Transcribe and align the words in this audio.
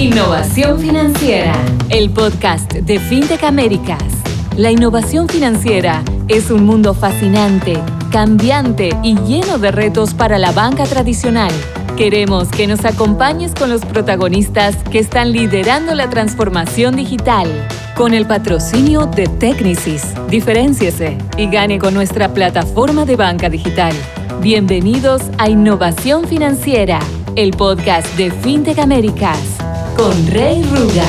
Innovación 0.00 0.80
Financiera, 0.80 1.52
el 1.90 2.08
podcast 2.08 2.72
de 2.72 2.98
FinTech 2.98 3.44
Américas. 3.44 4.02
La 4.56 4.70
innovación 4.70 5.28
financiera 5.28 6.02
es 6.26 6.50
un 6.50 6.64
mundo 6.64 6.94
fascinante, 6.94 7.78
cambiante 8.10 8.96
y 9.02 9.18
lleno 9.26 9.58
de 9.58 9.70
retos 9.70 10.14
para 10.14 10.38
la 10.38 10.52
banca 10.52 10.84
tradicional. 10.84 11.52
Queremos 11.98 12.48
que 12.48 12.66
nos 12.66 12.86
acompañes 12.86 13.54
con 13.54 13.68
los 13.68 13.84
protagonistas 13.84 14.74
que 14.90 15.00
están 15.00 15.32
liderando 15.32 15.94
la 15.94 16.08
transformación 16.08 16.96
digital. 16.96 17.46
Con 17.94 18.14
el 18.14 18.26
patrocinio 18.26 19.04
de 19.04 19.26
Technicis, 19.26 20.14
diferenciese 20.30 21.18
y 21.36 21.46
gane 21.48 21.78
con 21.78 21.92
nuestra 21.92 22.32
plataforma 22.32 23.04
de 23.04 23.16
banca 23.16 23.50
digital. 23.50 23.92
Bienvenidos 24.40 25.20
a 25.36 25.50
Innovación 25.50 26.26
Financiera, 26.26 27.00
el 27.36 27.50
podcast 27.50 28.06
de 28.16 28.30
FinTech 28.30 28.78
Américas, 28.78 29.60
con 30.00 30.26
Rey 30.28 30.62
Ruga. 30.62 31.04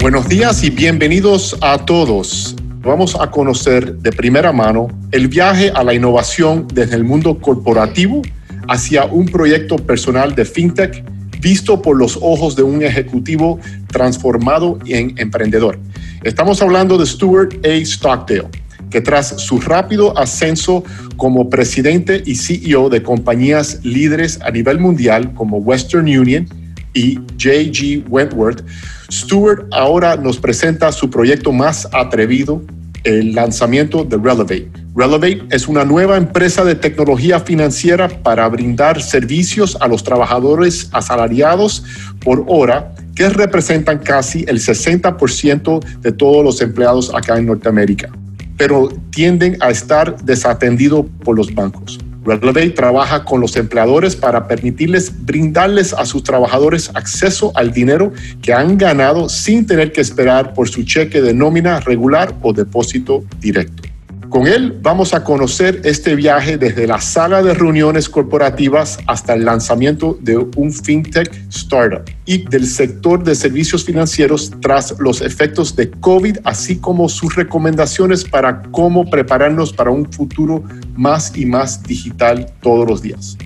Buenos 0.00 0.28
días 0.28 0.62
y 0.62 0.70
bienvenidos 0.70 1.58
a 1.60 1.84
todos. 1.84 2.54
Vamos 2.80 3.16
a 3.18 3.28
conocer 3.32 3.96
de 3.96 4.12
primera 4.12 4.52
mano 4.52 4.86
el 5.10 5.26
viaje 5.26 5.72
a 5.74 5.82
la 5.82 5.92
innovación 5.92 6.68
desde 6.72 6.94
el 6.94 7.02
mundo 7.02 7.40
corporativo 7.40 8.22
hacia 8.68 9.06
un 9.06 9.26
proyecto 9.26 9.74
personal 9.74 10.36
de 10.36 10.44
FinTech 10.44 11.04
visto 11.40 11.82
por 11.82 11.96
los 11.96 12.16
ojos 12.22 12.54
de 12.54 12.62
un 12.62 12.84
ejecutivo 12.84 13.58
transformado 13.88 14.78
en 14.86 15.18
emprendedor. 15.18 15.76
Estamos 16.22 16.62
hablando 16.62 16.96
de 16.96 17.04
Stuart 17.04 17.66
A. 17.66 17.84
Stockdale, 17.84 18.48
que 18.90 19.00
tras 19.00 19.42
su 19.42 19.58
rápido 19.58 20.16
ascenso 20.16 20.84
como 21.16 21.50
presidente 21.50 22.22
y 22.24 22.36
CEO 22.36 22.90
de 22.90 23.02
compañías 23.02 23.80
líderes 23.82 24.40
a 24.40 24.52
nivel 24.52 24.78
mundial 24.78 25.34
como 25.34 25.56
Western 25.56 26.06
Union 26.06 26.61
y 26.94 27.18
JG 27.36 28.04
Wentworth, 28.08 28.64
Stuart 29.10 29.66
ahora 29.72 30.16
nos 30.16 30.38
presenta 30.38 30.90
su 30.92 31.10
proyecto 31.10 31.52
más 31.52 31.88
atrevido, 31.92 32.62
el 33.04 33.34
lanzamiento 33.34 34.04
de 34.04 34.16
Relevate. 34.16 34.70
Relevate 34.94 35.42
es 35.50 35.68
una 35.68 35.84
nueva 35.84 36.16
empresa 36.16 36.64
de 36.64 36.74
tecnología 36.74 37.40
financiera 37.40 38.08
para 38.08 38.48
brindar 38.48 39.02
servicios 39.02 39.76
a 39.80 39.88
los 39.88 40.04
trabajadores 40.04 40.88
asalariados 40.92 41.84
por 42.24 42.44
hora, 42.46 42.94
que 43.14 43.28
representan 43.28 43.98
casi 43.98 44.44
el 44.48 44.58
60% 44.58 45.84
de 46.00 46.12
todos 46.12 46.44
los 46.44 46.60
empleados 46.62 47.12
acá 47.14 47.38
en 47.38 47.46
Norteamérica, 47.46 48.10
pero 48.56 48.88
tienden 49.10 49.56
a 49.60 49.70
estar 49.70 50.16
desatendidos 50.22 51.06
por 51.24 51.36
los 51.36 51.54
bancos. 51.54 51.98
Relevate 52.24 52.70
trabaja 52.70 53.24
con 53.24 53.40
los 53.40 53.56
empleadores 53.56 54.14
para 54.14 54.46
permitirles 54.46 55.24
brindarles 55.24 55.92
a 55.92 56.06
sus 56.06 56.22
trabajadores 56.22 56.90
acceso 56.94 57.52
al 57.54 57.72
dinero 57.72 58.12
que 58.40 58.52
han 58.52 58.78
ganado 58.78 59.28
sin 59.28 59.66
tener 59.66 59.92
que 59.92 60.00
esperar 60.00 60.54
por 60.54 60.68
su 60.68 60.84
cheque 60.84 61.20
de 61.20 61.34
nómina 61.34 61.80
regular 61.80 62.34
o 62.42 62.52
depósito 62.52 63.24
directo. 63.40 63.91
Con 64.32 64.46
él 64.46 64.78
vamos 64.80 65.12
a 65.12 65.24
conocer 65.24 65.82
este 65.84 66.14
viaje 66.14 66.56
desde 66.56 66.86
la 66.86 67.02
sala 67.02 67.42
de 67.42 67.52
reuniones 67.52 68.08
corporativas 68.08 68.98
hasta 69.06 69.34
el 69.34 69.44
lanzamiento 69.44 70.16
de 70.22 70.38
un 70.38 70.72
fintech 70.72 71.30
startup 71.50 72.10
y 72.24 72.48
del 72.48 72.66
sector 72.66 73.22
de 73.22 73.34
servicios 73.34 73.84
financieros 73.84 74.50
tras 74.62 74.98
los 74.98 75.20
efectos 75.20 75.76
de 75.76 75.90
COVID, 75.90 76.38
así 76.44 76.78
como 76.78 77.10
sus 77.10 77.36
recomendaciones 77.36 78.24
para 78.24 78.62
cómo 78.70 79.04
prepararnos 79.04 79.70
para 79.70 79.90
un 79.90 80.10
futuro 80.10 80.64
más 80.96 81.36
y 81.36 81.44
más 81.44 81.82
digital 81.82 82.50
todos 82.62 82.88
los 82.88 83.02
días. 83.02 83.36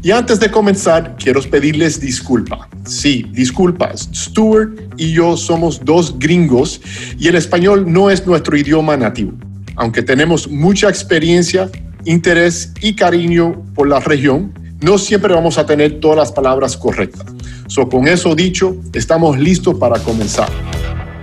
Y 0.00 0.12
antes 0.12 0.38
de 0.38 0.48
comenzar, 0.48 1.16
quiero 1.16 1.42
pedirles 1.42 2.00
disculpa. 2.00 2.68
Sí, 2.84 3.26
disculpas. 3.32 4.08
Stuart 4.14 4.78
y 4.96 5.12
yo 5.12 5.36
somos 5.36 5.84
dos 5.84 6.16
gringos 6.20 6.80
y 7.18 7.26
el 7.26 7.34
español 7.34 7.92
no 7.92 8.10
es 8.10 8.24
nuestro 8.24 8.56
idioma 8.56 8.96
nativo 8.96 9.32
aunque 9.80 10.02
tenemos 10.02 10.46
mucha 10.46 10.90
experiencia, 10.90 11.70
interés 12.04 12.74
y 12.82 12.94
cariño 12.94 13.64
por 13.74 13.88
la 13.88 13.98
región, 13.98 14.52
no 14.82 14.98
siempre 14.98 15.32
vamos 15.32 15.56
a 15.56 15.64
tener 15.64 16.00
todas 16.00 16.18
las 16.18 16.32
palabras 16.32 16.76
correctas. 16.76 17.24
So, 17.66 17.88
con 17.88 18.06
eso 18.06 18.34
dicho, 18.34 18.76
estamos 18.92 19.38
listos 19.38 19.76
para 19.76 19.98
comenzar. 20.00 20.50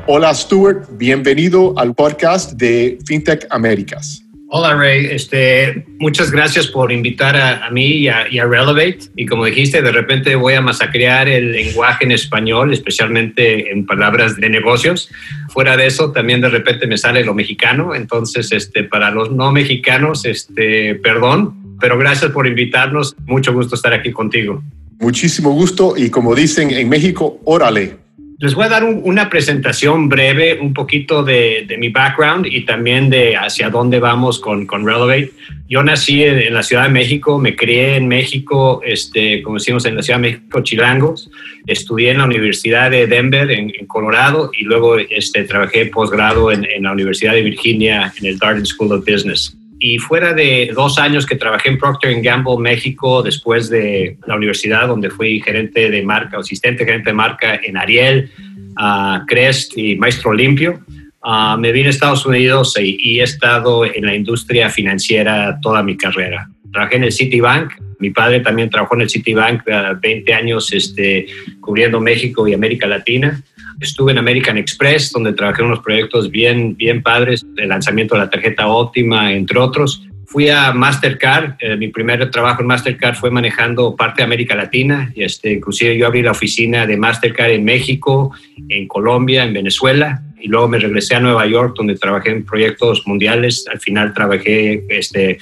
Hola 0.08 0.34
Stuart, 0.34 0.88
bienvenido 0.98 1.78
al 1.78 1.94
podcast 1.94 2.54
de 2.54 2.98
FinTech 3.06 3.46
Américas. 3.52 4.27
Hola 4.50 4.76
Ray, 4.76 5.08
este, 5.12 5.86
muchas 6.00 6.32
gracias 6.32 6.68
por 6.68 6.90
invitar 6.90 7.36
a, 7.36 7.70
mí 7.70 7.88
y 7.88 8.08
a, 8.08 8.30
y 8.32 8.40
a, 8.40 8.46
Relevate. 8.46 9.00
Y 9.18 9.26
como 9.26 9.44
dijiste, 9.44 9.82
de 9.82 9.92
repente 9.92 10.36
voy 10.36 10.54
a 10.54 10.62
masacrear 10.62 11.28
el 11.28 11.52
lenguaje 11.52 12.06
en 12.06 12.14
español, 12.14 12.72
especialmente 12.72 13.74
en 13.74 13.86
palabras 13.86 14.38
de 14.38 14.50
negocios. 14.50 15.10
Fuera 15.50 15.76
de 15.76 15.88
eso, 15.88 16.14
también 16.14 16.40
de 16.40 16.48
repente 16.48 16.88
me 16.88 16.98
sale 16.98 17.26
lo 17.26 17.34
mexicano. 17.34 17.94
Entonces, 17.94 18.54
este, 18.54 18.86
para 18.86 19.12
los 19.12 19.32
no 19.32 19.52
mexicanos, 19.52 20.24
este, 20.24 20.96
perdón, 20.96 21.78
pero 21.82 21.98
gracias 21.98 22.32
por 22.32 22.48
invitarnos. 22.48 23.18
Mucho 23.26 23.52
gusto 23.52 23.76
estar 23.76 23.92
aquí 23.92 24.14
contigo. 24.14 24.64
Muchísimo 25.00 25.52
gusto 25.52 25.96
y 25.98 26.10
como 26.10 26.34
dicen 26.34 26.72
en 26.72 26.88
México, 26.88 27.42
órale. 27.44 28.07
Les 28.40 28.54
voy 28.54 28.66
a 28.66 28.70
dar 28.70 28.84
una 28.84 29.32
presentación 29.32 30.10
breve, 30.10 30.60
un 30.60 30.72
poquito 30.72 31.24
de, 31.24 31.66
mi 31.80 31.90
background 31.90 32.46
y 32.46 32.66
también 32.66 33.10
de 33.10 33.36
hacia 33.36 33.72
dónde 33.72 34.00
vamos 34.00 34.40
con, 34.40 34.68
con 34.68 34.86
Relevate. 34.86 35.32
Yo 35.68 35.82
nací 35.82 36.24
en, 36.24 36.54
la 36.54 36.62
Ciudad 36.62 36.84
de 36.84 36.90
México, 36.90 37.40
me 37.40 37.56
crié 37.56 37.96
en 37.96 38.08
México, 38.08 38.82
este, 38.86 39.42
como 39.42 39.58
decimos 39.58 39.86
en 39.88 39.96
la 39.96 40.04
Ciudad 40.04 40.20
de 40.20 40.30
México, 40.30 40.62
Chilangos. 40.62 41.32
Estudié 41.66 42.12
en 42.12 42.20
la 42.20 42.26
Universidad 42.26 42.92
de 42.92 43.08
Denver, 43.08 43.50
en, 43.50 43.72
Colorado, 43.88 44.52
y 44.56 44.66
luego 44.66 45.00
este, 45.00 45.44
trabajé 45.46 45.88
posgrado 45.88 46.52
en, 46.52 46.64
en 46.64 46.84
la 46.84 46.92
Universidad 46.92 47.34
de 47.34 47.42
Virginia, 47.42 48.14
en 48.20 48.28
el 48.28 48.38
Darden 48.38 48.68
School 48.68 48.92
of 48.92 49.04
Business. 49.04 49.58
Y 49.80 50.00
fuera 50.00 50.34
de 50.34 50.72
dos 50.74 50.98
años 50.98 51.26
que 51.26 51.36
trabajé 51.36 51.70
en 51.70 51.78
Procter 51.78 52.20
Gamble 52.22 52.58
México, 52.58 53.22
después 53.22 53.70
de 53.70 54.18
la 54.26 54.36
universidad 54.36 54.88
donde 54.88 55.12
fui 55.12 55.40
gerente 55.40 55.92
de 55.92 56.02
marca, 56.02 56.40
asistente 56.40 56.84
gerente 56.84 57.12
de 57.12 57.14
marca 57.14 57.60
en 57.64 57.78
Ariel, 57.78 58.32
uh, 58.80 59.26
Crest 59.28 59.78
y 59.78 59.96
Maestro 59.96 60.34
Limpio, 60.34 60.80
uh, 61.24 61.58
me 61.60 61.72
vine 61.72 61.88
a 61.88 61.90
Estados 61.92 62.26
Unidos 62.26 62.76
y, 62.80 63.20
he 63.20 63.24
estado 63.24 63.86
en 63.86 64.06
la 64.06 64.16
industria 64.16 64.70
financiera 64.70 65.60
toda 65.62 65.84
mi 65.84 65.96
carrera. 65.96 66.50
Trabajé 66.72 66.96
en 66.96 67.04
el 67.04 67.12
Citibank, 67.12 67.74
mi 68.00 68.10
padre 68.10 68.40
también 68.40 68.70
trabajó 68.70 68.96
en 68.96 69.02
el 69.02 69.10
Citibank 69.10 69.64
20 70.02 70.34
años 70.34 70.72
este, 70.74 71.28
cubriendo 71.60 72.00
México 72.00 72.48
y 72.48 72.54
América 72.54 72.88
Latina. 72.88 73.44
Estuve 73.80 74.12
en 74.12 74.18
American 74.18 74.58
Express, 74.58 75.12
donde 75.12 75.34
trabajé 75.34 75.62
en 75.62 75.68
unos 75.68 75.82
proyectos 75.82 76.32
bien, 76.32 76.76
bien 76.76 77.04
padres, 77.04 77.46
el 77.58 77.70
lanzamiento 77.70 78.16
de 78.16 78.22
la 78.22 78.30
tarjeta 78.30 78.68
óptima, 78.68 79.34
entre 79.34 79.60
otros. 79.60 80.04
Fui 80.26 80.50
a 80.50 80.74
Mastercard, 80.74 81.56
eh, 81.60 81.78
mi 81.78 81.88
primer 81.90 82.30
trabajo 82.32 82.62
en 82.62 82.68
Mastercard 82.68 83.16
fue 83.16 83.32
manejando 83.32 83.96
parte 83.96 84.22
de 84.22 84.26
América 84.26 84.56
Latina, 84.56 85.12
y 85.16 85.24
este, 85.24 85.54
inclusive 85.54 85.98
yo 85.98 86.08
abrí 86.08 86.22
la 86.22 86.32
oficina 86.32 86.86
de 86.86 86.98
Mastercard 86.98 87.52
en 87.52 87.64
México, 87.64 88.34
en 88.68 88.88
Colombia, 88.88 89.44
en 89.44 89.54
Venezuela, 89.54 90.22
y 90.40 90.48
luego 90.48 90.68
me 90.68 90.80
regresé 90.80 91.16
a 91.16 91.20
Nueva 91.20 91.46
York, 91.46 91.76
donde 91.78 91.96
trabajé 91.96 92.32
en 92.32 92.46
proyectos 92.46 93.08
mundiales. 93.08 93.66
Al 93.72 93.80
final 93.80 94.14
trabajé 94.14 94.84
este, 94.90 95.38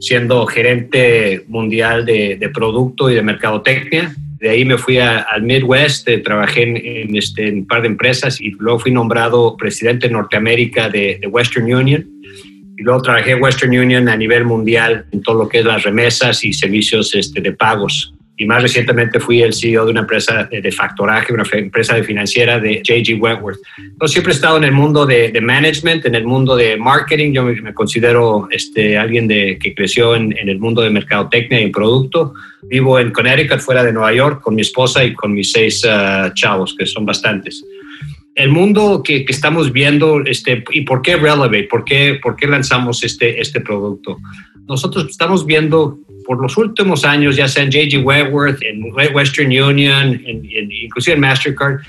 siendo 0.00 0.46
gerente 0.46 1.44
mundial 1.48 2.06
de, 2.06 2.36
de 2.36 2.48
producto 2.48 3.10
y 3.10 3.14
de 3.14 3.22
mercadotecnia 3.22 4.14
de 4.42 4.50
ahí 4.50 4.64
me 4.64 4.76
fui 4.76 4.98
al 4.98 5.42
Midwest, 5.44 6.08
eh, 6.08 6.18
trabajé 6.18 6.64
en, 6.64 7.14
este, 7.14 7.46
en, 7.46 7.58
un 7.58 7.66
par 7.68 7.80
de 7.80 7.86
empresas 7.86 8.40
y 8.40 8.50
luego 8.58 8.80
fui 8.80 8.90
nombrado 8.90 9.56
presidente 9.56 10.08
de 10.08 10.14
Norteamérica 10.14 10.88
de, 10.88 11.20
Western 11.30 11.72
Union. 11.72 12.04
Y 12.76 12.82
luego 12.82 13.00
trabajé 13.02 13.30
en 13.30 13.42
Western 13.42 13.70
Union 13.70 14.08
a 14.08 14.16
nivel 14.16 14.44
mundial 14.44 15.06
en 15.12 15.22
todo 15.22 15.44
lo 15.44 15.48
que 15.48 15.60
es 15.60 15.64
las 15.64 15.84
remesas 15.84 16.42
y 16.42 16.52
servicios 16.52 17.14
este, 17.14 17.40
de 17.40 17.52
pagos 17.52 18.12
y 18.42 18.46
más 18.46 18.60
recientemente 18.60 19.20
fui 19.20 19.40
el 19.40 19.54
CEO 19.54 19.84
de 19.84 19.92
una 19.92 20.00
empresa 20.00 20.48
de 20.50 20.72
factoraje, 20.72 21.32
una 21.32 21.44
empresa 21.52 21.94
de 21.94 22.02
financiera 22.02 22.58
de 22.58 22.82
JG 22.82 23.22
Wentworth. 23.22 23.60
Entonces 23.78 24.14
siempre 24.14 24.32
he 24.32 24.34
estado 24.34 24.56
en 24.56 24.64
el 24.64 24.72
mundo 24.72 25.06
de, 25.06 25.40
management, 25.40 26.04
en 26.06 26.16
el 26.16 26.24
mundo 26.24 26.56
de 26.56 26.76
marketing. 26.76 27.34
Yo 27.34 27.44
me, 27.44 27.72
considero 27.72 28.48
este, 28.50 28.98
alguien 28.98 29.28
de, 29.28 29.60
que 29.62 29.76
creció 29.76 30.16
en, 30.16 30.34
el 30.36 30.58
mundo 30.58 30.82
de 30.82 30.90
mercadotecnia 30.90 31.60
y 31.60 31.70
producto. 31.70 32.34
Vivo 32.62 32.98
en 32.98 33.12
Connecticut, 33.12 33.60
fuera 33.60 33.84
de 33.84 33.92
Nueva 33.92 34.12
York, 34.12 34.42
con 34.42 34.56
mi 34.56 34.62
esposa 34.62 35.04
y 35.04 35.14
con 35.14 35.32
mis 35.32 35.52
seis 35.52 35.84
uh, 35.84 36.34
chavos, 36.34 36.74
que 36.76 36.84
son 36.84 37.06
bastantes. 37.06 37.64
El 38.34 38.48
mundo 38.48 39.04
que, 39.04 39.24
estamos 39.28 39.72
viendo, 39.72 40.20
este, 40.24 40.64
¿y 40.72 40.80
por 40.80 41.00
qué 41.00 41.14
Relevate? 41.14 41.68
¿Por 41.70 41.84
qué, 41.84 42.18
por 42.20 42.34
qué 42.34 42.48
lanzamos 42.48 43.04
este, 43.04 43.40
este 43.40 43.60
producto? 43.60 44.18
Nosotros 44.66 45.06
estamos 45.08 45.46
viendo 45.46 46.00
por 46.32 46.40
los 46.40 46.56
últimos 46.56 47.04
años, 47.04 47.36
ya 47.36 47.46
sea 47.46 47.62
en 47.62 47.70
JG 47.70 48.02
Wentworth, 48.02 48.62
en 48.62 48.90
Western 49.14 49.48
Union, 49.48 50.18
en, 50.24 50.42
inclusive 50.82 51.14
en 51.14 51.20
Mastercard, 51.20 51.80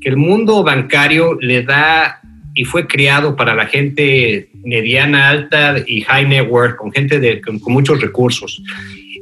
que 0.00 0.08
el 0.08 0.16
mundo 0.16 0.62
bancario 0.62 1.36
le 1.38 1.62
da 1.62 2.18
y 2.54 2.64
fue 2.64 2.86
creado 2.86 3.36
para 3.36 3.54
la 3.54 3.66
gente 3.66 4.48
mediana, 4.64 5.28
alta 5.28 5.76
y 5.86 6.00
high 6.00 6.26
net 6.26 6.48
worth, 6.48 6.76
con 6.76 6.90
gente 6.92 7.20
de, 7.20 7.42
con, 7.42 7.60
muchos 7.66 8.00
recursos. 8.00 8.62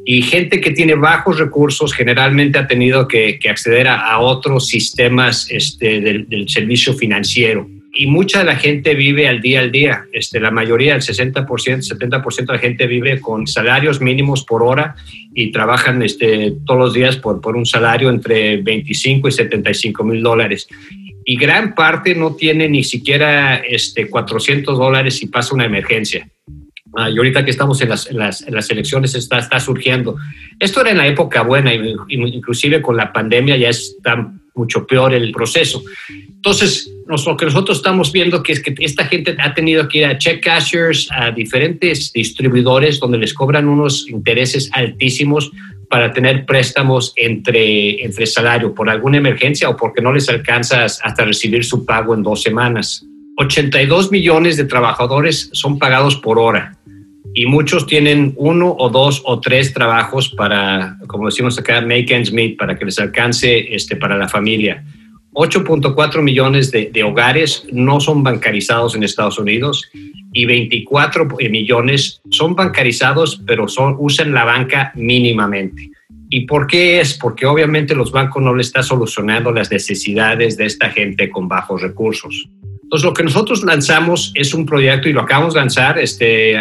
Y 0.07 0.23
gente 0.23 0.61
que 0.61 0.71
tiene 0.71 0.95
bajos 0.95 1.41
recursos 1.41 1.93
generalmente 1.93 2.61
ha 2.61 2.69
tenido 2.69 3.09
que, 3.09 3.41
acceder 3.51 3.89
a, 3.89 4.17
otros 4.21 4.69
sistemas 4.69 5.51
este, 5.51 6.01
del, 6.01 6.49
servicio 6.49 6.95
financiero. 6.95 7.69
Y 8.01 8.07
mucha 8.07 8.39
de 8.39 8.45
la 8.45 8.55
gente 8.55 8.95
vive 8.95 9.27
al 9.27 9.41
día 9.41 9.59
al 9.59 9.73
día. 9.73 10.05
Este, 10.13 10.39
la 10.39 10.53
mayoría, 10.53 10.95
el 10.95 11.01
60%, 11.01 11.45
70% 11.45 12.47
de 12.47 12.53
la 12.53 12.59
gente 12.61 12.87
vive 12.87 13.21
con 13.21 13.49
salarios 13.49 14.01
mínimos 14.01 14.45
por 14.45 14.63
hora 14.63 14.95
y 15.35 15.51
trabajan 15.51 16.01
este, 16.03 16.53
todos 16.65 16.79
los 16.79 16.95
días 16.95 17.17
por, 17.17 17.41
por 17.41 17.57
un 17.57 17.67
salario 17.67 18.09
entre 18.09 18.59
25 18.59 19.27
y 19.27 19.33
75 19.33 20.05
mil 20.05 20.23
dólares 20.23 20.69
y 21.25 21.37
gran 21.37 21.75
parte 21.75 22.15
no 22.15 22.37
tiene 22.37 22.69
ni 22.71 22.85
siquiera 22.85 23.57
este, 23.57 24.09
400 24.09 24.79
dólares 24.79 25.17
si 25.17 25.27
pasa 25.27 25.55
una 25.55 25.67
emergencia. 25.67 26.27
Ah, 26.97 27.11
y 27.11 27.19
ahorita 27.19 27.45
que 27.45 27.51
estamos 27.51 27.83
en 27.83 27.91
las, 27.91 28.11
las, 28.13 28.71
elecciones 28.71 29.15
está, 29.15 29.41
está 29.41 29.61
surgiendo. 29.61 30.17
Esto 30.59 30.81
era 30.81 30.91
en 30.91 30.97
la 30.97 31.07
época 31.07 31.43
buena, 31.43 31.71
inclusive 32.09 32.81
con 32.81 32.97
la 32.97 33.13
pandemia 33.13 33.59
ya 33.59 33.69
está 33.69 34.33
mucho 34.59 34.87
peor 34.87 35.15
el 35.15 35.33
proceso. 35.33 35.83
Entonces, 36.09 36.93
lo 37.07 37.37
que 37.37 37.47
nosotros 37.47 37.79
estamos 37.79 38.13
viendo 38.13 38.43
que 38.43 38.53
es 38.53 38.61
que 38.61 38.75
esta 38.81 39.07
gente 39.07 39.37
ha 39.39 39.55
tenido 39.55 39.89
que 39.89 39.99
ir 39.99 40.05
a 40.05 40.19
check 40.19 40.43
cashers, 40.45 41.09
a 41.11 41.31
diferentes 41.31 42.13
distribuidores 42.13 43.01
donde 43.01 43.19
les 43.19 43.33
cobran 43.33 43.69
unos 43.69 44.09
intereses 44.09 44.69
altísimos 44.73 45.51
para 45.89 46.13
tener 46.13 46.45
préstamos 46.45 47.15
entre, 47.17 48.05
entre 48.05 48.27
salario 48.27 48.75
por 48.75 48.91
alguna 48.91 49.17
emergencia 49.17 49.71
o 49.71 49.77
porque 49.77 50.03
no 50.03 50.13
les 50.13 50.29
alcanza 50.29 50.85
hasta 50.85 51.25
recibir 51.25 51.65
su 51.65 51.87
pago 51.87 52.15
en 52.15 52.23
dos 52.23 52.43
semanas. 52.43 53.07
82 53.39 54.11
millones 54.11 54.57
de 54.57 54.65
trabajadores 54.65 55.49
son 55.53 55.79
pagados 55.79 56.17
por 56.17 56.39
hora 56.39 56.79
y 57.39 57.47
muchos 57.47 57.87
tienen 57.87 58.35
uno 58.37 58.75
o 58.77 58.91
dos 58.91 59.23
o 59.25 59.39
tres 59.39 59.73
trabajos 59.73 60.29
para, 60.29 60.99
como 61.07 61.27
decimos 61.27 61.57
acá, 61.57 61.81
make 61.81 62.13
ends 62.13 62.33
meet, 62.33 62.57
para 62.57 62.77
que 62.77 62.85
les 62.85 62.99
alcance 62.99 63.73
este, 63.73 63.95
para 63.95 64.17
la 64.17 64.29
familia. 64.29 64.85
8.4 65.35 66.21
millones 66.21 66.73
de, 66.73 66.91
de, 66.93 67.05
hogares 67.05 67.65
no 67.71 68.01
son 68.01 68.25
bancarizados 68.25 68.97
en 68.97 69.05
Estados 69.05 69.39
Unidos 69.39 69.89
y 70.33 70.47
24 70.47 71.29
millones 71.49 72.21
son 72.29 72.57
bancarizados, 72.57 73.41
pero 73.47 73.69
son, 73.69 73.95
usan 74.01 74.35
la 74.35 74.45
banca 74.45 74.91
mínimamente. 74.97 75.93
¿Y 76.31 76.41
por 76.41 76.67
qué 76.67 76.99
es? 77.01 77.17
Porque 77.17 77.47
obviamente 77.47 77.95
los 77.95 78.11
bancos 78.11 78.43
no 78.43 78.53
le 78.53 78.63
están 78.63 78.83
solucionando 78.83 79.53
las 79.53 79.71
necesidades 79.71 80.57
de 80.57 80.67
esta 80.67 80.91
gente 80.91 81.31
con 81.31 81.47
bajos 81.47 81.83
recursos. 81.83 82.49
Entonces, 82.89 83.05
lo 83.05 83.13
que 83.13 83.23
nosotros 83.23 83.63
lanzamos 83.65 84.33
es 84.35 84.55
un 84.55 84.65
proyecto 84.65 85.11
y 85.11 85.13
lo 85.13 85.21
acabamos 85.21 85.53
de 85.53 85.61
lanzar, 85.61 85.99
este, 85.99 86.57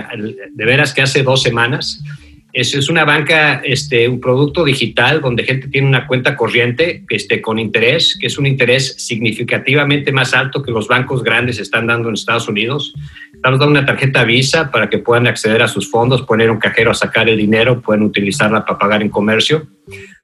de 0.51 0.65
veras 0.65 0.93
que 0.93 1.01
hace 1.01 1.23
dos 1.23 1.41
semanas, 1.41 2.03
es, 2.51 2.73
es 2.73 2.89
una 2.89 3.05
banca, 3.05 3.61
este, 3.63 4.09
un 4.09 4.19
producto 4.19 4.65
digital 4.65 5.21
donde 5.21 5.45
gente 5.45 5.69
tiene 5.69 5.87
una 5.87 6.05
cuenta 6.05 6.35
corriente 6.35 7.05
este, 7.07 7.41
con 7.41 7.59
interés, 7.59 8.17
que 8.19 8.27
es 8.27 8.37
un 8.37 8.45
interés 8.45 8.95
significativamente 8.97 10.11
más 10.11 10.33
alto 10.33 10.61
que 10.61 10.71
los 10.71 10.89
bancos 10.89 11.23
grandes 11.23 11.59
están 11.59 11.87
dando 11.87 12.09
en 12.09 12.15
Estados 12.15 12.49
Unidos. 12.49 12.93
Estamos 13.33 13.59
dando 13.59 13.79
una 13.79 13.85
tarjeta 13.85 14.25
Visa 14.25 14.69
para 14.69 14.89
que 14.89 14.97
puedan 14.97 15.27
acceder 15.27 15.61
a 15.61 15.69
sus 15.69 15.89
fondos, 15.89 16.23
poner 16.23 16.51
un 16.51 16.59
cajero 16.59 16.91
a 16.91 16.93
sacar 16.93 17.29
el 17.29 17.37
dinero, 17.37 17.81
pueden 17.81 18.03
utilizarla 18.03 18.65
para 18.65 18.77
pagar 18.77 19.01
en 19.01 19.07
comercio. 19.07 19.65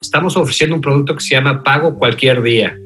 Estamos 0.01 0.35
ofreciendo 0.35 0.75
un 0.75 0.81
producto 0.81 1.15
que 1.15 1.23
se 1.23 1.29
llama 1.29 1.63
Pago 1.63 1.97
Cualquier 1.97 2.41
Día. 2.41 2.77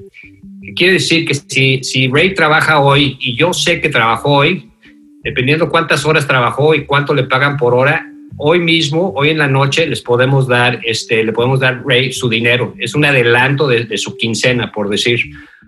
Quiere 0.75 0.94
decir 0.94 1.25
que 1.25 1.34
si, 1.34 1.84
si 1.84 2.08
Ray 2.08 2.34
trabaja 2.34 2.80
hoy 2.80 3.18
y 3.19 3.36
yo 3.36 3.54
sé 3.54 3.80
que 3.80 3.90
trabajó 3.90 4.38
hoy, 4.38 4.69
dependiendo 5.24 5.69
cuántas 5.69 6.06
horas 6.06 6.28
trabajó 6.28 6.75
y 6.75 6.86
cuánto 6.86 7.14
le 7.14 7.24
pagan 7.24 7.58
por 7.58 7.74
hora, 7.74 8.06
hoy 8.38 8.60
mismo, 8.60 9.12
hoy 9.16 9.30
en 9.30 9.40
la 9.40 9.48
noche, 9.48 9.86
les 9.88 10.02
podemos 10.02 10.48
dar, 10.48 10.80
este, 10.84 11.24
le 11.24 11.34
podemos 11.34 11.60
dar 11.60 11.84
Ray 11.86 12.14
su 12.14 12.30
dinero. 12.30 12.75
Es 12.78 12.96
un 12.96 13.04
adelanto 13.04 13.68
de, 13.68 13.98
su 13.98 14.16
quincena, 14.16 14.72
por 14.72 14.90
decir. 14.90 15.19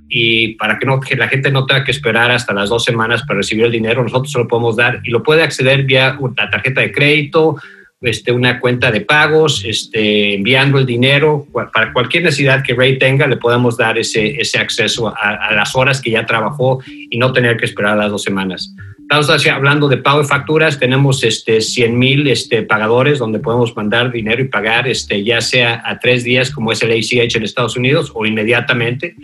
Y 0.07 0.55
para 0.55 0.77
que, 0.79 0.85
no, 0.85 0.99
que 0.99 1.15
la 1.15 1.27
gente 1.27 1.51
no 1.51 1.65
tenga 1.65 1.83
que 1.83 1.91
esperar 1.91 2.31
hasta 2.31 2.53
las 2.53 2.69
dos 2.69 2.83
semanas 2.83 3.23
para 3.23 3.37
recibir 3.37 3.65
el 3.65 3.71
dinero, 3.71 4.03
nosotros 4.03 4.31
se 4.31 4.39
lo 4.39 4.47
podemos 4.47 4.75
dar 4.75 5.01
y 5.03 5.09
lo 5.09 5.23
puede 5.23 5.43
acceder 5.43 5.83
vía 5.83 6.15
una 6.19 6.49
tarjeta 6.49 6.81
de 6.81 6.91
crédito, 6.91 7.57
este, 8.01 8.31
una 8.31 8.59
cuenta 8.59 8.91
de 8.91 9.01
pagos, 9.01 9.63
este, 9.65 10.35
enviando 10.35 10.77
el 10.77 10.85
dinero. 10.85 11.45
Para 11.73 11.91
cualquier 11.91 12.23
necesidad 12.23 12.63
que 12.63 12.73
Ray 12.73 12.97
tenga, 12.97 13.27
le 13.27 13.37
podemos 13.37 13.77
dar 13.77 13.97
ese, 13.97 14.39
ese 14.39 14.57
acceso 14.57 15.09
a, 15.09 15.35
a 15.35 15.53
las 15.53 15.75
horas 15.75 16.01
que 16.01 16.11
ya 16.11 16.25
trabajó 16.25 16.79
y 16.87 17.17
no 17.17 17.33
tener 17.33 17.57
que 17.57 17.65
esperar 17.65 17.97
las 17.97 18.11
dos 18.11 18.23
semanas. 18.23 18.73
Estamos 19.11 19.47
hablando 19.47 19.87
de 19.87 19.97
pago 19.97 20.21
de 20.21 20.27
facturas, 20.27 20.77
tenemos 20.77 21.23
este, 21.23 21.61
100 21.61 21.97
mil 21.97 22.27
este, 22.27 22.61
pagadores 22.61 23.17
donde 23.17 23.39
podemos 23.39 23.75
mandar 23.75 24.11
dinero 24.11 24.39
y 24.39 24.47
pagar 24.47 24.87
este, 24.87 25.23
ya 25.23 25.41
sea 25.41 25.81
a 25.83 25.97
tres 25.97 26.23
días 26.23 26.51
como 26.51 26.71
es 26.71 26.83
el 26.83 26.91
ACH 26.91 27.35
en 27.35 27.41
Estados 27.41 27.75
Unidos 27.75 28.11
o 28.13 28.27
inmediatamente. 28.27 29.15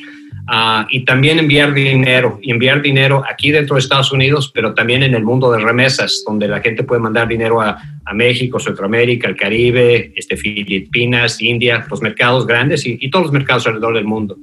Ah, 0.48 0.88
y 0.90 1.06
también 1.06 1.38
enviar 1.38 1.72
dinero, 1.72 2.40
y 2.42 2.50
enviar 2.50 2.82
dinero 2.82 3.24
aquí 3.30 3.52
dentro 3.52 3.76
de 3.76 3.82
Estados 3.82 4.12
Unidos, 4.12 4.52
pero 4.52 4.74
también 4.74 5.04
en 5.04 5.14
el 5.14 5.24
mundo 5.24 5.52
de 5.52 5.60
remesas, 5.60 6.24
donde 6.26 6.48
la 6.48 6.62
gente 6.62 6.82
puede 6.82 7.02
mandar 7.02 7.28
dinero 7.28 7.62
a, 7.62 7.80
a 8.06 8.14
México, 8.16 8.60
Centroamérica, 8.66 9.28
el 9.28 9.36
Caribe, 9.36 10.14
este, 10.16 10.38
Filipinas, 10.38 11.42
India, 11.42 11.86
los 11.90 12.02
mercados 12.02 12.46
grandes 12.46 12.86
y, 12.86 12.98
y 13.00 13.10
todos 13.10 13.26
los 13.26 13.34
mercados 13.34 13.66
alrededor 13.68 13.96
del 13.96 14.06
mundo. 14.06 14.38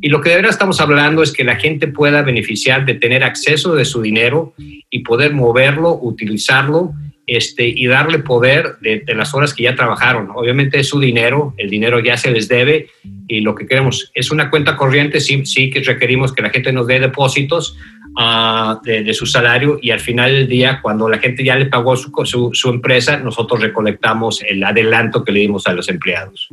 Y 0.00 0.08
lo 0.10 0.20
que 0.20 0.30
de 0.30 0.36
verdad 0.36 0.50
estamos 0.50 0.80
hablando 0.80 1.22
es 1.22 1.32
que 1.32 1.44
la 1.44 1.56
gente 1.56 1.88
pueda 1.88 2.22
beneficiar 2.22 2.84
de 2.84 2.94
tener 2.94 3.24
acceso 3.24 3.74
de 3.74 3.84
su 3.84 4.00
dinero 4.00 4.54
y 4.90 5.00
poder 5.00 5.32
moverlo, 5.32 5.98
utilizarlo 6.00 6.92
este, 7.26 7.68
y 7.68 7.86
darle 7.88 8.20
poder 8.20 8.78
de, 8.80 9.02
las 9.14 9.34
horas 9.34 9.52
que 9.52 9.64
ya 9.64 9.74
trabajaron. 9.74 10.30
Obviamente 10.34 10.80
es 10.80 10.88
su 10.88 10.98
dinero, 10.98 11.52
el 11.58 11.68
dinero 11.68 12.00
ya 12.00 12.16
se 12.16 12.30
les 12.30 12.48
debe 12.48 12.88
y 13.26 13.40
lo 13.40 13.54
que 13.54 13.66
queremos 13.66 14.10
es 14.14 14.30
una 14.30 14.48
cuenta 14.48 14.76
corriente, 14.76 15.20
sí, 15.20 15.44
sí 15.44 15.68
que 15.68 15.80
requerimos 15.80 16.32
que 16.32 16.42
la 16.42 16.50
gente 16.50 16.72
nos 16.72 16.86
dé 16.86 17.00
depósitos 17.00 17.76
uh, 18.18 18.80
de, 18.82 19.14
su 19.14 19.26
salario 19.26 19.78
y 19.80 19.90
al 19.90 20.00
final 20.00 20.32
del 20.32 20.48
día, 20.48 20.80
cuando 20.82 21.08
la 21.08 21.18
gente 21.18 21.44
ya 21.44 21.56
le 21.56 21.66
pagó 21.66 21.96
su, 21.96 22.12
su, 22.24 22.50
su 22.52 22.68
empresa, 22.68 23.18
nosotros 23.18 23.60
recolectamos 23.60 24.42
el 24.42 24.62
adelanto 24.64 25.24
que 25.24 25.32
le 25.32 25.40
dimos 25.40 25.66
a 25.66 25.72
los 25.72 25.88
empleados 25.88 26.48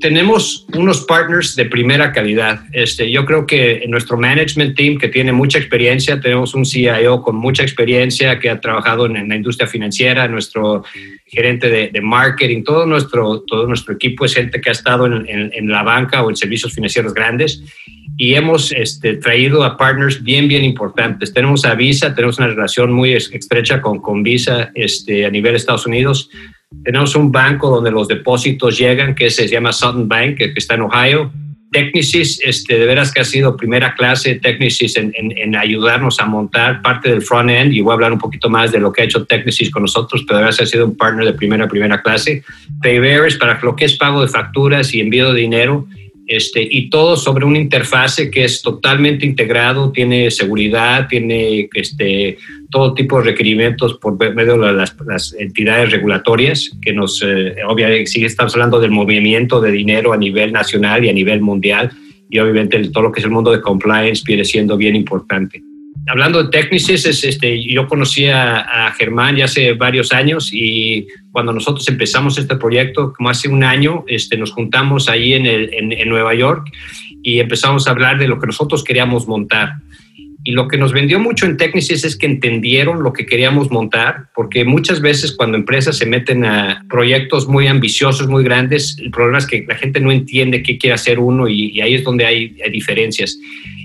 tenemos 0.00 0.66
unos 0.74 1.04
partners 1.04 1.56
de 1.56 1.64
primera 1.64 2.12
calidad. 2.12 2.60
Este, 2.72 3.10
yo 3.10 3.24
creo 3.24 3.46
que 3.46 3.78
en 3.78 3.90
nuestro 3.90 4.16
management 4.16 4.76
team, 4.76 4.98
que 4.98 5.08
tiene 5.08 5.32
mucha 5.32 5.58
experiencia, 5.58 6.20
tenemos 6.20 6.54
un 6.54 6.64
CIO 6.64 7.22
con 7.22 7.36
mucha 7.36 7.62
experiencia 7.62 8.38
que 8.38 8.48
ha 8.48 8.60
trabajado 8.60 9.06
en, 9.06 9.28
la 9.28 9.36
industria 9.36 9.66
financiera, 9.66 10.28
nuestro 10.28 10.84
gerente 11.26 11.68
de, 11.68 12.00
marketing, 12.00 12.62
todo 12.62 12.86
nuestro, 12.86 13.40
todo 13.40 13.66
nuestro 13.66 13.94
equipo 13.94 14.24
es 14.24 14.34
gente 14.34 14.60
que 14.60 14.68
ha 14.68 14.72
estado 14.72 15.06
en, 15.06 15.68
la 15.68 15.82
banca 15.82 16.22
o 16.22 16.30
en 16.30 16.36
servicios 16.36 16.72
financieros 16.72 17.12
grandes 17.12 17.62
y 18.16 18.34
hemos 18.34 18.72
este, 18.72 19.16
traído 19.16 19.62
a 19.64 19.76
partners 19.76 20.22
bien, 20.22 20.48
bien 20.48 20.64
importantes. 20.64 21.32
Tenemos 21.32 21.64
a 21.64 21.74
Visa, 21.74 22.14
tenemos 22.14 22.38
una 22.38 22.48
relación 22.48 22.92
muy 22.92 23.12
estrecha 23.14 23.80
con, 23.82 24.00
con 24.00 24.22
Visa 24.22 24.70
este, 24.74 25.26
a 25.26 25.30
nivel 25.30 25.52
de 25.52 25.58
Estados 25.58 25.86
Unidos 25.86 26.30
tenemos 26.84 27.14
un 27.16 27.32
banco 27.32 27.70
donde 27.70 27.90
los 27.90 28.08
depósitos 28.08 28.78
llegan, 28.78 29.14
que 29.14 29.30
se 29.30 29.48
llama 29.48 29.72
Sutton 29.72 30.08
Bank, 30.08 30.36
que 30.36 30.52
está 30.56 30.74
en 30.74 30.82
Ohio. 30.82 31.32
Technisys, 31.70 32.40
este, 32.44 32.78
de 32.78 32.86
veras 32.86 33.12
que 33.12 33.20
ha 33.20 33.24
sido 33.24 33.54
primera 33.54 33.94
clase 33.94 34.36
Technisys 34.36 34.96
en, 34.96 35.12
en, 35.14 35.54
ayudarnos 35.54 36.18
a 36.18 36.24
montar 36.24 36.80
parte 36.80 37.10
del 37.10 37.20
front 37.20 37.50
end 37.50 37.74
y 37.74 37.82
voy 37.82 37.90
a 37.90 37.94
hablar 37.94 38.12
un 38.12 38.18
poquito 38.18 38.48
más 38.48 38.72
de 38.72 38.78
lo 38.78 38.90
que 38.90 39.02
ha 39.02 39.04
hecho 39.04 39.26
Technisys 39.26 39.70
con 39.70 39.82
nosotros, 39.82 40.24
pero 40.26 40.38
de 40.38 40.44
veras 40.44 40.60
ha 40.62 40.66
sido 40.66 40.86
un 40.86 40.96
partner 40.96 41.26
de 41.26 41.34
primera, 41.34 41.68
primera 41.68 42.00
clase. 42.00 42.42
Paybearers 42.80 43.36
para 43.36 43.60
lo 43.60 43.76
que 43.76 43.84
es 43.84 43.98
pago 43.98 44.22
de 44.22 44.28
facturas 44.28 44.94
y 44.94 45.00
envío 45.00 45.34
de 45.34 45.40
dinero 45.42 45.86
este, 46.28 46.66
y 46.70 46.90
todo 46.90 47.16
sobre 47.16 47.46
una 47.46 47.58
interfase 47.58 48.30
que 48.30 48.44
es 48.44 48.60
totalmente 48.60 49.24
integrado, 49.24 49.90
tiene 49.90 50.30
seguridad, 50.30 51.08
tiene 51.08 51.68
este, 51.72 52.36
todo 52.70 52.92
tipo 52.92 53.18
de 53.18 53.24
requerimientos 53.24 53.94
por 53.94 54.18
medio 54.34 54.58
de 54.58 54.72
las, 54.74 55.34
entidades 55.38 55.90
regulatorias 55.90 56.70
que 56.82 56.92
nos, 56.92 57.22
eh, 57.26 57.56
obviamente, 57.66 58.06
sigue 58.06 58.26
estamos 58.26 58.54
hablando 58.54 58.78
del 58.78 58.90
movimiento 58.90 59.60
de 59.60 59.72
dinero 59.72 60.12
a 60.12 60.18
nivel 60.18 60.52
nacional 60.52 61.04
y 61.04 61.08
a 61.08 61.14
nivel 61.14 61.40
mundial 61.40 61.90
y 62.30 62.38
obviamente 62.38 62.78
todo 62.90 63.04
lo 63.04 63.12
que 63.12 63.20
es 63.20 63.24
el 63.24 63.32
mundo 63.32 63.50
de 63.50 63.62
compliance 63.62 64.22
viene 64.26 64.44
siendo 64.44 64.76
bien 64.76 64.94
importante 64.94 65.62
hablando 66.08 66.42
de 66.42 66.50
Technisys, 66.50 67.06
es, 67.06 67.24
este, 67.24 67.62
yo 67.62 67.86
conocí 67.86 68.26
a, 68.26 68.92
Germán 68.98 69.36
ya 69.36 69.44
hace 69.44 69.74
varios 69.74 70.12
años 70.12 70.50
y 70.52 71.06
cuando 71.30 71.52
nosotros 71.52 71.86
empezamos 71.88 72.38
este 72.38 72.56
proyecto, 72.56 73.12
como 73.12 73.30
hace 73.30 73.48
un 73.48 73.62
año, 73.62 74.04
este, 74.06 74.36
nos 74.36 74.52
juntamos 74.52 75.08
ahí 75.08 75.34
en, 75.34 75.46
en, 75.46 76.08
Nueva 76.08 76.34
York 76.34 76.70
y 77.22 77.40
empezamos 77.40 77.86
a 77.86 77.90
hablar 77.90 78.18
de 78.18 78.28
lo 78.28 78.40
que 78.40 78.46
nosotros 78.46 78.82
queríamos 78.82 79.28
montar. 79.28 79.74
Y 80.48 80.52
lo 80.52 80.66
que 80.66 80.78
nos 80.78 80.94
vendió 80.94 81.20
mucho 81.20 81.44
en 81.44 81.58
Technisys 81.58 82.06
es 82.06 82.16
que 82.16 82.24
entendieron 82.24 83.02
lo 83.02 83.12
que 83.12 83.26
queríamos 83.26 83.70
montar, 83.70 84.30
porque 84.34 84.64
muchas 84.64 85.02
veces 85.02 85.36
cuando 85.36 85.58
empresas 85.58 85.98
se 85.98 86.06
meten 86.06 86.46
a 86.46 86.86
proyectos 86.88 87.46
muy 87.46 87.66
ambiciosos, 87.66 88.28
muy 88.28 88.42
grandes, 88.44 88.96
el 88.98 89.10
problema 89.10 89.36
es 89.36 89.46
que 89.46 89.66
la 89.68 89.74
gente 89.74 90.00
no 90.00 90.10
entiende 90.10 90.62
qué 90.62 90.78
quiere 90.78 90.94
hacer 90.94 91.18
uno 91.18 91.48
y, 91.48 91.78
ahí 91.82 91.96
es 91.96 92.02
donde 92.02 92.24
hay, 92.24 92.56
hay 92.64 92.70
diferencias. 92.70 93.38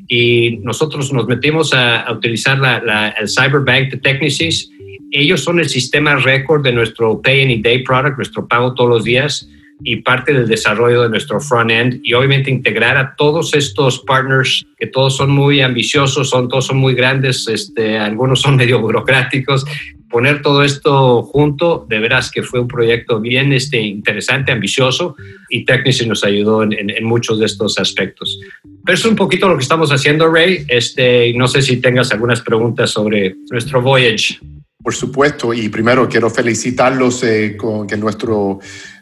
Y 0.07 0.59
nosotros 0.63 1.11
nos 1.11 1.27
metimos 1.27 1.73
a, 1.73 2.09
utilizar 2.09 2.57
la, 2.57 3.13
el 3.19 3.27
Cyberbank 3.27 3.91
de 3.91 3.97
Technisys 3.97 4.69
ellos 5.11 5.43
son 5.43 5.59
el 5.59 5.67
sistema 5.67 6.15
récord 6.15 6.63
de 6.63 6.71
nuestro 6.71 7.21
Pay 7.21 7.43
Any 7.43 7.61
Day 7.61 7.83
product, 7.83 8.15
nuestro 8.15 8.47
pago 8.47 8.73
todos 8.73 8.89
los 8.89 9.03
días 9.03 9.49
y 9.81 9.97
parte 9.97 10.33
del 10.33 10.47
desarrollo 10.47 11.03
de 11.03 11.09
nuestro 11.09 11.39
front 11.39 11.71
end 11.71 11.99
y 12.03 12.13
obviamente 12.13 12.51
integrar 12.51 12.97
a 12.97 13.15
todos 13.15 13.53
estos 13.53 13.99
partners 13.99 14.65
que 14.77 14.87
todos 14.87 15.17
son 15.17 15.31
muy 15.31 15.61
ambiciosos, 15.61 16.29
son 16.29 16.47
todos 16.49 16.67
son 16.67 16.77
muy 16.77 16.93
grandes, 16.93 17.47
este, 17.47 17.97
algunos 17.97 18.41
son 18.41 18.55
medio 18.57 18.79
burocráticos. 18.79 19.65
Poner 20.09 20.43
todo 20.43 20.63
esto 20.63 21.23
junto, 21.23 21.87
de 21.89 21.97
veras 21.97 22.29
que 22.29 22.43
fue 22.43 22.59
un 22.59 22.67
proyecto 22.67 23.19
bien 23.19 23.51
este, 23.51 23.81
interesante, 23.81 24.51
ambicioso 24.51 25.15
y 25.49 25.65
Technici 25.65 26.05
nos 26.05 26.23
ayudó 26.23 26.61
en, 26.61 26.91
en, 26.91 27.03
muchos 27.03 27.39
de 27.39 27.47
estos 27.47 27.79
aspectos. 27.79 28.39
Pero 28.85 28.95
es 28.95 29.03
un 29.05 29.15
poquito 29.15 29.49
lo 29.49 29.57
que 29.57 29.63
estamos 29.63 29.91
haciendo, 29.91 30.31
Ray. 30.31 30.65
Este, 30.67 31.33
no 31.33 31.47
sé 31.47 31.63
si 31.63 31.77
tengas 31.77 32.11
algunas 32.11 32.41
preguntas 32.41 32.91
sobre 32.91 33.35
nuestro 33.49 33.81
voyage. 33.81 34.37
Por 34.83 34.93
supuesto, 34.93 35.53
y 35.53 35.69
primero 35.69 36.09
quiero 36.09 36.29
felicitarlos 36.29 37.23
eh, 37.23 37.55
con 37.55 37.87
que 37.87 37.95
nuestro 37.95 38.59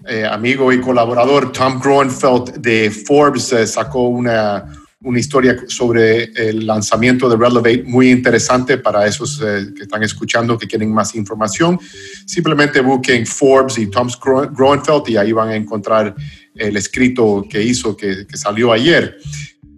eh, 0.08 0.24
amigo 0.24 0.72
y 0.72 0.80
colaborador 0.80 1.52
Tom 1.52 1.80
Groenfeld 1.80 2.58
de 2.58 2.92
Forbes 2.92 3.52
eh, 3.52 3.66
sacó 3.66 4.10
una, 4.10 4.64
una, 5.02 5.20
historia 5.20 5.58
sobre 5.68 6.26
el 6.36 6.68
lanzamiento 6.68 7.28
de 7.28 7.36
Relevate 7.36 7.82
muy 7.84 8.12
interesante 8.12 8.78
para 8.78 9.08
esos 9.08 9.40
que 9.40 9.82
están 9.82 10.04
escuchando 10.04 10.56
que 10.56 10.68
quieren 10.68 10.94
más 10.94 11.16
información. 11.16 11.80
Simplemente 12.28 12.80
busquen 12.82 13.26
Forbes 13.26 13.80
y 13.80 13.88
Tom 13.88 14.08
Groenfeld 14.54 15.10
y 15.10 15.18
ahí 15.18 15.32
van 15.32 15.50
a 15.50 15.56
encontrar 15.56 16.14
el 16.54 16.78
escrito 16.78 17.44
que 17.50 17.64
hizo, 17.64 17.98
que, 17.98 18.28
que 18.28 18.38
salió 18.38 18.72
ayer. 18.72 19.18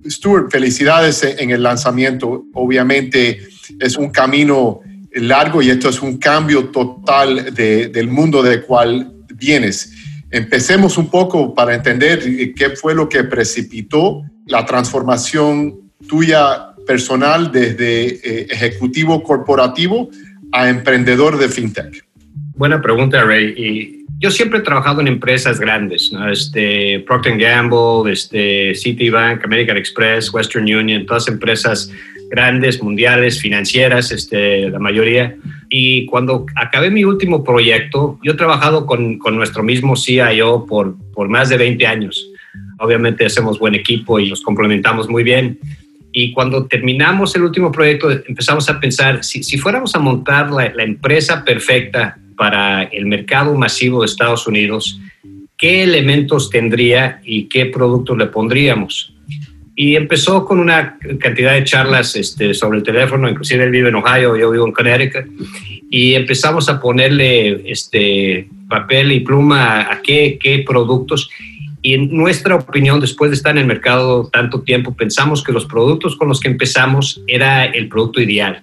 Stuart, 0.06 0.52
felicidades 0.52 1.24
en 1.24 1.52
el 1.52 1.64
lanzamiento. 1.64 2.44
Obviamente 2.54 3.48
es 3.80 3.96
un 3.96 4.10
camino 4.10 4.82
largo 5.16 5.62
y 5.62 5.70
esto 5.70 5.90
es 5.90 6.02
un 6.02 6.18
cambio 6.18 6.70
total 6.70 7.54
de, 7.54 7.88
del 7.90 8.08
mundo 8.08 8.42
del 8.42 8.64
cual 8.64 9.12
vienes. 9.36 9.94
Empecemos 10.32 10.98
un 10.98 11.10
poco 11.10 11.54
para 11.54 11.76
entender 11.76 12.54
qué 12.56 12.72
fue 12.72 12.96
lo 12.96 13.08
que 13.08 13.24
precipitó 13.24 14.24
la 14.48 14.66
transformación 14.66 15.92
tuya 16.08 16.74
personal 16.86 17.52
desde 17.52 18.06
eh, 18.08 18.48
ejecutivo 18.50 19.24
corporativo 19.24 20.10
a 20.52 20.70
emprendedor 20.70 21.38
de 21.38 21.50
fintech. 21.50 22.06
Buena 22.56 22.82
pregunta, 22.82 23.24
Ray. 23.24 24.06
Yo 24.20 24.32
siempre 24.32 24.60
he 24.60 24.62
trabajado 24.62 25.02
en 25.02 25.08
empresas 25.08 25.60
grandes, 25.60 26.12
¿no? 26.14 26.32
este, 26.32 27.04
Procter 27.06 27.38
Gamble, 27.38 28.12
este, 28.12 28.74
Citibank, 28.76 29.44
American 29.44 29.76
Express, 29.76 30.34
Western 30.34 30.64
Union, 30.64 31.06
todas 31.06 31.28
empresas 31.28 31.92
grandes, 32.34 32.82
mundiales, 32.82 33.40
financieras, 33.40 34.12
este, 34.12 34.68
la 34.68 34.80
mayoría. 34.80 35.36
Y 35.70 36.08
cuando 36.08 36.48
acabé 36.56 36.90
mi 36.90 37.04
último 37.04 37.44
proyecto, 37.44 38.18
yo 38.24 38.32
he 38.32 38.36
trabajado 38.36 38.88
con, 38.88 39.20
con 39.20 39.36
nuestro 39.36 39.62
mismo 39.62 39.96
CIO 39.96 40.66
por, 40.66 40.96
por 41.14 41.30
más 41.30 41.50
de 41.50 41.58
20 41.58 41.86
años. 41.86 42.28
Obviamente 42.80 43.24
hacemos 43.24 43.60
buen 43.60 43.76
equipo 43.76 44.20
y 44.20 44.32
nos 44.32 44.42
complementamos 44.42 45.08
muy 45.08 45.22
bien. 45.22 45.60
Y 46.12 46.32
cuando 46.32 46.66
terminamos 46.66 47.36
el 47.36 47.44
último 47.44 47.72
proyecto, 47.72 48.10
empezamos 48.10 48.68
a 48.68 48.80
pensar, 48.80 49.24
si, 49.24 49.44
si 49.44 49.60
fuéramos 49.60 49.94
a 49.94 50.00
montar 50.00 50.50
la, 50.50 50.74
la 50.74 50.84
empresa 50.84 51.46
perfecta 51.46 52.18
para 52.36 52.82
el 52.82 53.06
mercado 53.06 53.54
masivo 53.54 54.02
de 54.02 54.08
Estados 54.08 54.48
Unidos, 54.48 55.00
¿qué 55.56 55.84
elementos 55.84 56.50
tendría 56.50 57.22
y 57.24 57.44
qué 57.44 57.68
productos 57.68 58.18
le 58.18 58.26
pondríamos? 58.26 59.14
Y 59.76 59.96
empezó 59.96 60.46
con 60.46 60.60
una 60.60 60.98
cantidad 61.20 61.54
de 61.54 61.64
charlas 61.64 62.16
este, 62.16 62.54
sobre 62.54 62.78
el 62.78 62.84
teléfono, 62.84 63.28
inclusive 63.28 63.64
él 63.64 63.72
vive 63.72 63.90
en 63.90 63.96
Ohio, 63.96 64.38
yo 64.38 64.52
vivo 64.52 64.68
en 64.68 64.72
Connecticut, 64.72 65.26
y 65.90 66.14
empezamos 66.14 66.70
a 66.70 66.80
ponerle 66.80 67.70
este, 67.70 68.48
papel 68.70 69.12
y 69.12 69.22
pluma 69.22 69.92
a, 69.92 70.02
qué, 70.02 70.38
qué 70.42 70.64
productos. 70.66 71.30
Y 71.82 71.96
en 71.96 72.16
nuestra 72.16 72.56
opinión, 72.56 73.00
después 73.00 73.32
de 73.32 73.36
estar 73.36 73.52
en 73.52 73.60
el 73.60 73.66
mercado 73.68 74.30
tanto 74.32 74.62
tiempo, 74.62 74.96
pensamos 74.96 75.44
que 75.44 75.52
los 75.52 75.66
productos 75.66 76.16
con 76.16 76.30
los 76.30 76.40
que 76.40 76.48
empezamos 76.50 77.22
era 77.28 77.66
el 77.66 77.90
producto 77.90 78.22
ideal. 78.22 78.62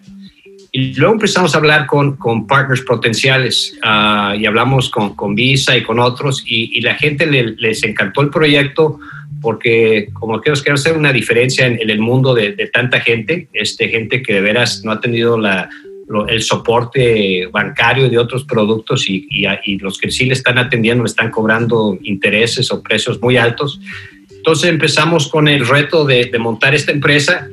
Y 0.72 0.94
luego 0.94 1.14
empezamos 1.14 1.54
a 1.54 1.58
hablar 1.58 1.86
con, 1.86 2.16
con 2.16 2.46
partners 2.46 2.82
potenciales 2.82 3.76
uh, 3.84 4.34
y 4.34 4.46
hablamos 4.46 4.88
con, 4.88 5.16
con, 5.16 5.34
Visa 5.34 5.76
y 5.76 5.82
con 5.82 5.98
otros 5.98 6.44
y, 6.46 6.78
y 6.78 6.80
la 6.80 6.94
gente 6.94 7.26
le, 7.26 7.56
les 7.56 7.82
encantó 7.82 8.20
el 8.20 8.30
proyecto 8.30 9.00
porque 9.40 10.08
como 10.12 10.40
quiero, 10.40 10.60
quiero 10.60 10.74
hacer 10.74 10.96
una 10.96 11.12
diferencia 11.12 11.66
en, 11.66 11.80
en 11.80 11.90
el 11.90 12.00
mundo 12.00 12.34
de, 12.34 12.52
de, 12.52 12.66
tanta 12.66 13.00
gente, 13.00 13.48
este, 13.52 13.88
gente 13.88 14.22
que 14.22 14.34
de 14.34 14.40
veras 14.40 14.82
no 14.84 14.92
ha 14.92 15.00
tenido 15.00 15.38
la, 15.38 15.70
lo, 16.08 16.28
el 16.28 16.42
soporte 16.42 17.46
bancario 17.46 18.10
de 18.10 18.18
otros 18.18 18.44
productos 18.44 19.08
y, 19.08 19.26
y, 19.30 19.46
y, 19.64 19.78
los 19.78 19.98
que 19.98 20.10
sí 20.10 20.26
le 20.26 20.34
están 20.34 20.58
atendiendo 20.58 21.04
le 21.04 21.08
están 21.08 21.30
cobrando 21.30 21.98
intereses 22.02 22.70
o 22.72 22.82
precios 22.82 23.20
muy 23.22 23.36
altos. 23.36 23.80
Entonces 24.30 24.70
empezamos 24.70 25.28
con 25.28 25.48
el 25.48 25.66
reto 25.66 26.04
de, 26.04 26.26
de 26.26 26.38
montar 26.38 26.74
esta 26.74 26.92
empresa 26.92 27.48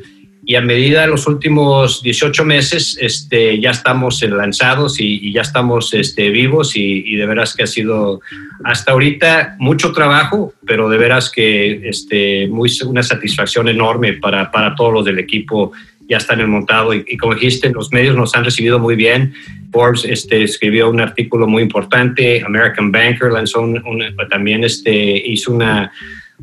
y 0.50 0.56
a 0.56 0.62
medida 0.62 1.02
de 1.02 1.08
los 1.08 1.28
últimos 1.28 2.02
18 2.02 2.46
meses 2.46 2.98
este, 3.02 3.60
ya 3.60 3.72
estamos 3.72 4.24
lanzados 4.24 4.98
y, 4.98 5.20
y 5.28 5.34
ya 5.34 5.42
estamos 5.42 5.94
este, 5.94 6.30
vivos 6.30 6.78
y, 6.78 7.04
y, 7.06 7.18
de 7.18 7.26
veras 7.26 7.54
que 7.54 7.64
ha 7.64 7.68
sido 7.68 8.22
hasta 8.64 8.94
ahorita 8.94 9.58
mucho 9.60 9.92
trabajo, 9.92 10.54
pero 10.66 10.88
de 10.88 10.98
veras 10.98 11.30
que 11.30 11.90
este, 11.90 12.48
muy, 12.48 12.72
una 12.86 13.04
satisfacción 13.04 13.68
enorme 13.68 14.14
para, 14.14 14.50
para 14.50 14.74
todos 14.74 14.94
los 14.94 15.04
del 15.04 15.20
equipo 15.20 15.74
ya 16.08 16.16
están 16.16 16.40
en 16.40 16.50
montado 16.50 16.94
y, 16.94 17.04
y, 17.06 17.18
como 17.18 17.34
dijiste, 17.36 17.70
los 17.72 17.92
medios 17.92 18.16
nos 18.16 18.34
han 18.34 18.46
recibido 18.46 18.80
muy 18.80 18.96
bien. 18.96 19.34
Forbes 19.74 20.06
este, 20.06 20.44
escribió 20.44 20.90
un 20.90 21.02
artículo 21.02 21.46
muy 21.46 21.62
importante, 21.62 22.42
American 22.42 22.90
Banker 22.90 23.34
lanzó 23.34 23.60
un, 23.60 23.86
un, 23.86 24.02
también 24.30 24.64
este, 24.64 24.94
hizo 25.28 25.52
una 25.52 25.92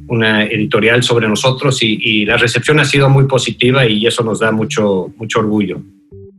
una 0.09 0.45
editorial 0.45 1.03
sobre 1.03 1.29
nosotros 1.29 1.79
y, 1.83 2.25
la 2.25 2.37
recepción 2.37 2.81
ha 2.81 2.85
sido 2.85 3.09
muy 3.09 3.27
positiva 3.27 3.87
y 3.87 4.07
eso 4.07 4.23
nos 4.23 4.41
da 4.41 4.51
mucho, 4.51 5.13
mucho 5.17 5.41
orgullo. 5.41 5.81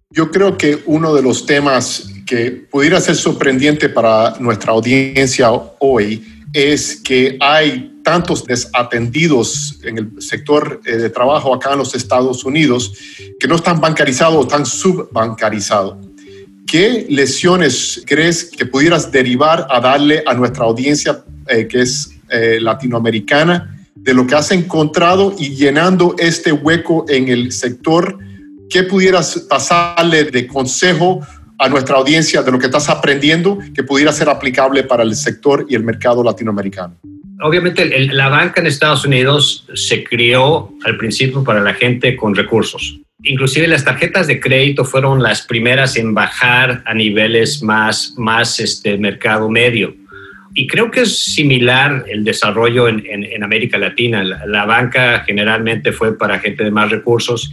Yo 0.09 0.31
creo 0.31 0.57
que 0.57 0.79
uno 0.85 1.13
de 1.13 1.21
los 1.21 1.45
temas 1.45 2.09
que 2.25 2.51
pudiera 2.51 2.99
ser 2.99 3.15
sorprendente 3.15 3.89
para 3.89 4.35
nuestra 4.39 4.71
audiencia 4.71 5.49
hoy 5.79 6.23
es 6.53 6.95
que 6.95 7.37
hay 7.39 7.99
tantos 8.03 8.45
desatendidos 8.45 9.79
en 9.83 9.97
el 9.97 10.21
sector 10.21 10.79
eh, 10.85 10.97
de 10.97 11.09
trabajo 11.09 11.53
acá 11.53 11.73
en 11.73 11.79
los 11.79 11.95
Estados 11.95 12.45
Unidos 12.45 12.93
que 13.39 13.47
no 13.47 13.55
están 13.55 13.81
bancarizados 13.81 14.35
o 14.35 14.41
están 14.41 14.65
subbancarizados. 14.65 15.97
¿Qué 16.67 17.05
lesiones 17.09 18.03
crees 18.05 18.45
que 18.45 18.65
pudieras 18.65 19.11
derivar 19.11 19.67
a 19.69 19.79
darle 19.79 20.23
a 20.25 20.33
nuestra 20.33 20.65
audiencia 20.65 21.23
eh, 21.47 21.67
que 21.67 21.81
es 21.81 22.14
eh, 22.29 22.59
latinoamericana 22.59 23.75
de 23.95 24.13
lo 24.13 24.27
que 24.27 24.35
has 24.35 24.51
encontrado 24.51 25.35
y 25.37 25.55
llenando 25.55 26.15
este 26.19 26.51
hueco 26.51 27.05
en 27.09 27.27
el 27.27 27.51
sector. 27.51 28.19
¿Qué 28.69 28.83
pudieras 28.83 29.45
pasarle 29.49 30.25
de 30.25 30.45
consejo 30.47 31.25
a 31.57 31.69
nuestra 31.69 31.95
audiencia 31.97 32.43
de 32.43 32.51
lo 32.51 32.59
que 32.59 32.65
estás 32.67 32.89
aprendiendo 32.89 33.59
que 33.73 33.83
pudiera 33.83 34.11
ser 34.11 34.29
aplicable 34.29 34.83
para 34.83 35.03
el 35.03 35.15
sector 35.15 35.65
y 35.69 35.75
el 35.75 35.83
mercado 35.83 36.23
latinoamericano? 36.23 36.95
Obviamente 37.41 37.81
el, 37.81 38.15
la 38.15 38.29
banca 38.29 38.61
en 38.61 38.67
Estados 38.67 39.05
Unidos 39.05 39.67
se 39.73 40.03
crió 40.03 40.71
al 40.83 40.97
principio 40.97 41.43
para 41.43 41.61
la 41.61 41.73
gente 41.73 42.15
con 42.15 42.35
recursos. 42.35 42.99
Inclusive 43.23 43.67
las 43.67 43.83
tarjetas 43.83 44.27
de 44.27 44.39
crédito 44.39 44.85
fueron 44.85 45.23
las 45.23 45.41
primeras 45.41 45.95
en 45.95 46.13
bajar 46.13 46.83
a 46.85 46.93
niveles 46.93 47.63
más, 47.63 48.13
más 48.17 48.59
este, 48.59 48.97
mercado 48.97 49.49
medio 49.49 49.95
y 50.57 50.67
creo 50.67 50.89
que 50.89 51.01
es 51.01 51.33
similar 51.33 52.05
el 52.07 52.23
desarrollo 52.23 52.87
en, 52.87 53.03
en, 53.05 53.43
América 53.43 53.77
Latina. 53.77 54.23
La, 54.23 54.65
banca 54.65 55.19
generalmente 55.25 55.91
fue 55.91 56.17
para 56.17 56.39
gente 56.39 56.63
de 56.63 56.71
más 56.71 56.89
recursos. 56.89 57.51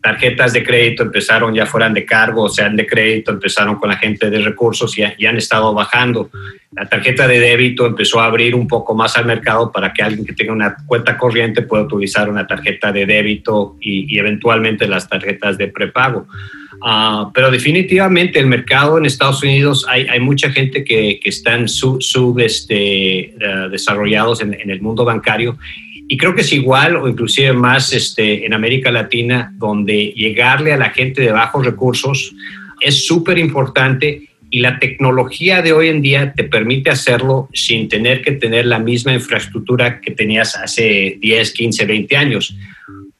Tarjetas 0.00 0.52
de 0.52 0.62
crédito 0.62 1.02
empezaron 1.02 1.52
ya 1.52 1.66
fueran 1.66 1.92
de 1.92 2.04
cargo, 2.04 2.44
o 2.44 2.48
sean 2.48 2.76
de 2.76 2.86
crédito, 2.86 3.32
empezaron 3.32 3.74
con 3.74 3.88
la 3.90 3.96
gente 3.96 4.30
de 4.30 4.38
recursos 4.38 4.96
y, 4.96 5.02
han 5.02 5.36
estado 5.36 5.74
bajando. 5.74 6.30
La 6.70 6.88
tarjeta 6.88 7.26
de 7.26 7.40
débito 7.40 7.86
empezó 7.86 8.20
a 8.20 8.26
abrir 8.26 8.54
un 8.54 8.68
poco 8.68 8.94
más 8.94 9.16
al 9.16 9.26
mercado 9.26 9.72
para 9.72 9.92
que 9.92 10.04
alguien 10.04 10.24
que 10.24 10.32
tenga 10.32 10.52
una 10.52 10.76
cuenta 10.86 11.18
corriente 11.18 11.62
pueda 11.62 11.82
utilizar 11.82 12.30
una 12.30 12.46
tarjeta 12.46 12.92
de 12.92 13.04
débito 13.04 13.76
y 13.80 14.16
eventualmente 14.16 14.86
las 14.86 15.08
tarjetas 15.08 15.58
de 15.58 15.66
prepago. 15.66 16.28
Uh, 16.84 17.32
pero 17.32 17.50
definitivamente 17.50 18.38
el 18.38 18.46
mercado 18.46 18.98
en 18.98 19.06
Estados 19.06 19.42
Unidos 19.42 19.86
hay, 19.88 20.06
hay 20.06 20.20
mucha 20.20 20.50
gente 20.50 20.84
que, 20.84 21.18
que 21.18 21.30
están 21.30 21.66
sub, 21.66 22.02
sub 22.02 22.38
este, 22.40 23.32
uh, 23.36 23.70
desarrollados 23.70 24.42
en, 24.42 24.52
en, 24.52 24.68
el 24.68 24.82
mundo 24.82 25.02
bancario. 25.02 25.56
Y 26.08 26.18
creo 26.18 26.34
que 26.34 26.42
es 26.42 26.52
igual 26.52 26.96
o 26.96 27.08
inclusive 27.08 27.54
más 27.54 27.94
este, 27.94 28.44
en 28.44 28.52
América 28.52 28.90
Latina 28.90 29.50
donde 29.56 30.12
llegarle 30.14 30.74
a 30.74 30.76
la 30.76 30.90
gente 30.90 31.22
de 31.22 31.32
bajos 31.32 31.64
recursos 31.64 32.34
es 32.82 33.06
súper 33.06 33.38
importante 33.38 34.28
y 34.50 34.60
la 34.60 34.78
tecnología 34.78 35.62
de 35.62 35.72
hoy 35.72 35.88
en 35.88 36.02
día 36.02 36.34
te 36.34 36.44
permite 36.44 36.90
hacerlo 36.90 37.48
sin 37.54 37.88
tener 37.88 38.20
que 38.20 38.32
tener 38.32 38.66
la 38.66 38.78
misma 38.78 39.14
infraestructura 39.14 40.02
que 40.02 40.10
tenías 40.10 40.54
hace 40.54 41.16
10, 41.18 41.52
15, 41.52 41.86
20 41.86 42.16
años 42.18 42.54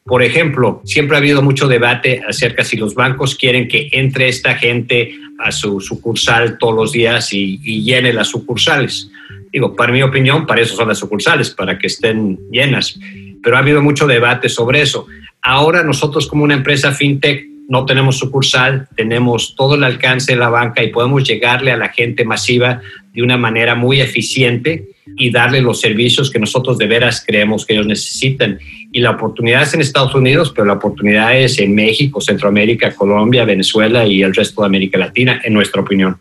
Por 0.05 0.23
ejemplo, 0.23 0.83
siempre 0.85 1.17
ha 1.17 1.21
habido 1.21 1.41
mucho 1.41 1.67
debate 1.67 2.23
acerca 2.29 2.63
si 2.63 2.77
los 2.77 2.95
bancos 2.95 3.35
quieren 3.37 3.69
que 3.69 3.89
entre 3.93 4.29
esta 4.29 4.55
gente 4.55 5.15
a 5.39 5.51
su 5.51 5.81
sucursal 5.81 6.59
todos 6.59 6.75
los 6.75 6.93
días 6.93 7.33
y, 7.33 7.59
y 7.63 7.83
llene 7.83 8.13
las 8.13 8.29
sucursales. 8.29 9.11
Digo, 9.51 9.75
para 9.75 9.93
mi 9.93 10.03
opinión, 10.03 10.47
para 10.47 10.61
eso 10.61 10.77
son 10.77 10.89
las 10.89 10.99
sucursales, 10.99 11.51
para 11.51 11.79
que 11.79 11.87
estén 11.87 12.39
llenas. 12.51 12.99
Pero 13.43 13.57
ha 13.57 13.61
habido 13.61 13.83
mucho 13.83 14.07
debate 14.07 14.49
sobre 14.51 14.83
eso. 14.83 15.07
Ahora 15.41 15.83
nosotros 15.83 16.27
como 16.27 16.45
una 16.45 16.55
empresa 16.55 16.93
fintech 16.93 17.47
no 17.69 17.87
tenemos 17.87 18.19
sucursal, 18.19 18.89
tenemos 18.97 19.55
todo 19.57 19.75
el 19.75 19.85
alcance 19.85 20.33
de 20.33 20.39
la 20.39 20.51
banca 20.51 20.83
y 20.83 20.89
podemos 20.89 21.25
llegarle 21.25 21.73
a 21.73 21.77
la 21.77 21.89
gente 21.89 22.25
masiva 22.25 22.83
de 23.13 23.23
una 23.23 23.39
manera 23.39 23.75
muy 23.75 24.01
eficiente 24.01 24.89
y 25.17 25.31
darle 25.31 25.61
los 25.61 25.81
servicios 25.81 26.31
que 26.31 26.39
nosotros 26.39 26.79
de 26.79 26.87
veras 26.87 27.25
creemos 27.27 27.65
que 27.65 27.75
ellos 27.75 27.87
necesitan. 27.87 28.59
Y 28.95 29.01
la 29.01 29.11
oportunidad 29.11 29.63
es 29.63 29.75
en 29.75 29.81
Estados 29.81 30.15
Unidos, 30.15 30.53
pero 30.55 30.67
la 30.67 30.75
oportunidad 30.75 31.37
es 31.37 31.59
en 31.59 31.75
México, 31.75 32.21
Centroamérica, 32.21 32.93
Colombia, 32.95 33.45
Venezuela 33.45 34.07
y 34.07 34.23
el 34.23 34.33
resto 34.33 34.63
de 34.63 34.69
América 34.69 34.97
Latina, 34.97 35.41
en 35.43 35.53
nuestra 35.53 35.83
opinión. 35.83 36.17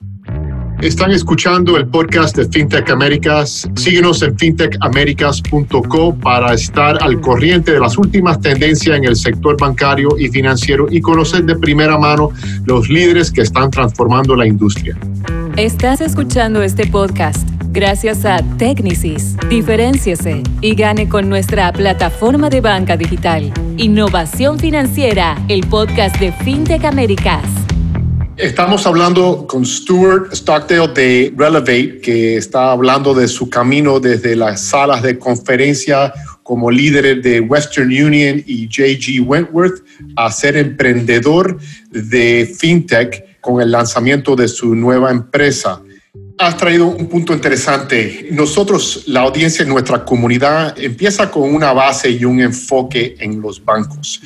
Están 0.82 1.12
escuchando 1.12 1.78
el 1.78 1.88
podcast 1.88 2.36
de 2.36 2.50
FinTech 2.50 2.90
Américas. 2.90 3.70
Síguenos 3.76 4.24
en 4.24 4.36
fintechamericas.co 4.40 6.16
para 6.16 6.56
estar 6.56 6.98
al 7.04 7.22
corriente 7.22 7.74
de 7.74 7.80
las 7.80 7.96
últimas 7.96 8.42
tendencias 8.42 8.98
en 8.98 9.04
el 9.04 9.16
sector 9.18 9.56
bancario 9.56 10.18
y 10.18 10.30
financiero 10.30 10.88
y 10.90 11.00
conocer 11.00 11.44
de 11.44 11.56
primera 11.56 12.00
mano 12.00 12.32
los 12.66 12.90
líderes 12.90 13.32
que 13.32 13.42
están 13.42 13.70
transformando 13.70 14.36
la 14.36 14.48
industria. 14.48 14.98
Estás 15.58 16.02
escuchando 16.02 16.64
este 16.64 16.88
podcast 16.88 17.53
gracias 17.74 18.24
a 18.24 18.38
Technicis. 18.58 19.36
Diferenciese 19.50 20.44
y 20.62 20.76
gane 20.76 21.10
con 21.10 21.28
nuestra 21.28 21.74
plataforma 21.74 22.50
de 22.50 22.62
banca 22.62 22.96
digital. 22.96 23.52
Innovación 23.78 24.60
financiera, 24.60 25.44
el 25.50 25.66
podcast 25.68 26.18
de 26.20 26.32
FinTech 26.32 26.86
Américas. 26.86 27.44
Estamos 28.38 28.86
hablando 28.86 29.48
con 29.48 29.66
Stuart 29.66 30.34
Stockdale 30.34 30.94
de 30.94 31.34
Relevate, 31.36 32.00
que 32.00 32.38
está 32.38 32.72
hablando 32.72 33.14
de 33.14 33.28
su 33.28 33.50
camino 33.50 34.00
desde 34.00 34.36
las 34.36 34.62
salas 34.62 35.02
de 35.02 35.18
conferencia 35.18 36.14
como 36.44 36.70
líder 36.70 37.22
de 37.22 37.40
Western 37.40 37.88
Union 37.88 38.44
y 38.46 38.68
JG 38.68 39.28
Wentworth 39.28 39.84
a 40.16 40.32
ser 40.32 40.58
emprendedor 40.58 41.58
de 41.90 42.52
FinTech 42.58 43.40
con 43.40 43.62
el 43.62 43.72
lanzamiento 43.72 44.36
de 44.36 44.48
su 44.48 44.76
nueva 44.76 45.10
empresa. 45.12 45.82
Has 46.40 46.58
traído 46.58 46.88
un 46.88 47.08
punto 47.08 47.34
interesante. 47.34 48.28
Nosotros, 48.32 49.04
la 49.08 49.22
audiencia 49.22 49.64
en 49.64 49.70
nuestra 49.70 50.04
comunidad, 50.04 50.78
empieza 50.80 51.30
con 51.30 51.54
una 51.54 51.74
base 51.74 52.10
y 52.10 52.26
un 52.26 52.42
enfoque 52.42 53.16
en 53.20 53.40
los 53.40 53.64
bancos. 53.64 54.20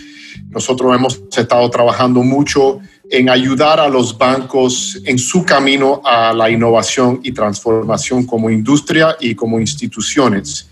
Nosotros 0.49 0.95
hemos 0.95 1.21
estado 1.35 1.69
trabajando 1.69 2.23
mucho 2.23 2.79
en 3.09 3.29
ayudar 3.29 3.79
a 3.79 3.89
los 3.89 4.17
bancos 4.17 5.01
en 5.05 5.19
su 5.19 5.43
camino 5.43 6.01
a 6.05 6.33
la 6.33 6.49
innovación 6.49 7.19
y 7.23 7.31
transformación 7.31 8.25
como 8.25 8.49
industria 8.49 9.17
y 9.19 9.35
como 9.35 9.59
instituciones. 9.59 10.66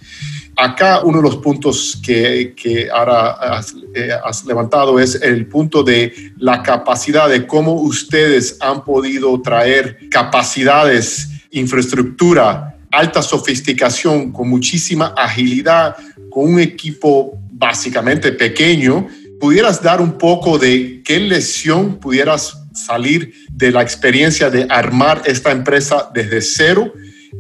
Acá 0.58 1.02
uno 1.04 1.18
de 1.18 1.24
los 1.24 1.38
puntos 1.38 2.00
que, 2.02 2.54
que 2.56 2.90
ahora 2.90 3.32
has, 3.32 3.76
eh, 3.94 4.10
has, 4.24 4.46
levantado 4.46 5.00
es 5.00 5.16
el 5.22 5.48
punto 5.48 5.84
de 5.84 6.14
la 6.38 6.64
capacidad 6.64 7.28
de 7.28 7.46
cómo 7.46 7.74
ustedes 7.74 8.58
han 8.62 8.84
podido 8.86 9.42
traer 9.42 10.08
capacidades, 10.10 11.30
infraestructura, 11.52 12.78
alta 12.90 13.22
sofisticación, 13.22 14.32
con 14.32 14.50
muchísima 14.50 15.08
agilidad, 15.18 15.98
con 16.30 16.54
un 16.54 16.60
equipo 16.62 17.38
básicamente 17.52 18.32
pequeño. 18.32 19.08
¿Pudieras 19.42 19.84
dar 19.84 20.00
un 20.00 20.18
poco 20.18 20.58
de 20.58 21.02
qué 21.04 21.20
lesión 21.20 22.00
pudieras 22.00 22.58
salir 22.74 23.34
de 23.50 23.72
la 23.72 23.82
experiencia 23.82 24.50
de 24.50 24.68
armar 24.70 25.22
esta 25.26 25.52
empresa 25.52 26.10
desde 26.14 26.42
cero 26.42 26.94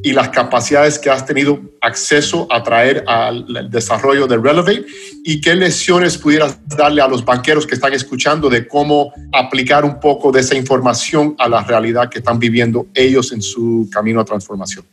y 0.03 0.13
las 0.13 0.29
capacidades 0.29 0.99
que 0.99 1.09
has 1.09 1.25
tenido 1.25 1.59
acceso 1.81 2.47
a 2.51 2.63
traer 2.63 3.03
al 3.07 3.69
desarrollo 3.69 4.27
de 4.27 4.37
Relevate 4.37 4.85
y 5.23 5.41
qué 5.41 5.55
lecciones 5.55 6.17
pudieras 6.17 6.59
darle 6.67 7.01
a 7.01 7.07
los 7.07 7.23
banqueros 7.23 7.65
que 7.65 7.75
están 7.75 7.93
escuchando 7.93 8.49
de 8.49 8.67
cómo 8.67 9.13
aplicar 9.33 9.83
un 9.83 9.99
poco 9.99 10.31
de 10.31 10.41
esa 10.41 10.55
información 10.55 11.35
a 11.39 11.49
la 11.49 11.63
realidad 11.63 12.09
que 12.09 12.19
están 12.19 12.39
viviendo 12.39 12.87
ellos 12.93 13.31
en 13.31 13.41
su 13.41 13.89
camino 13.91 14.19
a 14.19 14.25
transformación. 14.25 14.85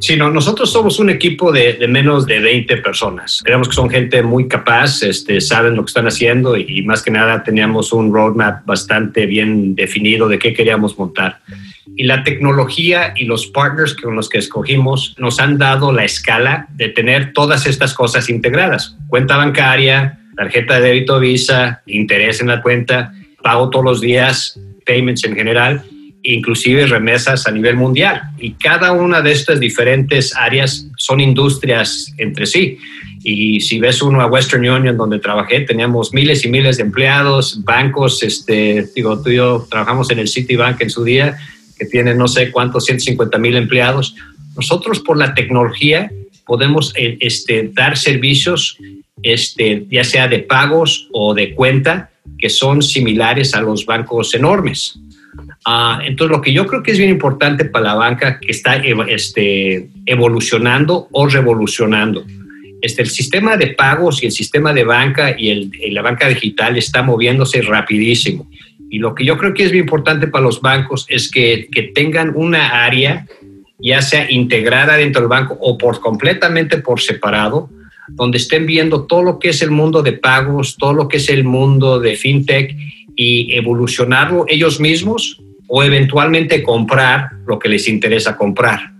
Sí, 0.00 0.16
no, 0.16 0.30
nosotros 0.30 0.70
somos 0.70 1.00
un 1.00 1.10
equipo 1.10 1.50
de, 1.50 1.72
de, 1.72 1.88
menos 1.88 2.24
de 2.24 2.38
20 2.38 2.76
personas. 2.78 3.40
Creemos 3.44 3.68
que 3.68 3.74
son 3.74 3.90
gente 3.90 4.22
muy 4.22 4.46
capaz, 4.46 5.02
este, 5.02 5.40
saben 5.40 5.74
lo 5.74 5.82
que 5.84 5.88
están 5.88 6.06
haciendo 6.06 6.56
y, 6.56 6.66
y, 6.68 6.82
más 6.82 7.02
que 7.02 7.10
nada 7.10 7.42
teníamos 7.42 7.92
un 7.92 8.12
roadmap 8.12 8.64
bastante 8.64 9.26
bien 9.26 9.74
definido 9.74 10.28
de 10.28 10.38
qué 10.38 10.54
queríamos 10.54 10.96
montar. 10.98 11.40
Y 11.96 12.04
la 12.04 12.22
tecnología 12.22 13.12
y 13.16 13.24
los 13.24 13.46
partners 13.46 13.94
con 13.94 14.14
los 14.14 14.28
que 14.28 14.38
escogimos 14.38 15.14
nos 15.18 15.40
han 15.40 15.58
dado 15.58 15.92
la 15.92 16.04
escala 16.04 16.68
de 16.70 16.88
tener 16.88 17.32
todas 17.32 17.66
estas 17.66 17.94
cosas 17.94 18.28
integradas. 18.30 18.96
Cuenta 19.08 19.36
bancaria, 19.36 20.20
tarjeta 20.36 20.78
de 20.78 20.88
débito 20.88 21.18
Visa, 21.18 21.82
interés 21.86 22.40
en 22.40 22.48
la 22.48 22.62
cuenta, 22.62 23.12
pago 23.42 23.70
todos 23.70 23.84
los 23.84 24.00
días, 24.00 24.60
payments 24.86 25.24
en 25.24 25.34
general 25.34 25.84
inclusive 26.22 26.86
remesas 26.86 27.46
a 27.46 27.50
nivel 27.50 27.76
mundial. 27.76 28.22
Y 28.38 28.52
cada 28.52 28.92
una 28.92 29.22
de 29.22 29.32
estas 29.32 29.60
diferentes 29.60 30.34
áreas 30.36 30.86
son 30.96 31.20
industrias 31.20 32.12
entre 32.18 32.46
sí. 32.46 32.78
Y 33.22 33.60
si 33.60 33.78
ves 33.78 34.02
uno 34.02 34.20
a 34.20 34.26
Western 34.26 34.68
Union, 34.68 34.96
donde 34.96 35.18
trabajé, 35.18 35.60
teníamos 35.60 36.12
miles 36.12 36.44
y 36.44 36.48
miles 36.48 36.76
de 36.76 36.84
empleados, 36.84 37.62
bancos, 37.64 38.22
este, 38.22 38.88
digo, 38.94 39.20
tú 39.22 39.30
y 39.30 39.36
yo 39.36 39.66
trabajamos 39.70 40.10
en 40.10 40.20
el 40.20 40.28
Citibank 40.28 40.80
en 40.80 40.90
su 40.90 41.04
día, 41.04 41.36
que 41.78 41.86
tiene 41.86 42.14
no 42.14 42.28
sé 42.28 42.50
cuántos, 42.50 42.84
150 42.84 43.38
mil 43.38 43.56
empleados. 43.56 44.14
Nosotros 44.56 45.00
por 45.00 45.16
la 45.16 45.34
tecnología 45.34 46.10
podemos 46.46 46.92
eh, 46.96 47.16
este, 47.20 47.70
dar 47.72 47.96
servicios, 47.96 48.78
este, 49.22 49.86
ya 49.90 50.04
sea 50.04 50.28
de 50.28 50.40
pagos 50.40 51.08
o 51.12 51.34
de 51.34 51.54
cuenta, 51.54 52.10
que 52.38 52.48
son 52.48 52.82
similares 52.82 53.54
a 53.54 53.60
los 53.60 53.84
bancos 53.84 54.34
enormes. 54.34 54.98
Uh, 55.66 56.00
entonces, 56.04 56.36
lo 56.36 56.40
que 56.40 56.52
yo 56.52 56.66
creo 56.66 56.82
que 56.82 56.92
es 56.92 56.98
bien 56.98 57.10
importante 57.10 57.64
para 57.64 57.86
la 57.86 57.94
banca 57.94 58.40
que 58.40 58.50
está 58.50 58.76
este, 58.76 59.88
evolucionando 60.06 61.08
o 61.12 61.26
revolucionando. 61.26 62.24
Este, 62.80 63.02
el 63.02 63.10
sistema 63.10 63.56
de 63.56 63.68
pagos 63.68 64.22
y 64.22 64.26
el 64.26 64.32
sistema 64.32 64.72
de 64.72 64.84
banca 64.84 65.34
y, 65.36 65.50
el, 65.50 65.70
y 65.74 65.90
la 65.90 66.02
banca 66.02 66.28
digital 66.28 66.78
está 66.78 67.02
moviéndose 67.02 67.60
rapidísimo. 67.62 68.48
Y 68.90 68.98
lo 68.98 69.14
que 69.14 69.24
yo 69.24 69.36
creo 69.36 69.54
que 69.54 69.64
es 69.64 69.72
bien 69.72 69.84
importante 69.84 70.26
para 70.28 70.44
los 70.44 70.60
bancos 70.60 71.06
es 71.08 71.30
que, 71.30 71.68
que 71.70 71.82
tengan 71.82 72.32
una 72.34 72.84
área, 72.84 73.26
ya 73.78 74.02
sea 74.02 74.30
integrada 74.30 74.96
dentro 74.96 75.22
del 75.22 75.28
banco 75.28 75.56
o 75.60 75.76
por 75.76 76.00
completamente 76.00 76.78
por 76.78 77.00
separado, 77.00 77.70
donde 78.08 78.38
estén 78.38 78.66
viendo 78.66 79.06
todo 79.06 79.22
lo 79.22 79.38
que 79.38 79.50
es 79.50 79.62
el 79.62 79.70
mundo 79.70 80.02
de 80.02 80.12
pagos, 80.12 80.76
todo 80.78 80.94
lo 80.94 81.08
que 81.08 81.18
es 81.18 81.28
el 81.28 81.44
mundo 81.44 82.00
de 82.00 82.16
fintech 82.16 82.74
y 83.14 83.54
evolucionarlo 83.54 84.46
ellos 84.48 84.80
mismos 84.80 85.42
o 85.66 85.82
eventualmente 85.82 86.62
comprar 86.62 87.30
lo 87.46 87.58
que 87.58 87.68
les 87.68 87.88
interesa 87.88 88.36
comprar. 88.36 88.97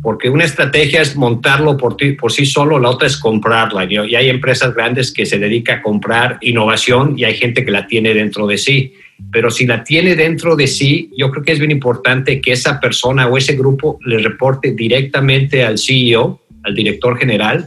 Porque 0.00 0.30
una 0.30 0.44
estrategia 0.44 1.02
es 1.02 1.16
montarlo 1.16 1.76
por, 1.76 1.96
ti, 1.96 2.12
por 2.12 2.32
sí 2.32 2.46
solo, 2.46 2.78
la 2.78 2.90
otra 2.90 3.06
es 3.06 3.16
comprarla. 3.16 3.84
Y 3.84 4.14
hay 4.14 4.28
empresas 4.28 4.74
grandes 4.74 5.12
que 5.12 5.26
se 5.26 5.38
dedican 5.38 5.78
a 5.78 5.82
comprar 5.82 6.38
innovación 6.40 7.14
y 7.16 7.24
hay 7.24 7.34
gente 7.34 7.64
que 7.64 7.70
la 7.70 7.86
tiene 7.86 8.14
dentro 8.14 8.46
de 8.46 8.58
sí. 8.58 8.94
Pero 9.30 9.50
si 9.50 9.66
la 9.66 9.84
tiene 9.84 10.16
dentro 10.16 10.56
de 10.56 10.66
sí, 10.66 11.10
yo 11.16 11.30
creo 11.30 11.44
que 11.44 11.52
es 11.52 11.58
bien 11.58 11.70
importante 11.70 12.40
que 12.40 12.52
esa 12.52 12.80
persona 12.80 13.28
o 13.28 13.36
ese 13.36 13.54
grupo 13.54 13.98
le 14.04 14.18
reporte 14.18 14.72
directamente 14.72 15.64
al 15.64 15.78
CEO, 15.78 16.40
al 16.64 16.74
director 16.74 17.16
general, 17.18 17.66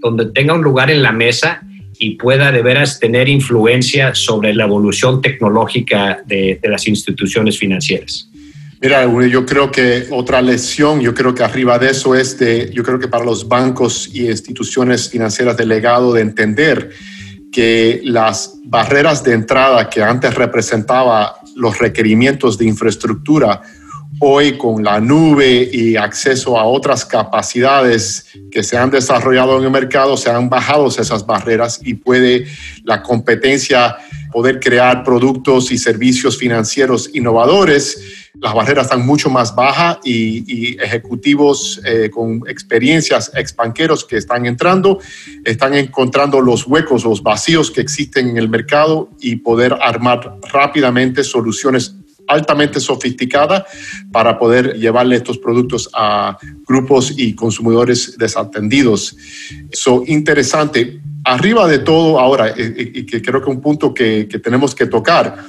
donde 0.00 0.26
tenga 0.26 0.54
un 0.54 0.62
lugar 0.62 0.90
en 0.90 1.02
la 1.02 1.12
mesa 1.12 1.62
y 1.98 2.16
pueda 2.16 2.52
de 2.52 2.62
veras 2.62 3.00
tener 3.00 3.28
influencia 3.28 4.14
sobre 4.14 4.54
la 4.54 4.64
evolución 4.64 5.20
tecnológica 5.22 6.22
de, 6.26 6.58
de 6.60 6.68
las 6.68 6.86
instituciones 6.88 7.58
financieras. 7.58 8.30
Mira, 8.80 9.06
yo 9.26 9.46
creo 9.46 9.70
que 9.70 10.06
otra 10.10 10.42
lección, 10.42 11.00
yo 11.00 11.14
creo 11.14 11.34
que 11.34 11.42
arriba 11.42 11.78
de 11.78 11.90
eso 11.90 12.14
es 12.14 12.38
de, 12.38 12.70
yo 12.74 12.82
creo 12.82 12.98
que 12.98 13.08
para 13.08 13.24
los 13.24 13.48
bancos 13.48 14.08
y 14.12 14.28
instituciones 14.28 15.08
financieras 15.08 15.56
del 15.56 15.70
legado 15.70 16.12
de 16.12 16.20
entender 16.20 16.90
que 17.50 18.02
las 18.04 18.58
barreras 18.64 19.24
de 19.24 19.32
entrada 19.32 19.88
que 19.88 20.02
antes 20.02 20.34
representaba 20.34 21.36
los 21.54 21.78
requerimientos 21.78 22.58
de 22.58 22.66
infraestructura, 22.66 23.62
hoy 24.20 24.56
con 24.56 24.82
la 24.82 25.00
nube 25.00 25.68
y 25.70 25.96
acceso 25.96 26.58
a 26.58 26.64
otras 26.64 27.04
capacidades 27.04 28.26
que 28.50 28.62
se 28.62 28.76
han 28.76 28.90
desarrollado 28.90 29.58
en 29.58 29.64
el 29.64 29.70
mercado, 29.70 30.16
se 30.16 30.30
han 30.30 30.48
bajado 30.48 30.86
esas 30.88 31.26
barreras 31.26 31.80
y 31.84 31.94
puede 31.94 32.46
la 32.84 33.02
competencia 33.02 33.96
poder 34.32 34.60
crear 34.60 35.04
productos 35.04 35.70
y 35.70 35.78
servicios 35.78 36.36
financieros 36.36 37.10
innovadores. 37.14 38.28
Las 38.40 38.52
barreras 38.54 38.86
están 38.86 39.06
mucho 39.06 39.30
más 39.30 39.54
bajas 39.54 39.98
y, 40.04 40.76
ejecutivos 40.82 41.80
eh, 41.86 42.10
con 42.10 42.42
experiencias 42.46 43.30
expanqueros 43.34 44.04
que 44.04 44.18
están 44.18 44.44
entrando 44.44 44.98
están 45.44 45.74
encontrando 45.74 46.40
los 46.40 46.66
huecos, 46.66 47.04
los 47.04 47.22
vacíos 47.22 47.70
que 47.70 47.80
existen 47.80 48.28
en 48.28 48.36
el 48.36 48.48
mercado 48.48 49.10
y 49.20 49.36
poder 49.36 49.74
armar 49.80 50.38
rápidamente 50.52 51.24
soluciones 51.24 51.94
altamente 52.28 52.80
sofisticadas 52.80 53.64
para 54.12 54.38
poder 54.38 54.74
llevarle 54.74 55.16
estos 55.16 55.38
productos 55.38 55.88
a 55.92 56.36
grupos 56.66 57.14
y 57.16 57.34
consumidores 57.34 58.16
desatendidos. 58.18 59.16
Eso 59.70 60.02
interesante. 60.06 61.00
Arriba 61.24 61.66
de 61.66 61.80
todo 61.80 62.20
ahora, 62.20 62.50
eh, 62.50 62.54
eh, 62.56 62.92
y 62.94 63.06
que 63.06 63.20
creo 63.20 63.42
que 63.42 63.50
un 63.50 63.60
punto 63.60 63.92
que, 63.92 64.28
que 64.28 64.38
tenemos 64.38 64.74
que 64.74 64.86
tocar, 64.86 65.46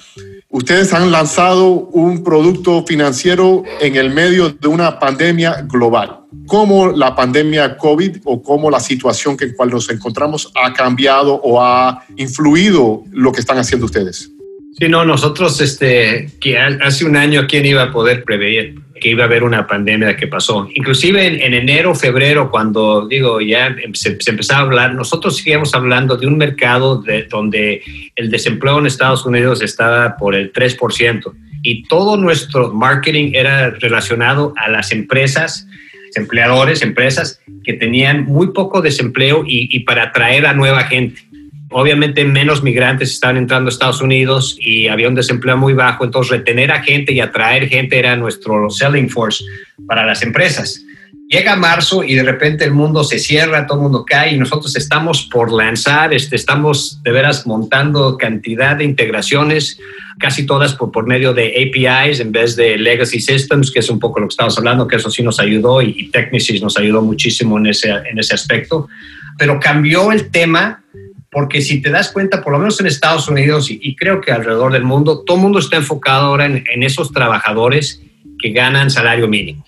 Ustedes 0.50 0.94
han 0.94 1.12
lanzado 1.12 1.68
un 1.68 2.24
producto 2.24 2.86
financiero 2.86 3.64
en 3.82 3.98
el 3.98 4.14
medio 4.14 4.50
de 4.50 4.70
una 4.70 4.98
pandemia 4.98 5.64
global. 5.64 6.22
¿Cómo 6.46 6.88
la 6.88 7.14
pandemia 7.14 7.78
COVID 7.78 8.20
o 8.24 8.42
cómo 8.42 8.70
la 8.70 8.80
situación 8.80 9.36
en 9.42 9.54
cual 9.54 9.72
nos 9.72 9.90
encontramos 9.90 10.50
ha 10.56 10.72
cambiado 10.72 11.36
o 11.36 11.62
ha 11.62 12.02
influido 12.16 13.04
lo 13.12 13.34
que 13.34 13.42
están 13.42 13.58
haciendo 13.58 13.88
ustedes? 13.88 14.32
Sí, 14.80 14.90
no, 14.90 15.04
nosotros, 15.04 15.60
este, 15.60 16.30
que 16.40 16.56
hace 16.60 17.04
un 17.04 17.16
año, 17.16 17.48
¿quién 17.48 17.66
iba 17.66 17.82
a 17.82 17.92
poder 17.92 18.24
prever 18.24 18.76
que 19.02 19.10
iba 19.10 19.24
a 19.24 19.26
haber 19.26 19.44
una 19.44 19.66
pandemia 19.66 20.16
que 20.16 20.28
pasó? 20.28 20.70
Inclusive 20.72 21.44
en, 21.44 21.56
enero, 21.56 21.96
febrero, 21.96 22.52
cuando, 22.52 23.08
digo, 23.08 23.42
ya 23.42 23.76
se, 23.94 24.20
empezaba 24.28 24.60
a 24.60 24.64
hablar, 24.64 24.94
nosotros 24.94 25.38
seguíamos 25.38 25.74
hablando 25.74 26.16
de 26.16 26.28
un 26.28 26.38
mercado 26.38 27.02
de, 27.02 27.24
donde 27.24 27.82
el 28.16 28.30
desempleo 28.30 28.78
en 28.78 28.86
Estados 28.86 29.26
Unidos 29.26 29.64
estaba 29.64 30.16
por 30.16 30.36
el 30.36 30.54
3% 30.54 31.34
y 31.64 31.84
todo 31.88 32.16
nuestro 32.16 32.72
marketing 32.72 33.32
era 33.34 33.72
relacionado 33.72 34.54
a 34.58 34.70
las 34.70 34.92
empresas, 34.92 35.68
empleadores, 36.14 36.84
empresas 36.84 37.42
que 37.64 37.74
tenían 37.74 38.26
muy 38.26 38.54
poco 38.54 38.82
desempleo 38.82 39.44
y, 39.44 39.76
y 39.76 39.80
para 39.80 40.04
atraer 40.04 40.46
a 40.46 40.54
nueva 40.54 40.84
gente 40.84 41.27
obviamente 41.70 42.24
menos 42.24 42.64
migrantes 42.64 43.12
estaban 43.12 43.38
entrando 43.38 43.68
a 43.68 43.72
Estados 43.72 44.02
Unidos 44.02 44.58
y 44.60 44.88
había 44.88 45.10
un 45.10 45.16
desempleo 45.16 45.58
muy 45.58 45.74
bajo, 45.74 46.06
entonces 46.06 46.32
retener 46.32 46.72
a 46.72 46.82
gente 46.82 47.12
y 47.12 47.20
atraer 47.20 47.68
gente 47.68 48.00
era 48.00 48.16
nuestro 48.16 48.70
selling 48.70 49.10
force 49.10 49.44
para 49.86 50.06
las 50.06 50.22
empresas. 50.22 50.84
Llega 51.30 51.58
marzo 51.58 52.06
y 52.06 52.16
de 52.16 52.24
repente 52.24 52.64
el 52.64 52.72
mundo 52.72 53.04
se 53.04 53.20
cierra, 53.20 53.68
todo 53.68 53.80
el 53.80 53.84
mundo 53.84 54.06
cae 54.06 54.34
y 54.34 54.38
nosotros 54.38 54.74
estamos 54.78 55.28
por 55.30 55.52
lanzar, 55.52 56.14
este, 56.14 56.38
estamos 56.38 57.02
de 57.04 57.12
veras 57.12 57.46
montando 57.46 58.18
cantidad 58.18 58.78
de 58.78 58.86
integraciones, 58.86 59.78
casi 60.20 60.46
todas 60.46 60.74
por, 60.74 60.90
por 60.90 61.06
medio 61.06 61.34
de 61.34 61.48
APIs 61.48 62.22
en 62.22 62.32
vez 62.32 62.56
de 62.56 62.78
legacy 62.78 63.20
systems, 63.20 63.72
que 63.72 63.80
es 63.80 63.90
un 63.90 64.00
poco 64.00 64.22
lo 64.22 64.28
que 64.28 64.32
estamos 64.32 64.58
hablando, 64.58 64.88
que 64.88 64.96
eso 64.96 65.12
sí 65.12 65.22
nos 65.22 65.42
ayudó 65.42 65.82
y, 65.82 65.94
y 65.98 66.12
Technisys 66.12 66.62
nos 66.62 66.78
ayudó 66.78 67.02
muchísimo 67.02 67.58
en 67.58 67.68
ese, 67.68 67.90
en 67.90 68.18
ese 68.18 68.34
aspecto. 68.34 68.88
Pero 69.38 69.60
cambió 69.60 70.14
el 70.14 70.30
tema 70.32 70.82
porque 71.38 71.62
si 71.62 71.84
te 71.84 71.92
das 71.92 72.12
cuenta, 72.12 72.42
por 72.42 72.52
lo 72.52 72.58
menos 72.58 72.80
en 72.80 72.88
Estados 72.88 73.28
Unidos 73.28 73.70
y, 73.70 73.96
creo 73.96 74.22
que 74.22 74.32
alrededor 74.32 74.74
del 74.74 74.84
mundo, 74.84 75.24
todo 75.24 75.38
el 75.38 75.44
mundo 75.44 75.60
está 75.60 75.76
enfocado 75.76 76.26
ahora 76.26 76.48
en, 76.48 76.82
esos 76.82 77.12
trabajadores 77.12 78.02
que 78.40 78.50
ganan 78.50 78.90
salario 78.90 79.28
mínimo. 79.28 79.64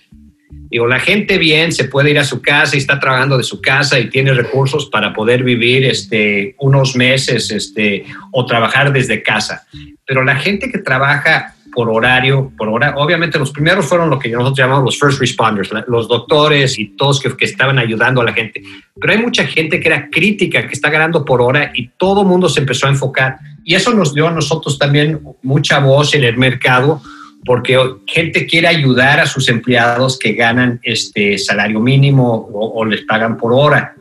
Digo, 0.68 0.88
la 0.88 0.98
gente 0.98 1.38
bien 1.38 1.70
se 1.70 1.84
puede 1.84 2.10
ir 2.10 2.18
a 2.18 2.24
su 2.24 2.42
casa 2.42 2.74
y 2.74 2.80
está 2.80 2.98
trabajando 2.98 3.38
de 3.38 3.44
su 3.44 3.62
casa 3.62 4.00
y 4.00 4.10
tiene 4.10 4.34
recursos 4.34 4.86
para 4.86 5.12
poder 5.12 5.44
vivir 5.44 5.84
este, 5.84 6.56
unos 6.58 6.96
meses 6.96 7.52
este, 7.52 8.04
o 8.32 8.44
trabajar 8.46 8.92
desde 8.92 9.22
casa. 9.22 9.64
Pero 10.04 10.24
la 10.24 10.34
gente 10.34 10.72
que 10.72 10.78
trabaja 10.78 11.54
por 11.72 11.88
horario, 11.88 12.52
por 12.56 12.68
hora. 12.68 12.94
Obviamente 12.96 13.38
los 13.38 13.50
primeros 13.50 13.86
fueron 13.86 14.10
lo 14.10 14.18
que 14.18 14.28
nosotros 14.28 14.58
llamamos 14.58 14.84
los 14.84 14.98
first 14.98 15.20
responders, 15.20 15.70
los 15.86 16.08
doctores 16.08 16.78
y 16.78 16.96
todos 16.96 17.20
que, 17.20 17.36
que, 17.36 17.44
estaban 17.44 17.78
ayudando 17.78 18.20
a 18.20 18.24
la 18.24 18.32
gente. 18.32 18.62
Pero 19.00 19.12
hay 19.12 19.18
mucha 19.18 19.46
gente 19.46 19.80
que 19.80 19.88
era 19.88 20.08
crítica, 20.10 20.66
que 20.66 20.72
está 20.72 20.90
ganando 20.90 21.24
por 21.24 21.40
hora 21.40 21.72
y 21.74 21.88
todo 21.96 22.22
el 22.22 22.26
mundo 22.26 22.48
se 22.48 22.60
empezó 22.60 22.86
a 22.86 22.90
enfocar. 22.90 23.38
Y 23.64 23.74
eso 23.74 23.94
nos 23.94 24.14
dio 24.14 24.28
a 24.28 24.32
nosotros 24.32 24.78
también 24.78 25.20
mucha 25.42 25.78
voz 25.78 26.14
en 26.14 26.24
el 26.24 26.36
mercado 26.36 27.00
porque 27.44 27.78
gente 28.06 28.46
quiere 28.46 28.68
ayudar 28.68 29.20
a 29.20 29.26
sus 29.26 29.48
empleados 29.48 30.18
que 30.18 30.34
ganan 30.34 30.78
este 30.82 31.38
salario 31.38 31.80
mínimo 31.80 32.48
o, 32.52 32.80
o 32.80 32.84
les 32.84 33.02
pagan 33.02 33.36
por 33.36 33.52
hora. 33.52 33.94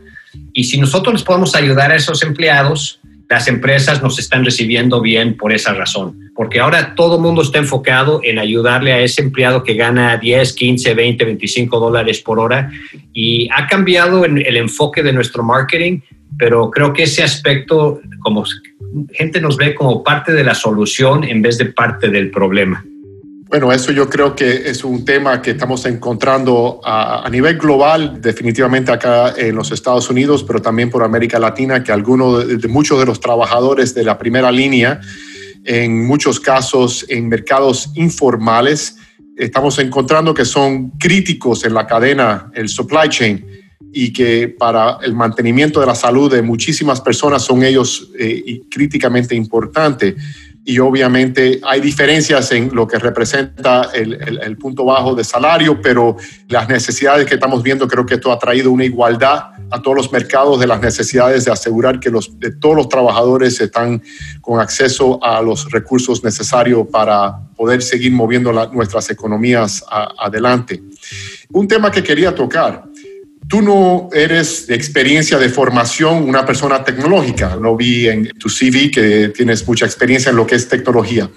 Y 0.53 0.65
si 0.65 0.77
nosotros 0.77 1.13
les 1.13 1.23
podemos 1.23 1.55
ayudar 1.55 1.91
a 1.91 1.95
esos 1.95 2.21
empleados, 2.21 2.98
las 3.29 3.47
empresas 3.47 4.01
nos 4.01 4.17
están 4.17 4.43
recibiendo 4.43 5.01
bien 5.01 5.37
por 5.37 5.53
esa 5.53 5.73
razón, 5.73 6.31
porque 6.35 6.59
ahora 6.59 6.95
todo 6.95 7.17
el 7.17 7.21
mundo 7.21 7.43
está 7.43 7.59
enfocado 7.59 8.21
en 8.23 8.39
ayudarle 8.39 8.91
a 8.91 9.01
ese 9.01 9.21
empleado 9.21 9.63
que 9.63 9.75
gana 9.75 10.17
10, 10.17 10.53
15, 10.53 10.95
20, 10.95 11.25
25 11.25 11.79
dólares 11.79 12.21
por 12.21 12.39
hora 12.39 12.71
y 13.13 13.47
ha 13.55 13.67
cambiado 13.67 14.25
el 14.25 14.57
enfoque 14.57 15.03
de 15.03 15.13
nuestro 15.13 15.43
marketing, 15.43 15.99
pero 16.39 16.71
creo 16.71 16.91
que 16.91 17.03
ese 17.03 17.21
aspecto, 17.21 18.01
como 18.19 18.43
gente 19.13 19.39
nos 19.39 19.57
ve 19.57 19.75
como 19.75 20.03
parte 20.03 20.33
de 20.33 20.43
la 20.43 20.55
solución 20.55 21.23
en 21.23 21.41
vez 21.43 21.57
de 21.59 21.65
parte 21.65 22.09
del 22.09 22.31
problema. 22.31 22.83
Bueno, 23.49 23.71
eso 23.71 23.91
yo 23.91 24.07
creo 24.07 24.35
que 24.35 24.69
es 24.69 24.83
un 24.83 25.03
tema 25.03 25.41
que 25.41 25.49
estamos 25.49 25.83
encontrando 25.87 26.79
a, 26.83 27.27
nivel 27.31 27.57
global, 27.57 28.21
definitivamente 28.21 28.91
acá 28.91 29.33
en 29.35 29.55
los 29.55 29.71
Estados 29.71 30.07
Unidos, 30.11 30.43
pero 30.43 30.61
también 30.61 30.91
por 30.91 31.01
América 31.01 31.39
Latina, 31.39 31.83
que 31.83 31.91
algunos 31.91 32.47
de, 32.47 32.67
muchos 32.67 32.99
de 32.99 33.07
los 33.07 33.19
trabajadores 33.19 33.95
de 33.95 34.03
la 34.03 34.19
primera 34.19 34.51
línea, 34.51 35.01
en 35.65 36.05
muchos 36.05 36.39
casos 36.39 37.07
en 37.09 37.27
mercados 37.27 37.89
informales, 37.95 38.97
estamos 39.35 39.79
encontrando 39.79 40.31
que 40.31 40.45
son 40.45 40.91
críticos 40.99 41.65
en 41.65 41.73
la 41.73 41.87
cadena, 41.87 42.51
el 42.53 42.69
supply 42.69 43.09
chain, 43.09 43.43
y 43.91 44.13
que 44.13 44.47
para 44.47 44.99
el 45.01 45.15
mantenimiento 45.15 45.79
de 45.79 45.87
la 45.87 45.95
salud 45.95 46.31
de 46.31 46.43
muchísimas 46.43 47.01
personas 47.01 47.41
son 47.41 47.63
ellos 47.63 48.11
eh, 48.19 48.61
críticamente 48.69 49.33
importantes 49.33 50.13
y 50.69 50.77
obviamente 50.77 51.59
hay 51.63 51.81
diferencias 51.81 52.51
en 52.51 52.69
lo 52.75 52.87
que 52.87 52.99
representa 52.99 53.89
el, 53.91 54.55
punto 54.57 54.85
bajo 54.85 55.15
de 55.15 55.23
salario, 55.23 55.81
pero 55.81 56.15
las 56.47 56.69
necesidades 56.69 57.25
que 57.25 57.33
estamos 57.33 57.63
viendo, 57.63 57.87
creo 57.87 58.05
que 58.05 58.13
esto 58.13 58.31
ha 58.31 58.37
traído 58.37 58.69
una 58.69 58.85
igualdad 58.85 59.45
a 59.71 59.81
todos 59.81 59.97
los 59.97 60.11
mercados 60.11 60.59
de 60.59 60.67
las 60.67 60.79
necesidades 60.79 61.45
de 61.45 61.51
asegurar 61.51 61.99
que 61.99 62.11
los, 62.11 62.39
de 62.39 62.51
todos 62.51 62.75
los 62.75 62.87
trabajadores 62.87 63.59
están 63.59 64.03
con 64.41 64.59
acceso 64.59 65.17
a 65.23 65.41
los 65.41 65.71
recursos 65.71 66.23
necesarios 66.23 66.85
para 66.91 67.39
poder 67.55 67.81
seguir 67.81 68.11
moviendo 68.11 68.53
nuestras 68.71 69.09
economías 69.09 69.83
adelante. 70.19 70.83
Un 71.51 71.67
tema 71.67 71.89
que 71.89 72.03
quería 72.03 72.35
tocar 72.35 72.83
Tú 73.49 73.63
no 73.63 74.09
eres 74.13 74.67
de 74.67 74.75
experiencia 74.75 75.39
de 75.39 75.49
formación 75.49 76.29
una 76.29 76.45
persona 76.45 76.83
tecnológica. 76.83 77.55
Lo 77.55 77.75
vi 77.75 78.07
en 78.07 78.29
tu 78.37 78.47
CV 78.47 78.91
que 78.91 79.29
tienes 79.29 79.67
mucha 79.67 79.85
experiencia 79.85 80.29
en 80.29 80.35
lo 80.35 80.45
que 80.45 80.53
es 80.53 80.69
tecnología. 80.69 81.27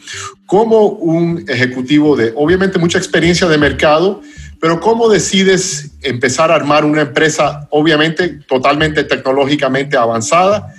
Como 0.44 0.88
un 0.88 1.42
ejecutivo 1.48 2.14
de, 2.14 2.35
obviamente, 2.37 2.79
mucha 2.79 2.98
experiencia 2.98 3.48
de 3.48 3.57
mercado, 3.57 4.20
pero 4.61 4.79
¿cómo 4.79 5.09
decides 5.09 5.92
empezar 6.03 6.51
a 6.51 6.57
armar 6.57 6.85
una 6.85 7.01
empresa, 7.01 7.66
obviamente, 7.70 8.40
totalmente 8.46 9.05
tecnológicamente 9.05 9.96
avanzada? 9.96 10.75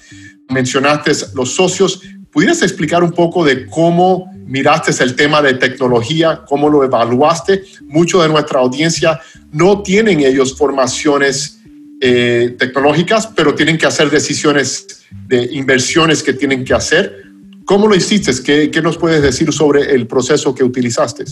Mencionaste 0.49 1.13
los 1.33 1.55
socios. 1.55 2.01
¿Pudieras 2.31 2.61
explicar 2.61 3.03
un 3.03 3.11
poco 3.11 3.43
de 3.43 3.65
cómo 3.65 4.31
miraste 4.45 5.03
el 5.03 5.15
tema 5.15 5.41
de 5.41 5.55
tecnología, 5.55 6.41
cómo 6.47 6.69
lo 6.69 6.83
evaluaste? 6.83 7.63
Mucho 7.87 8.21
de 8.21 8.29
nuestra 8.29 8.59
audiencia 8.59 9.19
no 9.51 9.81
tienen 9.83 10.21
ellos 10.21 10.57
formaciones 10.57 11.61
eh, 12.01 12.55
tecnológicas, 12.57 13.27
pero 13.27 13.55
tienen 13.55 13.77
que 13.77 13.85
hacer 13.85 14.09
decisiones 14.09 15.05
de 15.27 15.49
inversiones 15.53 16.21
que 16.21 16.33
tienen 16.33 16.65
que 16.65 16.73
hacer. 16.73 17.23
¿Cómo 17.65 17.87
lo 17.87 17.95
hiciste? 17.95 18.31
¿Qué, 18.43 18.69
qué 18.69 18.81
nos 18.81 18.97
puedes 18.97 19.21
decir 19.21 19.53
sobre 19.53 19.93
el 19.93 20.07
proceso 20.07 20.53
que 20.53 20.63
utilizaste? 20.63 21.23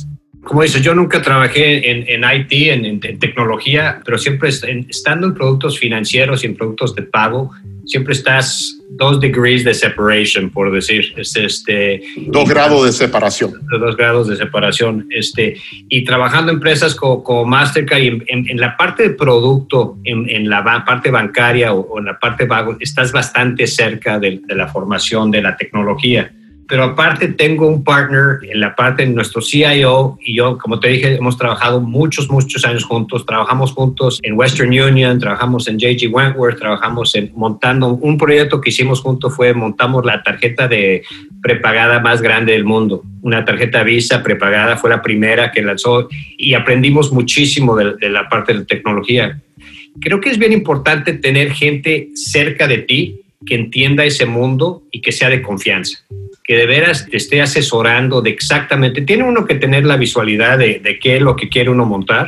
Como 0.43 0.63
dices, 0.63 0.81
yo 0.81 0.95
nunca 0.95 1.21
trabajé 1.21 1.91
en, 1.91 2.05
en 2.07 2.23
IT, 2.23 2.51
en, 2.51 2.85
en, 2.85 3.19
tecnología, 3.19 4.01
pero 4.03 4.17
siempre 4.17 4.49
estando 4.49 5.27
en 5.27 5.33
productos 5.33 5.77
financieros 5.77 6.43
y 6.43 6.47
en 6.47 6.55
productos 6.55 6.95
de 6.95 7.03
pago, 7.03 7.51
siempre 7.85 8.13
estás 8.13 8.77
dos 8.89 9.19
degrees 9.19 9.63
de 9.63 9.73
separation, 9.73 10.49
por 10.49 10.71
decir, 10.71 11.13
este, 11.17 12.01
dos 12.27 12.47
grados 12.47 12.85
de 12.85 12.91
separación. 12.91 13.53
Dos 13.79 13.95
grados 13.95 14.27
de 14.27 14.35
separación, 14.35 15.07
este, 15.09 15.55
y 15.89 16.03
trabajando 16.03 16.51
en 16.51 16.57
empresas 16.57 16.93
como, 16.95 17.45
Mastercard 17.45 18.01
y 18.01 18.21
en, 18.27 18.59
la 18.59 18.75
parte 18.77 19.03
de 19.03 19.09
producto, 19.11 19.97
en, 20.03 20.49
la 20.49 20.63
parte 20.85 21.09
bancaria 21.09 21.73
o, 21.73 21.99
en 21.99 22.05
la 22.05 22.19
parte 22.19 22.45
vago, 22.45 22.77
estás 22.79 23.11
bastante 23.11 23.65
cerca 23.67 24.19
de, 24.19 24.41
de 24.45 24.55
la 24.55 24.67
formación 24.67 25.31
de 25.31 25.41
la 25.41 25.55
tecnología 25.55 26.31
pero 26.71 26.85
aparte 26.85 27.27
tengo 27.27 27.67
un 27.67 27.83
partner 27.83 28.39
en 28.49 28.61
la 28.61 28.73
parte 28.73 29.05
de 29.05 29.09
nuestro 29.09 29.41
CIO 29.41 30.17
y 30.25 30.37
yo, 30.37 30.57
como 30.57 30.79
te 30.79 30.87
dije, 30.87 31.15
hemos 31.15 31.37
trabajado 31.37 31.81
muchos, 31.81 32.31
muchos 32.31 32.63
años 32.63 32.85
juntos. 32.85 33.25
Trabajamos 33.25 33.73
juntos 33.73 34.21
en 34.23 34.37
Western 34.37 34.69
Union, 34.69 35.19
trabajamos 35.19 35.67
en 35.67 35.77
JG 35.77 36.09
Wentworth, 36.09 36.57
trabajamos 36.57 37.13
en 37.15 37.29
montando 37.35 37.89
un 37.89 38.17
proyecto 38.17 38.61
que 38.61 38.69
hicimos 38.69 39.01
juntos 39.01 39.35
fue 39.35 39.53
montamos 39.53 40.05
la 40.05 40.23
tarjeta 40.23 40.69
de 40.69 41.03
prepagada 41.41 41.99
más 41.99 42.21
grande 42.21 42.53
del 42.53 42.63
mundo. 42.63 43.03
Una 43.21 43.43
tarjeta 43.43 43.83
Visa 43.83 44.23
prepagada 44.23 44.77
fue 44.77 44.91
la 44.91 45.01
primera 45.01 45.51
que 45.51 45.61
lanzó 45.61 46.07
y 46.37 46.53
aprendimos 46.53 47.11
muchísimo 47.11 47.75
de, 47.75 47.95
de 47.97 48.09
la 48.09 48.29
parte 48.29 48.53
de 48.53 48.59
la 48.59 48.65
tecnología. 48.65 49.41
Creo 49.99 50.21
que 50.21 50.29
es 50.29 50.37
bien 50.37 50.53
importante 50.53 51.11
tener 51.15 51.51
gente 51.51 52.11
cerca 52.15 52.65
de 52.65 52.77
ti 52.77 53.20
que 53.45 53.55
entienda 53.55 54.05
ese 54.05 54.25
mundo 54.25 54.83
y 54.91 55.01
que 55.01 55.11
sea 55.11 55.29
de 55.29 55.41
confianza 55.41 56.03
que 56.43 56.57
de 56.57 56.65
veras 56.65 57.07
te 57.09 57.17
esté 57.17 57.41
asesorando 57.41 58.21
de 58.21 58.31
exactamente, 58.31 59.01
tiene 59.01 59.23
uno 59.23 59.45
que 59.45 59.55
tener 59.55 59.85
la 59.85 59.97
visualidad 59.97 60.57
de, 60.57 60.99
qué 61.01 61.15
es 61.15 61.21
lo 61.21 61.35
que 61.35 61.49
quiere 61.49 61.69
uno 61.69 61.85
montar, 61.85 62.27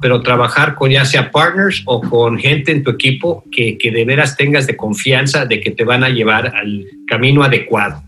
pero 0.00 0.20
trabajar 0.20 0.74
con 0.74 0.90
ya 0.90 1.04
sea 1.04 1.30
partners 1.30 1.82
o 1.86 2.00
con 2.00 2.38
gente 2.38 2.70
en 2.70 2.84
tu 2.84 2.90
equipo 2.90 3.44
que, 3.50 3.78
que 3.78 3.90
de 3.90 4.04
veras 4.04 4.36
tengas 4.36 4.66
de 4.66 4.76
confianza 4.76 5.46
de 5.46 5.60
que 5.60 5.70
te 5.70 5.84
van 5.84 6.04
a 6.04 6.10
llevar 6.10 6.54
al 6.54 6.86
camino 7.08 7.42
adecuado. 7.42 8.02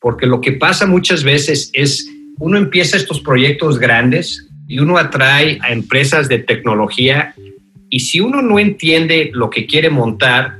Porque 0.00 0.26
lo 0.26 0.40
que 0.40 0.52
pasa 0.52 0.86
muchas 0.86 1.22
veces 1.22 1.70
es, 1.72 2.06
uno 2.38 2.58
empieza 2.58 2.96
estos 2.96 3.20
proyectos 3.20 3.78
grandes 3.78 4.46
y 4.66 4.80
uno 4.80 4.98
atrae 4.98 5.58
a 5.62 5.72
empresas 5.72 6.28
de 6.28 6.40
tecnología 6.40 7.34
y 7.88 8.00
si 8.00 8.20
uno 8.20 8.42
no 8.42 8.58
entiende 8.58 9.30
lo 9.32 9.48
que 9.48 9.66
quiere 9.66 9.90
montar, 9.90 10.57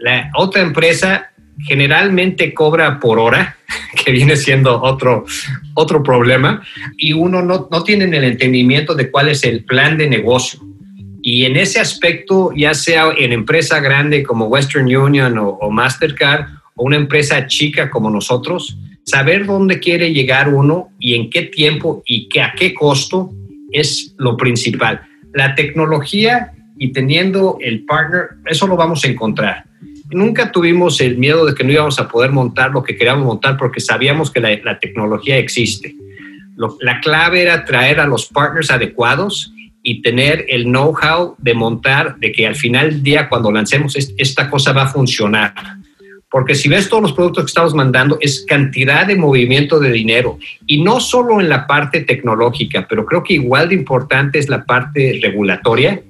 la 0.00 0.30
otra 0.34 0.62
empresa 0.62 1.30
generalmente 1.58 2.54
cobra 2.54 2.98
por 2.98 3.18
hora, 3.18 3.56
que 4.04 4.12
viene 4.12 4.36
siendo 4.36 4.80
otro, 4.82 5.24
otro 5.74 6.02
problema, 6.02 6.62
y 6.96 7.12
uno 7.12 7.42
no, 7.42 7.68
no 7.70 7.84
tiene 7.84 8.04
el 8.04 8.24
entendimiento 8.24 8.94
de 8.94 9.10
cuál 9.10 9.28
es 9.28 9.44
el 9.44 9.64
plan 9.64 9.98
de 9.98 10.08
negocio. 10.08 10.60
Y 11.22 11.44
en 11.44 11.56
ese 11.56 11.80
aspecto, 11.80 12.50
ya 12.56 12.72
sea 12.72 13.10
en 13.16 13.32
empresa 13.32 13.78
grande 13.80 14.22
como 14.22 14.46
Western 14.46 14.86
Union 14.86 15.36
o, 15.38 15.70
Mastercard, 15.70 16.46
o 16.76 16.84
una 16.84 16.96
empresa 16.96 17.46
chica 17.46 17.90
como 17.90 18.08
nosotros, 18.08 18.78
saber 19.04 19.44
dónde 19.44 19.80
quiere 19.80 20.14
llegar 20.14 20.48
uno 20.48 20.88
y 20.98 21.14
en 21.14 21.28
qué 21.28 21.42
tiempo 21.42 22.02
y 22.06 22.26
que 22.30 22.40
a 22.40 22.54
qué 22.56 22.72
costo 22.72 23.30
es 23.70 24.14
lo 24.16 24.38
principal. 24.38 25.02
La 25.34 25.54
tecnología 25.54 26.52
y 26.78 26.90
teniendo 26.92 27.58
el 27.60 27.84
partner, 27.84 28.30
eso 28.46 28.66
lo 28.66 28.76
vamos 28.76 29.04
a 29.04 29.08
encontrar 29.08 29.69
nunca 30.10 30.52
tuvimos 30.52 31.00
el 31.00 31.18
miedo 31.18 31.46
de 31.46 31.54
que 31.54 31.64
no 31.64 31.72
íbamos 31.72 31.98
a 31.98 32.08
poder 32.08 32.30
montar 32.30 32.70
lo 32.70 32.82
que 32.82 32.96
queríamos 32.96 33.24
montar 33.24 33.56
porque 33.56 33.80
sabíamos 33.80 34.30
que 34.30 34.40
la, 34.40 34.78
tecnología 34.78 35.38
existe. 35.38 35.94
la 36.80 37.00
clave 37.00 37.42
era 37.42 37.64
traer 37.64 38.00
a 38.00 38.06
los 38.06 38.26
partners 38.26 38.70
adecuados 38.70 39.52
y 39.82 40.02
tener 40.02 40.44
el 40.48 40.64
know-how 40.64 41.36
de 41.38 41.54
montar, 41.54 42.16
de 42.18 42.32
que 42.32 42.46
al 42.46 42.54
final 42.54 42.90
del 42.90 43.02
día, 43.02 43.28
cuando 43.28 43.50
lancemos 43.50 43.96
esta 43.96 44.50
cosa 44.50 44.72
va 44.72 44.82
a 44.82 44.88
funcionar. 44.88 45.54
Porque 46.30 46.54
si 46.54 46.68
ves 46.68 46.88
todos 46.88 47.02
los 47.02 47.12
productos 47.12 47.44
que 47.44 47.48
estamos 47.48 47.74
mandando, 47.74 48.18
es 48.20 48.44
cantidad 48.46 49.06
de 49.06 49.16
movimiento 49.16 49.80
de 49.80 49.90
dinero. 49.90 50.38
Y 50.66 50.82
no 50.82 51.00
solo 51.00 51.40
en 51.40 51.48
la 51.48 51.66
parte 51.66 52.02
tecnológica, 52.02 52.86
pero 52.88 53.04
creo 53.04 53.24
que 53.24 53.34
igual 53.34 53.70
de 53.70 53.74
importante 53.74 54.38
es 54.38 54.48
la 54.48 54.64
parte 54.64 55.18
regulatoria 55.20 56.00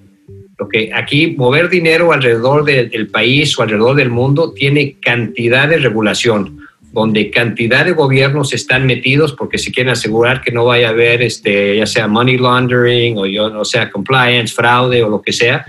que 0.69 0.91
aquí 0.95 1.35
mover 1.37 1.69
dinero 1.69 2.13
alrededor 2.13 2.65
del 2.65 3.09
país 3.09 3.59
o 3.59 3.63
alrededor 3.63 3.97
del 3.97 4.11
mundo 4.11 4.53
tiene 4.53 4.97
cantidad 5.01 5.69
de 5.69 5.79
regulación, 5.79 6.61
donde 6.93 7.31
cantidad 7.31 7.85
de 7.85 7.93
gobiernos 7.93 8.53
están 8.53 8.87
metidos 8.87 9.33
porque 9.33 9.59
se 9.59 9.73
quieren 9.73 9.93
asegurar 9.93 10.43
que 10.43 10.51
no 10.51 10.65
vaya 10.65 10.89
a 10.89 10.91
haber, 10.91 11.23
este, 11.23 11.77
ya 11.77 11.87
sea 11.87 12.09
money 12.09 12.37
laundering 12.37 13.17
o 13.19 13.27
yo 13.27 13.49
no 13.49 13.65
sea 13.65 13.91
compliance, 13.91 14.55
fraude 14.55 15.03
o 15.03 15.09
lo 15.09 15.23
que 15.23 15.33
sea. 15.33 15.65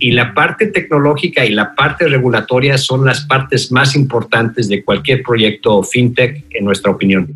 Y 0.00 0.12
la 0.12 0.32
parte 0.32 0.66
tecnológica 0.66 1.44
y 1.44 1.50
la 1.50 1.74
parte 1.74 2.08
regulatoria 2.08 2.78
son 2.78 3.04
las 3.04 3.20
partes 3.26 3.70
más 3.70 3.94
importantes 3.94 4.68
de 4.68 4.82
cualquier 4.82 5.22
proyecto 5.22 5.82
fintech, 5.82 6.44
en 6.50 6.64
nuestra 6.64 6.90
opinión. 6.90 7.28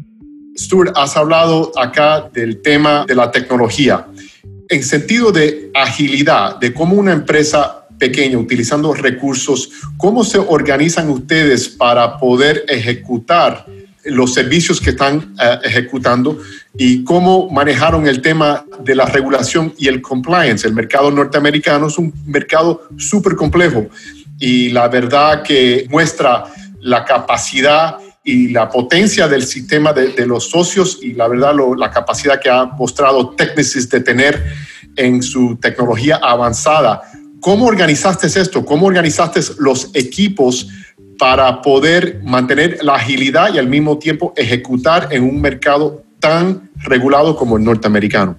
Stuart, 0.59 0.93
has 0.97 1.17
hablado 1.17 1.71
acá 1.77 2.31
del 2.33 2.63
tema 2.63 3.05
de 3.07 3.15
la 3.15 3.31
tecnología 3.31 4.07
en 4.69 4.83
sentido 4.83 5.33
de 5.33 5.71
agilidad, 5.75 6.59
de 6.59 6.73
cómo 6.73 6.97
una 6.97 7.13
empresa 7.13 7.87
pequeña, 7.99 8.39
utilizando 8.39 8.93
recursos, 8.95 9.71
¿cómo 9.97 10.25
se 10.25 10.39
organizan 10.39 11.09
ustedes 11.09 11.69
para 11.69 12.19
poder 12.19 12.65
ejecutar 12.69 13.67
los 14.05 14.35
servicios 14.35 14.81
que 14.81 14.91
están 14.91 15.35
eh, 15.41 15.59
ejecutando 15.65 16.39
y 16.77 17.03
cómo 17.05 17.49
manejaron 17.51 18.07
el 18.07 18.21
tema 18.21 18.65
de 18.81 18.95
la 18.95 19.07
regulación 19.07 19.73
y 19.79 19.89
el 19.89 20.03
compliance? 20.03 20.67
El 20.67 20.75
mercado 20.75 21.11
norteamericano 21.11 21.89
es 21.89 21.99
un 21.99 22.13
mercado 22.27 22.89
súper 22.97 23.35
complejo 23.35 23.87
y 24.39 24.69
la 24.71 24.89
verdad 24.89 25.43
que 25.43 25.87
muestra 25.89 26.45
la 26.81 27.05
capacidad 27.05 27.97
y 28.27 28.49
la 28.49 28.69
potencia 28.69 29.29
del 29.29 29.45
sistema 29.45 29.93
de, 29.93 30.27
los 30.27 30.51
socios 30.51 30.99
y 31.01 31.15
la 31.15 31.29
verdad 31.29 31.55
la 31.79 31.91
capacidad 31.93 32.41
que 32.41 32.51
ha 32.51 32.65
mostrado 32.65 33.31
Technisys 33.31 33.89
de 33.89 34.01
tener 34.01 34.45
en 34.97 35.23
su 35.23 35.57
tecnología 35.57 36.19
avanzada. 36.21 37.03
¿Cómo 37.41 37.67
organizaste 37.67 38.27
esto? 38.27 38.65
¿Cómo 38.65 38.87
organizaste 38.87 39.41
los 39.61 39.93
equipos 39.95 40.67
para 41.19 41.63
poder 41.63 42.21
mantener 42.25 42.79
la 42.83 42.97
agilidad 42.97 43.55
y 43.55 43.59
al 43.59 43.69
mismo 43.69 43.97
tiempo 43.97 44.35
ejecutar 44.37 45.09
en 45.13 45.23
un 45.23 45.41
mercado 45.41 46.03
tan 46.19 46.69
regulado 46.83 47.37
como 47.37 47.57
el 47.57 47.63
norteamericano? 47.63 48.37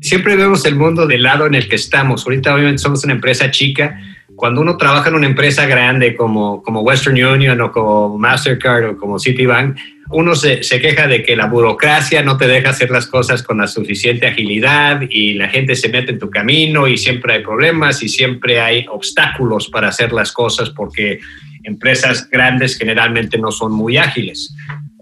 Siempre 0.00 0.36
vemos 0.36 0.64
el 0.66 0.76
mundo 0.76 1.04
del 1.04 1.24
lado 1.24 1.46
en 1.46 1.56
el 1.56 1.68
que 1.68 1.74
estamos. 1.74 2.24
Ahorita 2.24 2.54
obviamente 2.54 2.78
somos 2.78 3.02
una 3.02 3.14
empresa 3.14 3.50
chica, 3.50 4.00
cuando 4.36 4.60
uno 4.60 4.76
trabaja 4.76 5.08
en 5.08 5.14
una 5.14 5.26
empresa 5.26 5.66
grande 5.66 6.14
como, 6.14 6.62
como 6.62 6.82
Western 6.82 7.16
Union 7.22 7.60
o 7.60 7.72
como 7.72 8.18
Mastercard 8.18 8.90
o 8.90 8.96
como 8.96 9.18
Citibank, 9.18 9.76
uno 10.10 10.36
se, 10.36 10.62
se, 10.62 10.80
queja 10.80 11.08
de 11.08 11.22
que 11.22 11.34
la 11.34 11.46
burocracia 11.46 12.22
no 12.22 12.36
te 12.36 12.46
deja 12.46 12.70
hacer 12.70 12.90
las 12.90 13.06
cosas 13.06 13.42
con 13.42 13.58
la 13.58 13.66
suficiente 13.66 14.26
agilidad 14.26 15.00
y 15.10 15.34
la 15.34 15.48
gente 15.48 15.74
se 15.74 15.88
mete 15.88 16.12
en 16.12 16.18
tu 16.18 16.30
camino 16.30 16.86
y 16.86 16.96
siempre 16.96 17.34
hay 17.34 17.42
problemas 17.42 18.02
y 18.02 18.08
siempre 18.08 18.60
hay 18.60 18.86
obstáculos 18.88 19.68
para 19.68 19.88
hacer 19.88 20.12
las 20.12 20.30
cosas 20.30 20.70
porque 20.70 21.18
empresas 21.64 22.28
grandes 22.30 22.78
generalmente 22.78 23.38
no 23.38 23.50
son 23.50 23.72
muy 23.72 23.96
ágiles. 23.96 24.54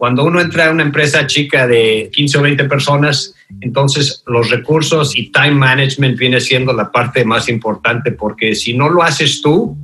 Cuando 0.05 0.23
uno 0.23 0.38
entra 0.38 0.67
a 0.67 0.71
una 0.71 0.83
empresa 0.83 1.27
chica 1.27 1.67
de 1.67 2.11
15 2.12 2.37
o 2.37 2.43
20 2.43 2.64
personas, 2.64 3.35
entonces 3.62 4.23
los 4.27 4.51
recursos 4.51 5.17
y 5.17 5.33
time 5.33 5.53
management 5.53 6.19
viene 6.19 6.43
siendo 6.43 6.75
la 6.75 6.93
parte 6.93 7.25
más 7.25 7.49
importante 7.49 8.12
porque 8.12 8.55
si 8.55 8.75
no 8.75 8.90
lo 8.90 9.03
haces 9.03 9.40
tú, 9.40 9.75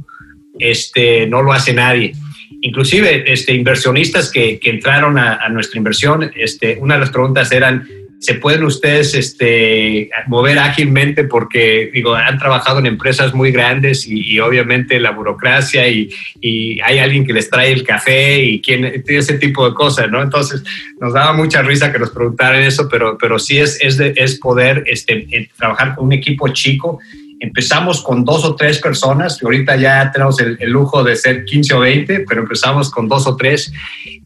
este, 0.59 1.27
no 1.27 1.41
lo 1.41 1.55
hace 1.55 1.73
nadie. 1.73 2.13
Inclusive 2.61 3.33
este, 3.33 3.55
inversionistas 3.55 4.31
que, 4.31 4.61
que 4.61 4.69
entraron 4.69 5.17
a, 5.17 5.37
a, 5.37 5.49
nuestra 5.49 5.79
inversión, 5.79 6.31
este, 6.37 6.77
una 6.79 6.97
de 6.97 7.01
las 7.01 7.11
preguntas 7.11 7.51
eran, 7.51 7.89
se 8.21 8.35
pueden 8.35 8.65
ustedes 8.65 9.15
este, 9.15 10.11
mover 10.27 10.59
ágilmente 10.59 11.25
porque 11.25 11.91
digo, 11.93 12.15
han 12.15 12.39
trabajado 12.39 12.79
en 12.79 12.85
empresas 12.87 13.33
muy 13.33 13.51
grandes 13.51 14.07
y, 14.07 14.39
obviamente 14.41 15.01
la 15.01 15.11
burocracia 15.11 15.89
y, 15.89 16.11
y, 16.41 16.81
hay 16.83 16.99
alguien 16.99 17.27
que 17.27 17.33
les 17.33 17.49
trae 17.49 17.73
el 17.73 17.83
café 17.83 18.45
y 18.45 18.61
quién, 18.61 19.03
ese 19.07 19.39
tipo 19.39 19.67
de 19.67 19.75
cosas, 19.75 20.11
¿no? 20.11 20.23
Entonces 20.23 20.63
nos 21.01 21.15
daba 21.15 21.33
mucha 21.33 21.63
risa 21.63 21.91
que 21.91 21.99
nos 21.99 22.11
preguntaran 22.11 22.63
eso, 22.63 22.89
pero, 22.91 23.17
pero 23.17 23.39
sí 23.39 23.59
es, 23.59 23.79
es, 23.81 23.99
es 23.99 24.39
poder 24.39 24.85
este, 24.87 25.49
trabajar 25.57 25.95
con 25.95 26.07
un 26.07 26.13
equipo 26.13 26.49
chico 26.49 27.01
Empezamos 27.43 28.03
con 28.03 28.23
dos 28.23 28.45
o 28.45 28.55
tres 28.55 28.79
personas, 28.79 29.43
ahorita 29.43 29.75
ya 29.77 30.13
tenemos 30.13 30.39
el, 30.41 30.59
lujo 30.71 31.03
de 31.03 31.17
ser 31.17 31.47
15 31.47 31.75
o 31.75 31.81
20, 31.81 32.27
pero 32.29 32.43
empezamos 32.43 32.91
con 32.91 33.09
dos 33.09 33.27
o 33.27 33.35
tres. 33.35 33.73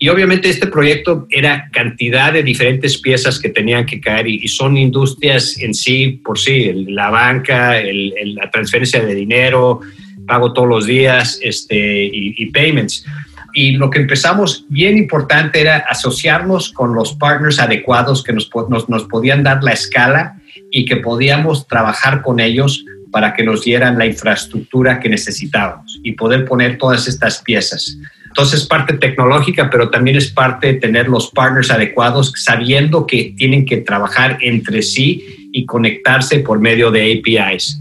Y 0.01 0.09
obviamente 0.09 0.49
este 0.49 0.67
proyecto 0.67 1.29
era 1.31 1.71
cantidad 1.73 2.33
de 2.33 2.43
diferentes 2.43 2.99
piezas 2.99 3.39
que 3.39 3.51
tenían 3.51 3.87
que 3.87 4.01
caer 4.01 4.27
y, 4.27 4.49
son 4.49 4.77
industrias 4.77 5.57
en 5.61 5.75
sí, 5.75 6.21
por 6.25 6.41
sí, 6.41 6.73
la 6.89 7.09
banca, 7.11 7.81
la 7.81 8.51
transferencia 8.51 9.01
de 9.05 9.15
dinero, 9.15 9.81
pago 10.27 10.53
todos 10.53 10.69
los 10.69 10.87
días 10.87 11.39
este, 11.41 12.11
y, 12.13 12.47
payments 12.47 13.07
y 13.53 13.73
lo 13.73 13.89
que 13.89 14.01
empezamos 14.01 14.67
bien 14.69 14.99
importante 14.99 15.61
era 15.61 15.77
asociarnos 15.89 16.73
con 16.73 16.95
los 16.95 17.15
partners 17.15 17.61
adecuados 17.61 18.25
que 18.25 18.33
nos, 18.33 18.51
nos, 18.69 18.89
nos, 18.89 19.05
podían 19.05 19.45
dar 19.45 19.63
la 19.63 19.73
escala 19.73 20.41
y 20.73 20.85
que 20.85 20.97
podíamos 20.97 21.69
trabajar 21.69 22.23
con 22.23 22.41
ellos 22.41 22.85
para 23.15 23.33
que 23.33 23.45
nos 23.45 23.63
dieran 23.63 23.97
la 23.97 24.07
infraestructura 24.07 24.99
que 24.99 25.09
necesitábamos 25.09 26.01
y 26.03 26.13
poder 26.15 26.45
poner 26.45 26.79
todas 26.79 27.07
estas 27.07 27.41
piezas. 27.43 27.97
Entonces, 28.27 28.67
parte 28.67 28.95
tecnológica, 28.95 29.71
pero 29.71 29.89
también 29.89 30.17
es 30.17 30.33
parte 30.33 30.67
de 30.67 30.81
tener 30.81 31.09
los 31.09 31.31
partners 31.31 31.71
adecuados, 31.71 32.33
sabiendo 32.35 33.07
que 33.07 33.33
tienen 33.37 33.67
que 33.67 33.77
trabajar 33.77 34.39
entre 34.41 34.83
sí 34.83 35.49
y 35.53 35.65
conectarse 35.65 36.41
por 36.41 36.59
medio 36.59 36.91
de 36.91 37.13
APIs. 37.13 37.81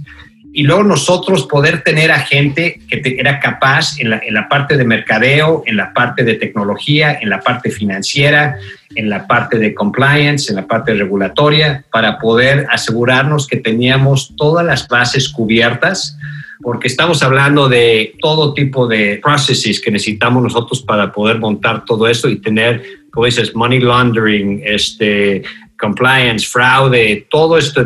Y 0.56 0.64
luego 0.64 0.84
nosotros 0.84 1.48
poder 1.48 1.82
tener 1.82 2.12
a 2.12 2.20
gente 2.20 2.80
que 2.88 3.02
era 3.18 3.40
capaz 3.40 4.00
en 4.00 4.12
la, 4.12 4.22
en 4.24 4.36
la, 4.36 4.48
parte 4.48 4.78
de 4.78 4.86
mercadeo, 4.86 5.64
en 5.66 5.78
la 5.78 5.94
parte 5.94 6.24
de 6.24 6.36
tecnología, 6.36 7.18
en 7.20 7.32
la 7.32 7.40
parte 7.40 7.72
financiera, 7.72 8.58
en 8.94 9.10
la 9.10 9.26
parte 9.26 9.58
de 9.58 9.74
compliance, 9.74 10.52
en 10.52 10.58
la 10.58 10.68
parte 10.68 10.94
regulatoria, 10.94 11.84
para 11.92 12.20
poder 12.20 12.68
asegurarnos 12.70 13.48
que 13.48 13.58
teníamos 13.58 14.36
todas 14.38 14.64
las 14.64 14.88
bases 14.88 15.28
cubiertas, 15.28 16.20
porque 16.62 16.88
estamos 16.88 17.24
hablando 17.24 17.68
de 17.68 18.14
todo 18.22 18.54
tipo 18.54 18.88
de 18.88 19.20
processes 19.24 19.82
que 19.82 19.90
necesitamos 19.90 20.44
nosotros 20.44 20.84
para 20.84 21.12
poder 21.12 21.40
montar 21.40 21.84
todo 21.84 22.08
eso 22.08 22.30
y 22.30 22.38
tener, 22.38 22.84
como 23.12 23.26
dices, 23.26 23.56
money 23.56 23.80
laundering, 23.80 24.62
este, 24.64 25.42
compliance, 25.84 26.48
fraude, 26.48 27.28
todo 27.30 27.58
este 27.58 27.84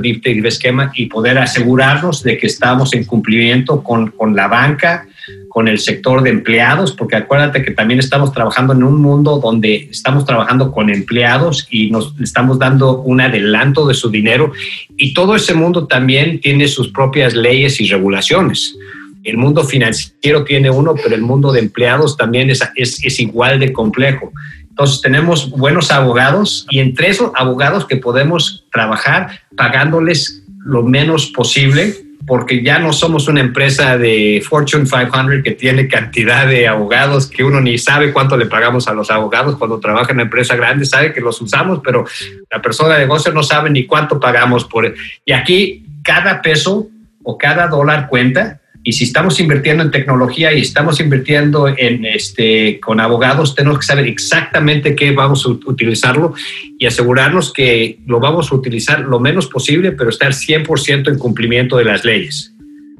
esquema 0.48 0.92
y 0.94 1.08
poder 1.08 1.40
asegurarnos 1.40 2.22
de 2.22 2.38
que 2.38 2.46
estamos 2.46 2.94
en 2.94 3.06
cumplimiento 3.06 3.82
con, 3.82 4.12
con 4.12 4.36
la 4.36 4.48
banca, 4.48 5.08
con 5.50 5.68
el 5.68 5.80
sector 5.80 6.22
de 6.22 6.30
empleados, 6.30 6.92
porque 6.92 7.16
acuérdate 7.16 7.64
que 7.64 7.72
también 7.72 8.00
estamos 8.00 8.32
trabajando 8.32 8.74
en 8.74 8.84
un 8.84 9.02
mundo 9.02 9.40
donde 9.40 9.90
estamos 9.90 10.26
trabajando 10.26 10.72
con 10.72 10.92
empleados 10.92 11.68
y 11.72 11.90
nos 11.90 12.14
estamos 12.22 12.60
dando 12.60 13.02
un 13.02 13.20
adelanto 13.20 13.88
de 13.88 13.96
su 13.96 14.12
dinero 14.12 14.52
y 14.96 15.16
todo 15.16 15.36
ese 15.36 15.56
mundo 15.56 15.88
también 15.88 16.40
tiene 16.40 16.68
sus 16.68 16.90
propias 16.90 17.34
leyes 17.34 17.82
y 17.82 17.88
regulaciones. 17.88 18.78
El 19.24 19.38
mundo 19.38 19.64
financiero 19.64 20.44
tiene 20.44 20.70
uno, 20.70 20.94
pero 20.94 21.16
el 21.16 21.22
mundo 21.22 21.52
de 21.52 21.62
empleados 21.62 22.16
también 22.16 22.52
es, 22.52 22.62
es, 22.76 23.04
es 23.04 23.20
igual 23.20 23.60
de 23.60 23.74
complejo. 23.74 24.32
Entonces 24.78 25.02
tenemos 25.02 25.50
buenos 25.50 25.90
abogados 25.90 26.68
y 26.70 26.78
entre 26.82 27.10
esos 27.10 27.32
abogados 27.34 27.88
que 27.88 27.98
podemos 27.98 28.66
trabajar 28.72 29.42
pagándoles 29.56 30.44
lo 30.63 30.84
menos 30.84 31.32
posible 31.32 31.96
porque 32.28 32.62
ya 32.62 32.78
no 32.78 32.94
somos 32.94 33.28
una 33.28 33.40
empresa 33.40 33.98
de 33.98 34.44
Fortune 34.48 34.86
500 34.86 35.44
que 35.44 35.54
tiene 35.54 35.88
cantidad 35.88 36.46
de 36.46 36.68
abogados 36.68 37.26
que 37.26 37.44
uno 37.44 37.60
ni 37.60 37.80
sabe 37.80 38.13
cuánto 38.13 38.38
le 38.38 38.46
pagamos 38.46 38.88
a 38.88 38.94
los 38.94 39.10
abogados 39.10 39.56
cuando 39.56 39.80
trabaja 39.80 40.12
en 40.12 40.18
una 40.18 40.24
empresa 40.26 40.56
grande, 40.56 40.86
sabe 40.86 41.12
que 41.12 41.22
los 41.22 41.42
usamos, 41.42 41.82
pero 41.84 42.06
la 42.52 42.62
persona 42.62 42.94
de 42.94 43.00
negocio 43.00 43.32
no 43.32 43.42
sabe 43.42 43.72
ni 43.72 43.88
cuánto 43.88 44.20
pagamos 44.20 44.66
por... 44.66 44.94
Y 45.26 45.32
aquí 45.32 45.86
cada 46.04 46.40
peso 46.44 46.88
o 47.24 47.36
cada 47.36 47.68
dólar 47.68 48.10
cuenta 48.10 48.62
y 48.88 48.93
si 48.93 49.04
estamos 49.04 49.38
invirtiendo 49.41 49.84
en 49.84 49.91
tecnología 49.91 50.54
y 50.54 50.62
estamos 50.62 51.02
invirtiendo 51.02 51.67
en 51.67 52.06
este, 52.06 52.80
con 52.80 53.02
abogados, 53.02 53.54
tenemos 53.54 53.80
que 53.80 53.86
saber 53.86 54.08
exactamente 54.08 54.95
qué 54.95 55.12
vamos 55.12 55.45
a 55.45 55.50
utilizarlo 55.50 56.34
y 56.80 56.86
asegurarnos 56.86 57.52
que 57.52 58.00
lo 58.06 58.21
vamos 58.21 58.50
a 58.50 58.56
utilizar 58.56 59.02
lo 59.02 59.19
menos 59.19 59.47
posible, 59.47 59.91
pero 59.91 60.10
estar 60.10 60.32
100% 60.32 61.10
en 61.10 61.19
cumplimiento 61.19 61.76
de 61.76 61.84
las 61.84 62.06
leyes. 62.06 62.54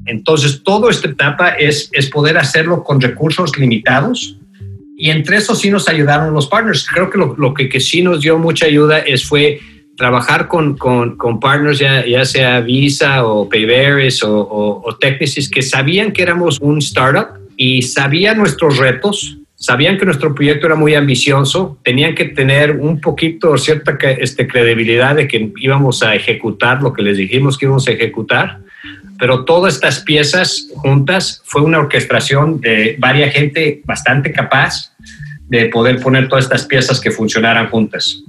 Entonces, 0.04 0.62
toda 0.62 0.90
esta 0.90 1.08
etapa 1.08 1.52
es, 1.52 1.88
es 1.94 2.10
poder 2.10 2.36
hacerlo 2.36 2.84
con 2.84 3.00
recursos 3.00 3.58
limitados. 3.58 4.36
Y 4.94 5.08
entre 5.08 5.38
eso 5.38 5.54
sí 5.54 5.70
nos 5.70 5.88
ayudaron 5.88 6.34
los 6.34 6.48
partners. 6.48 6.86
Creo 6.92 7.08
que 7.08 7.16
lo, 7.16 7.34
lo 7.38 7.54
que, 7.54 7.70
que 7.70 7.80
sí 7.80 8.02
nos 8.02 8.20
dio 8.20 8.36
mucha 8.36 8.66
ayuda 8.66 8.98
es 8.98 9.24
fue 9.24 9.58
trabajar 9.98 10.46
con, 10.46 10.78
con, 10.78 11.16
con 11.16 11.40
partners, 11.40 11.80
ya, 11.80 12.06
ya, 12.06 12.24
sea 12.24 12.60
Visa 12.60 13.26
o 13.26 13.48
Payveris 13.48 14.22
o, 14.22 14.40
o, 14.40 14.98
que 14.98 15.62
sabían 15.62 16.12
que 16.12 16.22
éramos 16.22 16.58
un 16.60 16.78
startup 16.78 17.30
y 17.56 17.82
sabían 17.82 18.38
nuestros 18.38 18.78
retos, 18.78 19.38
sabían 19.56 19.98
que 19.98 20.04
nuestro 20.04 20.36
proyecto 20.36 20.66
era 20.66 20.76
muy 20.76 20.94
ambicioso, 20.94 21.78
tenían 21.82 22.14
que 22.14 22.26
tener 22.26 22.70
un 22.70 23.00
poquito 23.00 23.58
cierta 23.58 23.98
este, 24.00 24.46
credibilidad 24.46 25.16
de 25.16 25.26
que 25.26 25.52
íbamos 25.58 26.04
a 26.04 26.14
ejecutar 26.14 26.80
lo 26.80 26.92
que 26.92 27.02
les 27.02 27.16
dijimos 27.16 27.58
que 27.58 27.66
íbamos 27.66 27.88
a 27.88 27.90
ejecutar, 27.90 28.60
pero 29.18 29.44
todas 29.44 29.74
estas 29.74 29.98
piezas 29.98 30.68
juntas 30.76 31.42
fue 31.44 31.62
una 31.62 31.80
orquestación 31.80 32.60
de 32.60 32.94
varias 33.00 33.34
gente 33.34 33.82
bastante 33.84 34.30
capaz 34.30 34.92
de 35.48 35.66
poder 35.66 36.00
poner 36.00 36.28
todas 36.28 36.44
estas 36.44 36.66
piezas 36.66 37.00
que 37.00 37.10
funcionaran 37.10 37.68
juntas. 37.68 38.22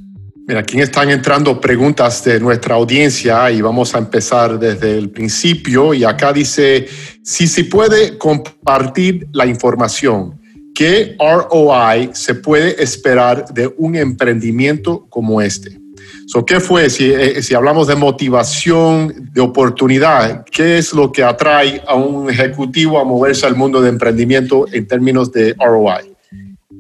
Mira, 0.50 0.62
aquí 0.62 0.82
están 0.82 1.12
entrando 1.12 1.62
preguntas 1.62 2.24
de 2.24 2.40
nuestra 2.40 2.74
audiencia 2.74 3.52
y 3.52 3.62
vamos 3.62 3.94
a 3.94 4.00
empezar 4.00 4.58
desde 4.58 4.98
el 4.98 5.12
principio. 5.12 5.94
Y 5.94 6.04
acá 6.04 6.34
dice, 6.34 6.88
si 7.22 7.46
se 7.46 7.66
puede 7.66 8.18
compartir 8.18 9.28
la 9.32 9.46
información, 9.46 10.42
¿qué 10.74 11.16
ROI 11.20 12.10
se 12.14 12.34
puede 12.34 12.82
esperar 12.82 13.46
de 13.54 13.72
un 13.78 13.96
emprendimiento 13.96 15.06
como 15.12 15.40
este? 15.40 15.80
So, 16.26 16.44
¿Qué 16.44 16.60
fue? 16.60 16.90
Si, 16.90 17.12
eh, 17.12 17.44
si 17.44 17.54
hablamos 17.54 17.86
de 17.86 17.96
motivación, 17.96 19.30
de 19.32 19.42
oportunidad, 19.42 20.46
¿qué 20.46 20.80
es 20.80 20.94
lo 20.94 21.12
que 21.12 21.24
atrae 21.24 21.80
a 21.86 21.94
un 21.94 22.28
ejecutivo 22.28 23.00
a 23.00 23.04
moverse 23.04 23.46
al 23.46 23.56
mundo 23.56 23.84
de 23.84 23.90
emprendimiento 23.90 24.66
en 24.74 24.88
términos 24.88 25.32
de 25.32 25.54
ROI? 25.60 26.19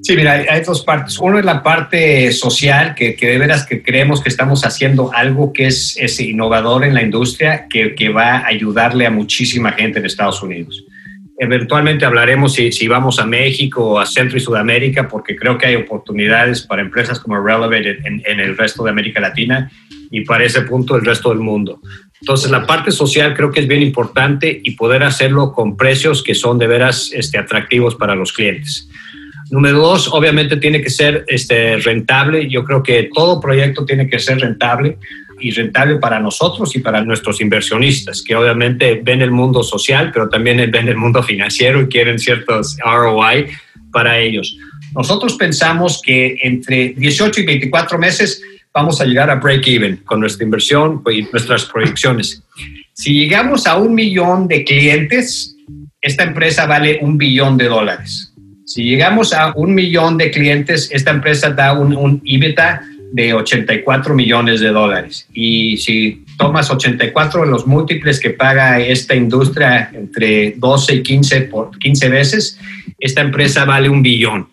Sí, 0.09 0.15
mira, 0.15 0.43
hay, 0.49 0.61
dos 0.61 0.81
partes. 0.81 1.19
Uno 1.19 1.37
es 1.37 1.45
la 1.45 1.61
parte 1.61 2.31
social, 2.31 2.95
que, 2.95 3.15
que, 3.15 3.27
de 3.27 3.37
veras 3.37 3.63
que 3.63 3.83
creemos 3.83 4.23
que 4.23 4.29
estamos 4.29 4.65
haciendo 4.65 5.13
algo 5.13 5.53
que 5.53 5.67
es, 5.67 5.95
es 5.99 6.19
innovador 6.19 6.83
en 6.83 6.95
la 6.95 7.03
industria, 7.03 7.67
que, 7.69 7.93
que, 7.93 8.09
va 8.09 8.37
a 8.37 8.47
ayudarle 8.47 9.05
a 9.05 9.11
muchísima 9.11 9.71
gente 9.73 9.99
en 9.99 10.07
Estados 10.07 10.41
Unidos. 10.41 10.83
Eventualmente 11.37 12.05
hablaremos 12.05 12.55
si, 12.55 12.71
si, 12.71 12.87
vamos 12.87 13.19
a 13.19 13.27
México 13.27 13.85
o 13.85 13.99
a 13.99 14.07
Centro 14.07 14.39
y 14.39 14.41
Sudamérica, 14.41 15.07
porque 15.07 15.35
creo 15.35 15.59
que 15.59 15.67
hay 15.67 15.75
oportunidades 15.75 16.63
para 16.63 16.81
empresas 16.81 17.19
como 17.19 17.39
Relevant 17.39 17.85
en, 17.85 18.23
en 18.25 18.39
el 18.39 18.57
resto 18.57 18.83
de 18.83 18.89
América 18.89 19.19
Latina 19.19 19.71
y 20.09 20.21
para 20.21 20.43
ese 20.43 20.63
punto 20.63 20.95
el 20.95 21.05
resto 21.05 21.29
del 21.29 21.37
mundo. 21.37 21.81
Entonces, 22.19 22.49
la 22.49 22.65
parte 22.65 22.91
social 22.91 23.35
creo 23.35 23.51
que 23.51 23.59
es 23.59 23.67
bien 23.67 23.83
importante 23.83 24.59
y 24.63 24.71
poder 24.71 25.03
hacerlo 25.03 25.53
con 25.53 25.77
precios 25.77 26.23
que 26.23 26.33
son 26.33 26.57
de 26.57 26.65
veras 26.65 27.11
este, 27.13 27.37
atractivos 27.37 27.93
para 27.93 28.15
los 28.15 28.33
clientes. 28.33 28.89
Número 29.51 29.79
dos, 29.79 30.09
obviamente 30.13 30.57
tiene 30.57 30.81
que 30.81 30.89
ser 30.89 31.25
este, 31.27 31.77
rentable. 31.77 32.47
Yo 32.49 32.63
creo 32.63 32.83
que 32.83 33.09
todo 33.13 33.41
proyecto 33.41 33.85
tiene 33.85 34.07
que 34.07 34.19
ser 34.19 34.39
rentable 34.39 34.97
y 35.39 35.51
rentable 35.51 35.95
para 35.95 36.19
nosotros 36.19 36.75
y 36.75 36.79
para 36.79 37.03
nuestros 37.03 37.41
inversionistas, 37.41 38.21
que 38.21 38.35
obviamente 38.35 39.01
ven 39.03 39.21
el 39.21 39.31
mundo 39.31 39.63
social, 39.63 40.11
pero 40.13 40.29
también 40.29 40.69
ven 40.69 40.87
el 40.87 40.97
mundo 40.97 41.23
financiero 41.23 41.81
y 41.81 41.87
quieren 41.87 42.19
ciertos 42.19 42.77
ROI 42.83 43.47
para 43.91 44.19
ellos. 44.19 44.57
Nosotros 44.95 45.35
pensamos 45.35 46.01
que 46.03 46.37
entre 46.41 46.89
18 46.89 47.41
y 47.41 47.45
24 47.45 47.97
meses 47.97 48.41
vamos 48.73 49.01
a 49.01 49.05
llegar 49.05 49.29
a 49.29 49.35
break 49.35 49.67
even 49.67 49.97
con 49.97 50.19
nuestra 50.19 50.43
inversión 50.43 51.01
y 51.11 51.23
nuestras 51.23 51.65
proyecciones. 51.65 52.43
Si 52.93 53.13
llegamos 53.13 53.65
a 53.65 53.77
un 53.77 53.95
millón 53.95 54.47
de 54.47 54.63
clientes, 54.63 55.55
esta 56.01 56.23
empresa 56.23 56.65
vale 56.65 56.99
un 57.01 57.17
billón 57.17 57.57
de 57.57 57.65
dólares. 57.65 58.28
Si 58.69 58.83
llegamos 58.83 59.33
a 59.33 59.51
un 59.55 59.73
millón 59.73 60.19
de 60.19 60.29
clientes, 60.29 60.89
esta 60.91 61.09
empresa 61.09 61.49
da 61.49 61.73
un, 61.73 61.95
un 61.95 62.21
de 63.11 63.33
84 63.33 64.13
millones 64.13 64.59
de 64.59 64.69
dólares. 64.69 65.27
Y 65.33 65.77
si 65.77 66.23
tomas 66.37 66.69
84 66.69 67.45
de 67.45 67.47
los 67.47 67.65
múltiples 67.65 68.19
que 68.19 68.29
paga 68.29 68.79
esta 68.79 69.15
industria 69.15 69.89
entre 69.91 70.51
12 70.55 70.95
y 70.97 71.01
15, 71.01 71.41
por 71.41 71.79
15 71.79 72.09
veces, 72.09 72.59
esta 72.99 73.21
empresa 73.21 73.65
vale 73.65 73.89
un 73.89 74.03
billón. 74.03 74.47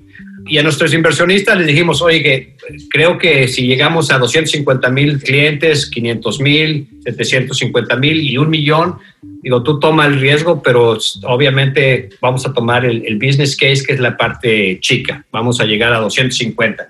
Y 0.49 0.59
a 0.59 0.63
nuestros 0.63 0.95
inversionistas 0.95 1.59
les 1.59 1.67
dijimos, 1.67 2.01
oye, 2.03 2.23
que 2.23 2.57
creo 2.91 3.19
que 3.19 3.49
si 3.49 3.67
llegamos 3.67 4.11
a 4.11 4.19
250 4.19 4.89
mil 4.91 5.19
clientes, 5.21 5.87
500 5.87 6.41
mil, 6.41 6.89
750 7.05 7.97
mil 7.97 8.21
y 8.21 8.39
un 8.39 8.51
millón, 8.51 8.97
digo, 9.43 9.63
tú 9.63 9.81
toma 9.81 10.07
el 10.07 10.21
riesgo, 10.21 10.63
pero 10.63 10.99
obviamente 11.25 12.11
vamos 12.21 12.47
a 12.47 12.53
tomar 12.53 12.85
el, 12.85 13.05
el, 13.07 13.17
business 13.17 13.57
case, 13.57 13.85
que 13.85 13.95
es 13.95 14.01
la 14.01 14.17
parte 14.17 14.79
chica. 14.81 15.25
Vamos 15.33 15.61
a 15.61 15.65
llegar 15.65 15.93
a 15.93 15.99
250. 15.99 16.87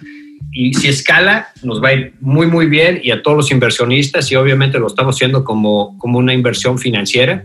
Y 0.53 0.75
si 0.75 0.89
escala, 0.89 1.49
nos 1.63 1.83
va 1.83 1.89
a 1.89 1.95
ir 1.95 2.15
muy, 2.21 2.47
muy 2.47 2.67
bien 2.67 3.01
y 3.03 3.11
a 3.11 3.23
todos 3.23 3.37
los 3.37 3.51
inversionistas 3.51 4.31
y 4.33 4.37
obviamente 4.37 4.79
lo 4.79 4.87
estamos 4.87 5.17
haciendo 5.17 5.45
como, 5.45 5.99
como 5.99 6.19
una 6.19 6.33
inversión 6.33 6.79
financiera 6.79 7.45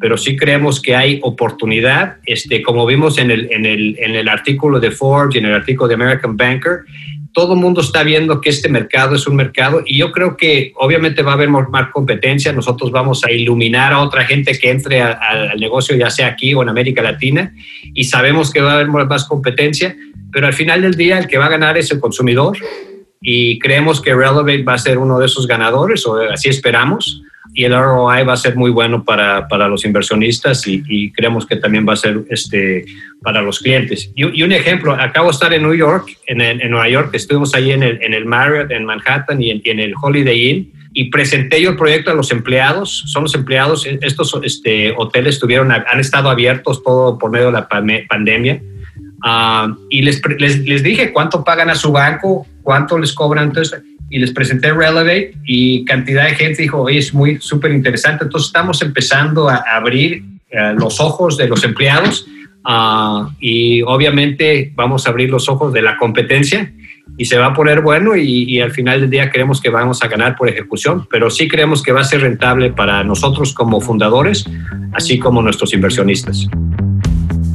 pero 0.00 0.16
sí 0.16 0.34
creemos 0.34 0.80
que 0.80 0.96
hay 0.96 1.20
oportunidad, 1.22 2.16
este, 2.24 2.62
como 2.62 2.86
vimos 2.86 3.18
en 3.18 3.30
el, 3.30 3.52
en, 3.52 3.66
el, 3.66 3.96
en 3.98 4.16
el 4.16 4.28
artículo 4.28 4.80
de 4.80 4.90
Forbes 4.90 5.36
y 5.36 5.38
en 5.38 5.44
el 5.44 5.54
artículo 5.54 5.88
de 5.88 5.94
American 5.94 6.36
Banker, 6.36 6.80
todo 7.32 7.54
el 7.54 7.60
mundo 7.60 7.80
está 7.80 8.02
viendo 8.02 8.40
que 8.40 8.50
este 8.50 8.68
mercado 8.68 9.14
es 9.14 9.26
un 9.26 9.36
mercado 9.36 9.82
y 9.86 9.98
yo 9.98 10.10
creo 10.12 10.36
que 10.36 10.72
obviamente 10.76 11.22
va 11.22 11.32
a 11.32 11.34
haber 11.34 11.48
más 11.48 11.90
competencia, 11.92 12.52
nosotros 12.52 12.90
vamos 12.90 13.24
a 13.24 13.30
iluminar 13.30 13.92
a 13.92 14.00
otra 14.00 14.24
gente 14.24 14.58
que 14.58 14.70
entre 14.70 15.00
al 15.00 15.58
negocio, 15.58 15.96
ya 15.96 16.10
sea 16.10 16.28
aquí 16.28 16.54
o 16.54 16.62
en 16.62 16.68
América 16.68 17.02
Latina, 17.02 17.54
y 17.94 18.04
sabemos 18.04 18.52
que 18.52 18.60
va 18.60 18.72
a 18.72 18.74
haber 18.74 18.88
más 18.88 19.26
competencia, 19.26 19.96
pero 20.32 20.46
al 20.46 20.54
final 20.54 20.82
del 20.82 20.94
día 20.94 21.18
el 21.18 21.26
que 21.26 21.38
va 21.38 21.46
a 21.46 21.50
ganar 21.50 21.78
es 21.78 21.90
el 21.90 22.00
consumidor 22.00 22.56
y 23.20 23.58
creemos 23.58 24.00
que 24.00 24.14
Relevate 24.14 24.62
va 24.62 24.74
a 24.74 24.78
ser 24.78 24.98
uno 24.98 25.18
de 25.18 25.26
esos 25.26 25.46
ganadores, 25.46 26.06
o 26.06 26.16
así 26.16 26.48
esperamos 26.48 27.22
y 27.52 27.64
el 27.64 27.72
ROI 27.72 28.24
va 28.24 28.34
a 28.34 28.36
ser 28.36 28.56
muy 28.56 28.70
bueno 28.70 29.04
para, 29.04 29.48
para 29.48 29.68
los 29.68 29.84
inversionistas 29.84 30.66
y, 30.66 30.82
y, 30.88 31.10
creemos 31.10 31.46
que 31.46 31.56
también 31.56 31.86
va 31.88 31.94
a 31.94 31.96
ser 31.96 32.20
este, 32.30 32.84
para 33.22 33.42
los 33.42 33.58
clientes. 33.58 34.10
Y, 34.14 34.38
y 34.38 34.42
un 34.42 34.52
ejemplo, 34.52 34.92
acabo 34.94 35.28
de 35.28 35.32
estar 35.32 35.52
en 35.52 35.62
New 35.62 35.74
York, 35.74 36.08
en, 36.26 36.40
en, 36.40 36.70
Nueva 36.70 36.88
York, 36.88 37.10
estuvimos 37.12 37.54
ahí 37.54 37.72
en 37.72 37.82
el, 37.82 38.02
en 38.02 38.14
el 38.14 38.24
Marriott, 38.24 38.70
en 38.70 38.84
Manhattan 38.84 39.42
y 39.42 39.50
en, 39.50 39.60
en, 39.64 39.80
el 39.80 39.94
Holiday 40.00 40.50
Inn. 40.50 40.72
y 40.94 41.10
presenté 41.10 41.60
yo 41.60 41.70
el 41.70 41.76
proyecto 41.76 42.12
a 42.12 42.14
los 42.14 42.30
empleados. 42.30 43.04
Son 43.06 43.24
los 43.24 43.34
empleados, 43.34 43.86
estos 43.86 44.38
este, 44.44 44.94
hoteles 44.96 45.40
tuvieron, 45.40 45.72
han 45.72 46.00
estado 46.00 46.30
abiertos 46.30 46.82
todo 46.84 47.18
por 47.18 47.30
medio 47.30 47.46
de 47.46 47.52
la 47.52 47.68
pandemia. 47.68 48.60
Ah, 49.22 49.74
y 49.90 50.02
les, 50.02 50.22
les, 50.38 50.82
dije 50.82 51.12
cuánto 51.12 51.44
pagan 51.44 51.68
a 51.68 51.74
su 51.74 51.92
banco, 51.92 52.46
cuánto 52.62 52.96
les 52.98 53.12
cobran. 53.12 53.48
Entonces, 53.48 53.82
y 54.10 54.18
les 54.18 54.32
presenté 54.32 54.72
Relevate 54.72 55.34
y 55.46 55.84
cantidad 55.84 56.24
de 56.24 56.34
gente 56.34 56.62
dijo, 56.62 56.82
oye, 56.82 56.98
es 56.98 57.14
muy 57.14 57.40
súper 57.40 57.70
interesante. 57.70 58.24
Entonces 58.24 58.48
estamos 58.48 58.82
empezando 58.82 59.48
a 59.48 59.62
abrir 59.72 60.24
eh, 60.50 60.74
los 60.76 61.00
ojos 61.00 61.36
de 61.36 61.46
los 61.46 61.62
empleados 61.62 62.26
ah, 62.64 63.30
y 63.38 63.82
obviamente 63.82 64.72
vamos 64.74 65.06
a 65.06 65.10
abrir 65.10 65.30
los 65.30 65.48
ojos 65.48 65.72
de 65.72 65.80
la 65.80 65.96
competencia 65.96 66.72
y 67.16 67.24
se 67.24 67.38
va 67.38 67.46
a 67.46 67.54
poner 67.54 67.82
bueno 67.82 68.16
y, 68.16 68.44
y, 68.44 68.60
al 68.60 68.72
final 68.72 69.00
del 69.02 69.10
día 69.10 69.30
creemos 69.30 69.60
que 69.60 69.68
vamos 69.68 70.02
a 70.02 70.08
ganar 70.08 70.36
por 70.36 70.48
ejecución, 70.48 71.06
pero 71.10 71.28
sí 71.30 71.48
creemos 71.48 71.82
que 71.82 71.92
va 71.92 72.00
a 72.00 72.04
ser 72.04 72.22
rentable 72.22 72.70
para 72.72 73.04
nosotros 73.04 73.52
como 73.52 73.80
fundadores, 73.80 74.44
así 74.92 75.18
como 75.18 75.42
nuestros 75.42 75.74
inversionistas. 75.74 76.48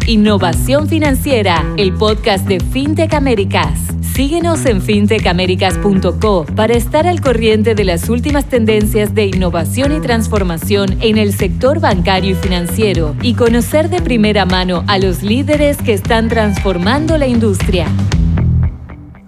Innovación 0.07 0.87
Financiera, 0.87 1.65
el 1.77 1.93
podcast 1.93 2.47
de 2.47 2.59
FinTech 2.59 3.13
Américas. 3.13 3.95
Síguenos 4.15 4.65
en 4.65 4.81
fintechamericas.co 4.81 6.45
para 6.55 6.73
estar 6.73 7.05
al 7.05 7.19
corriente 7.19 7.75
de 7.75 7.83
las 7.83 8.07
últimas 8.07 8.45
tendencias 8.47 9.13
de 9.13 9.25
innovación 9.25 9.93
y 9.93 9.99
transformación 9.99 10.97
en 11.01 11.17
el 11.17 11.33
sector 11.33 11.81
bancario 11.81 12.31
y 12.31 12.35
financiero 12.35 13.13
y 13.21 13.33
conocer 13.33 13.89
de 13.89 14.01
primera 14.01 14.45
mano 14.45 14.85
a 14.87 14.99
los 14.99 15.21
líderes 15.21 15.75
que 15.81 15.91
están 15.91 16.29
transformando 16.29 17.17
la 17.17 17.27
industria. 17.27 17.87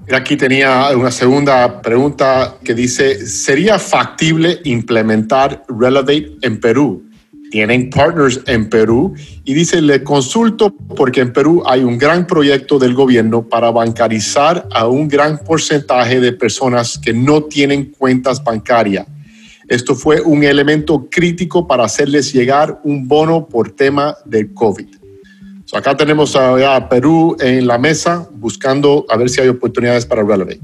Aquí 0.09 0.37
tenía 0.37 0.87
una 0.95 1.11
segunda 1.11 1.81
pregunta 1.81 2.55
que 2.63 2.73
dice, 2.73 3.27
¿sería 3.27 3.77
factible 3.79 4.61
implementar 4.63 5.65
Relevate 5.67 6.37
en 6.43 6.61
Perú? 6.61 7.06
Tienen 7.49 7.89
partners 7.89 8.41
en 8.47 8.69
Perú 8.69 9.13
y 9.43 9.53
dice, 9.53 9.81
le 9.81 10.03
consulto 10.03 10.73
porque 10.95 11.21
en 11.21 11.33
Perú 11.33 11.63
hay 11.65 11.83
un 11.83 11.97
gran 11.97 12.27
proyecto 12.27 12.79
del 12.79 12.93
gobierno 12.93 13.47
para 13.47 13.71
bancarizar 13.71 14.67
a 14.71 14.87
un 14.87 15.07
gran 15.07 15.37
porcentaje 15.39 16.19
de 16.19 16.33
personas 16.33 16.97
que 16.97 17.13
no 17.13 17.43
tienen 17.43 17.85
cuentas 17.85 18.43
bancarias. 18.43 19.07
Esto 19.67 19.95
fue 19.95 20.21
un 20.21 20.43
elemento 20.43 21.07
crítico 21.09 21.67
para 21.67 21.83
hacerles 21.83 22.31
llegar 22.33 22.79
un 22.83 23.07
bono 23.07 23.47
por 23.47 23.71
tema 23.71 24.15
del 24.25 24.53
COVID. 24.53 24.87
acá 25.73 25.97
tenemos 25.97 26.35
a, 26.35 26.87
Perú 26.87 27.35
en 27.39 27.67
la 27.67 27.77
mesa 27.77 28.27
buscando 28.33 29.05
a 29.09 29.17
ver 29.17 29.29
si 29.29 29.41
hay 29.41 29.49
oportunidades 29.49 30.05
para 30.05 30.23
Relevate. 30.23 30.61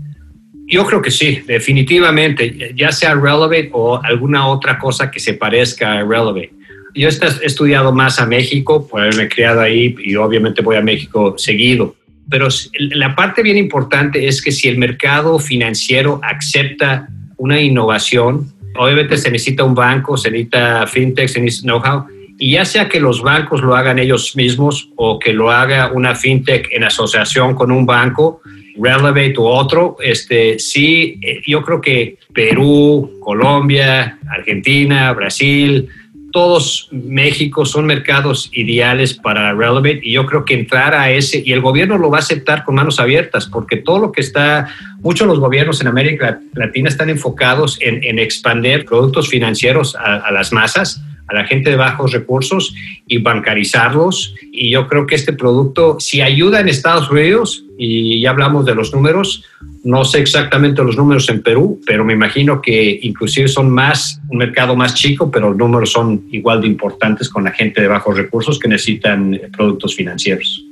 Yo 0.66 0.86
creo 0.86 1.02
que 1.02 1.12
sí, 1.12 1.42
definitivamente, 1.46 2.74
ya 2.76 2.94
sea 2.94 3.14
Relevate 3.14 3.70
o 3.74 4.02
alguna 4.02 4.48
otra 4.48 4.80
cosa 4.80 5.12
que 5.12 5.20
se 5.20 5.34
parezca 5.34 6.00
a 6.00 6.04
Relevate 6.04 6.63
yo 6.94 7.10
he 7.10 7.46
estudiado 7.46 7.92
más 7.92 8.20
a 8.20 8.26
México, 8.26 8.88
por 8.88 9.02
haberme 9.02 9.28
criado 9.30 9.62
ahí 9.62 9.96
y 10.04 10.16
obviamente 10.16 10.62
voy 10.62 10.76
a 10.76 10.82
México 10.82 11.36
seguido. 11.38 11.96
Pero 12.30 12.48
la 12.74 13.16
parte 13.16 13.44
bien 13.44 13.58
importante 13.58 14.28
es 14.28 14.42
que 14.42 14.52
si 14.52 14.70
el 14.70 14.78
mercado 14.78 15.40
financiero 15.40 16.22
acepta 16.24 17.08
una 17.38 17.60
innovación, 17.60 18.54
obviamente 18.76 19.18
se 19.18 19.30
necesita 19.30 19.64
un 19.64 19.76
banco, 19.76 20.18
se 20.18 20.32
necesita 20.32 20.88
fintech, 20.88 21.28
se 21.28 21.42
necesita 21.42 21.68
know-how, 21.68 22.06
y 22.40 22.54
ya 22.54 22.66
sea 22.66 22.90
que 22.90 23.00
los 23.00 23.22
bancos 23.22 23.62
lo 23.62 23.76
hagan 23.76 24.00
ellos 24.00 24.36
mismos 24.36 24.90
o 24.96 25.20
que 25.20 25.34
lo 25.34 25.52
haga 25.52 25.92
una 25.94 26.16
fintech 26.16 26.70
en 26.72 26.84
asociación 26.84 27.56
con 27.56 27.72
un 27.72 27.86
banco, 27.86 28.42
Relevate 28.76 29.36
u 29.38 29.46
otro, 29.46 29.98
este, 30.02 30.58
sí, 30.58 31.20
eh, 31.22 31.42
yo 31.46 31.62
creo 31.62 31.80
que 31.80 32.18
Perú, 32.34 33.20
Colombia, 33.20 34.18
Argentina, 34.28 35.14
Brasil, 35.14 35.88
todos 36.34 36.90
México 36.92 37.64
son 37.64 37.86
mercados 37.86 38.50
ideales 38.54 39.14
para 39.14 39.54
Relevate 39.54 40.02
y 40.02 40.14
yo 40.14 40.26
creo 40.26 40.44
que 40.44 40.56
entrar 40.56 40.96
a 40.96 41.12
ese, 41.12 41.44
y 41.46 41.54
el 41.54 41.62
gobierno 41.62 42.00
lo 42.00 42.10
va 42.10 42.18
a 42.18 42.22
aceptar 42.22 42.66
con 42.66 42.76
manos 42.76 43.00
abiertas, 43.00 43.46
porque 43.46 43.78
todo 43.78 44.00
lo 44.00 44.12
que 44.12 44.22
está, 44.22 44.68
muchos 45.02 45.28
de 45.28 45.32
los 45.32 45.40
gobiernos 45.40 45.80
en 45.80 45.88
América 45.88 46.40
Latina 46.56 46.90
están 46.90 47.10
enfocados 47.10 47.78
en, 47.82 48.04
en 48.04 48.18
expandir 48.18 48.84
productos 48.84 49.30
financieros 49.30 49.96
a 49.96 50.32
las 50.32 50.52
masas 50.52 51.02
a 51.28 51.34
la 51.34 51.46
gente 51.46 51.70
de 51.70 51.76
bajos 51.76 52.12
recursos 52.12 52.76
y 53.08 53.20
bancarizarlos. 53.20 54.36
Y 54.52 54.72
yo 54.72 54.88
creo 54.88 55.08
que 55.08 55.16
este 55.16 55.34
producto, 55.34 55.98
si 56.00 56.22
ayuda 56.22 56.60
en 56.60 56.70
Estados 56.70 57.10
Unidos, 57.10 57.63
y 57.78 58.22
ya 58.22 58.32
hablamos 58.32 58.66
de 58.66 58.76
los 58.76 58.94
números, 58.94 59.44
no 59.84 60.06
sé 60.06 60.20
exactamente 60.20 60.84
los 60.84 60.96
números 60.96 61.28
en 61.30 61.42
Perú, 61.42 61.82
pero 61.86 62.06
me 62.06 62.14
imagino 62.14 62.62
que 62.62 63.00
inclusive 63.02 63.48
son 63.48 63.70
más, 63.70 64.20
un 64.30 64.38
mercado 64.38 64.76
más 64.76 64.94
chico, 64.94 65.30
pero 65.30 65.50
los 65.50 65.58
números 65.58 65.92
son 65.92 66.24
igual 66.32 66.62
de 66.62 66.68
importantes 66.68 67.30
con 67.30 67.44
la 67.44 67.52
gente 67.52 67.82
de 67.82 67.88
bajos 67.88 68.16
recursos 68.16 68.60
que 68.60 68.68
necesitan 68.68 69.40
productos 69.56 69.96
financieros. 69.96 70.66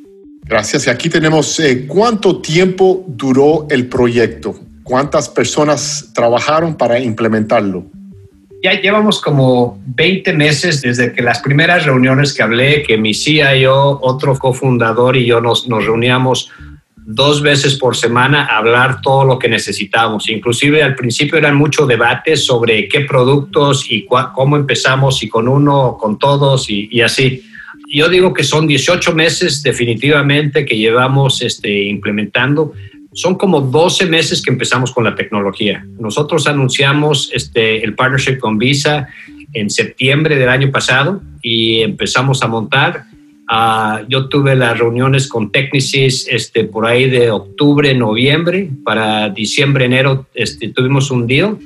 Gracias. 0.43 0.87
Y 0.87 0.89
aquí 0.89 1.09
tenemos 1.09 1.59
eh, 1.59 1.85
cuánto 1.87 2.41
tiempo 2.41 3.05
duró 3.07 3.67
el 3.69 3.87
proyecto, 3.87 4.55
cuántas 4.83 5.29
personas 5.29 6.11
trabajaron 6.13 6.75
para 6.75 6.99
implementarlo. 6.99 7.85
Ya 8.63 8.79
llevamos 8.79 9.19
como 9.21 9.81
20 9.87 10.33
meses 10.33 10.81
desde 10.81 11.13
que 11.13 11.23
las 11.23 11.39
primeras 11.39 11.85
reuniones 11.85 12.33
que 12.33 12.43
hablé, 12.43 12.83
que 12.83 12.95
mi 12.95 13.13
CIO, 13.13 13.99
otro 14.01 14.37
cofundador 14.37 15.17
y 15.17 15.25
yo 15.25 15.41
nos, 15.41 15.67
nos 15.67 15.83
reuníamos 15.83 16.51
dos 17.05 17.41
veces 17.41 17.77
por 17.77 17.95
semana 17.95 18.45
a 18.45 18.57
hablar 18.57 19.01
todo 19.01 19.25
lo 19.25 19.39
que 19.39 19.49
necesitábamos. 19.49 20.29
Inclusive 20.29 20.83
al 20.83 20.95
principio 20.95 21.37
eran 21.37 21.55
muchos 21.55 21.87
debates 21.87 22.45
sobre 22.45 22.87
qué 22.87 23.01
productos 23.01 23.85
y 23.89 24.05
cómo 24.05 24.55
empezamos, 24.55 25.23
y 25.23 25.29
con 25.29 25.47
uno, 25.47 25.97
con 25.99 26.17
todos 26.17 26.69
y, 26.69 26.87
y, 26.91 27.01
así. 27.01 27.43
Yo 27.93 28.07
digo 28.07 28.33
que 28.33 28.43
son 28.43 28.67
18 28.67 29.13
meses 29.13 29.63
definitivamente 29.63 30.65
que 30.65 30.77
llevamos 30.77 31.41
este, 31.41 31.83
implementando 31.85 32.73
son 33.13 33.35
como 33.35 33.61
12 33.61 34.05
meses 34.05 34.41
que 34.41 34.51
empezamos 34.51 34.91
con 34.91 35.03
la 35.03 35.15
tecnología. 35.15 35.85
Nosotros 35.99 36.47
anunciamos 36.47 37.29
este, 37.33 37.83
el 37.83 37.93
partnership 37.93 38.37
con 38.39 38.57
Visa 38.57 39.07
en 39.53 39.69
septiembre 39.69 40.37
del 40.37 40.49
año 40.49 40.71
pasado 40.71 41.21
y 41.41 41.81
empezamos 41.81 42.41
a 42.41 42.47
montar. 42.47 43.05
Uh, 43.51 44.07
yo 44.07 44.29
tuve 44.29 44.55
las 44.55 44.79
reuniones 44.79 45.27
con 45.27 45.51
Technisys 45.51 46.25
este, 46.29 46.63
por 46.63 46.85
ahí 46.85 47.09
de 47.09 47.31
octubre, 47.31 47.93
noviembre. 47.93 48.69
Para 48.85 49.27
diciembre, 49.27 49.83
enero 49.83 50.25
este, 50.33 50.69
tuvimos 50.69 51.11
un 51.11 51.27
deal. 51.27 51.57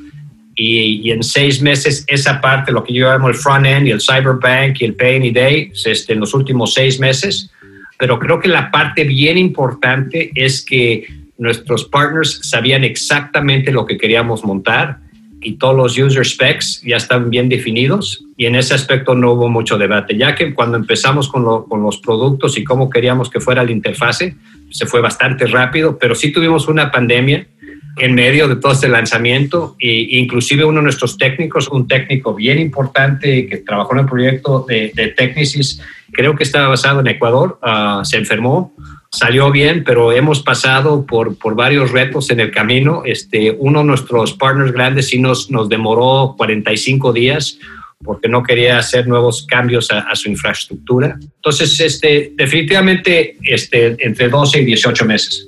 Y, 0.55 1.01
y, 1.07 1.11
en 1.11 1.21
seis 1.21 1.61
meses 1.61 2.03
esa 2.07 2.41
parte, 2.41 2.71
lo 2.71 2.83
que 2.83 2.93
yo 2.93 3.07
llamo 3.07 3.29
el 3.29 3.35
front 3.35 3.67
end 3.67 3.87
y 3.87 3.91
el 3.91 4.01
cyberbank 4.01 4.81
y 4.81 4.85
el 4.85 4.95
pay 4.95 5.17
any 5.17 5.29
day, 5.29 5.71
este, 5.85 6.13
en 6.13 6.21
los 6.21 6.33
últimos 6.33 6.73
seis 6.73 6.99
meses. 6.99 7.51
Pero 7.99 8.17
creo 8.17 8.39
que 8.39 8.47
la 8.47 8.71
parte 8.71 9.03
bien 9.03 9.37
importante 9.37 10.31
es 10.33 10.65
que 10.65 11.05
nuestros 11.37 11.85
partners 11.85 12.39
sabían 12.41 12.83
exactamente 12.83 13.71
lo 13.71 13.85
que 13.85 13.97
queríamos 13.97 14.43
montar 14.43 15.04
y 15.45 15.53
todos 15.53 15.75
los 15.75 15.97
user 15.97 16.25
specs 16.25 16.81
ya 16.83 16.97
están 16.97 17.29
bien 17.29 17.47
definidos 17.49 18.25
y 18.35 18.47
en 18.47 18.55
ese 18.55 18.73
aspecto 18.73 19.13
no 19.13 19.33
hubo 19.33 19.47
mucho 19.47 19.77
debate, 19.77 20.17
ya 20.17 20.33
que 20.33 20.55
cuando 20.55 20.75
empezamos 20.75 21.29
con, 21.29 21.45
los 21.45 21.97
productos 21.99 22.57
y 22.57 22.63
cómo 22.63 22.89
queríamos 22.89 23.29
que 23.29 23.39
fuera 23.39 23.63
la 23.63 23.71
interfase, 23.71 24.35
se 24.71 24.87
fue 24.87 25.01
bastante 25.01 25.45
rápido, 25.45 25.99
pero 25.99 26.15
sí 26.15 26.31
tuvimos 26.31 26.67
una 26.67 26.91
pandemia 26.91 27.47
en 27.97 28.13
medio 28.13 28.47
de 28.47 28.57
todo 28.57 28.73
este 28.73 28.87
lanzamiento 28.89 29.75
e 29.79 30.17
inclusive 30.19 30.65
uno 30.65 30.79
de 30.79 30.83
nuestros 30.83 31.17
técnicos, 31.17 31.67
un 31.69 31.87
técnico 31.87 32.33
bien 32.33 32.59
importante 32.59 33.47
que 33.47 33.57
trabajó 33.57 33.93
en 33.93 33.99
el 33.99 34.05
proyecto 34.05 34.65
de, 34.67 34.91
de 34.93 35.13
creo 36.11 36.35
que 36.35 36.43
estaba 36.43 36.67
basado 36.67 36.99
en 36.99 37.07
Ecuador, 37.07 37.59
ah, 37.61 38.01
se 38.03 38.17
enfermó 38.17 38.73
salió 39.15 39.51
bien, 39.51 39.83
pero 39.83 40.11
hemos 40.11 40.41
pasado 40.41 41.05
por, 41.05 41.37
por 41.37 41.55
varios 41.55 41.91
retos 41.91 42.29
en 42.29 42.39
el 42.39 42.51
camino. 42.51 43.03
Este, 43.05 43.51
uno 43.51 43.79
de 43.79 43.85
nuestros 43.85 44.33
partners 44.33 44.71
grandes 44.71 45.07
sí 45.07 45.19
nos, 45.19 45.49
nos 45.49 45.69
demoró 45.69 46.35
45 46.37 47.13
días 47.13 47.57
porque 48.03 48.27
no 48.27 48.43
quería 48.43 48.77
hacer 48.77 49.07
nuevos 49.07 49.45
cambios 49.47 49.89
a, 49.89 50.13
su 50.15 50.29
infraestructura. 50.29 51.17
Entonces, 51.19 51.79
este, 51.79 52.33
definitivamente 52.35 53.37
este, 53.41 53.95
entre 54.05 54.29
12 54.29 54.61
y 54.61 54.65
18 54.65 55.05
meses. 55.05 55.47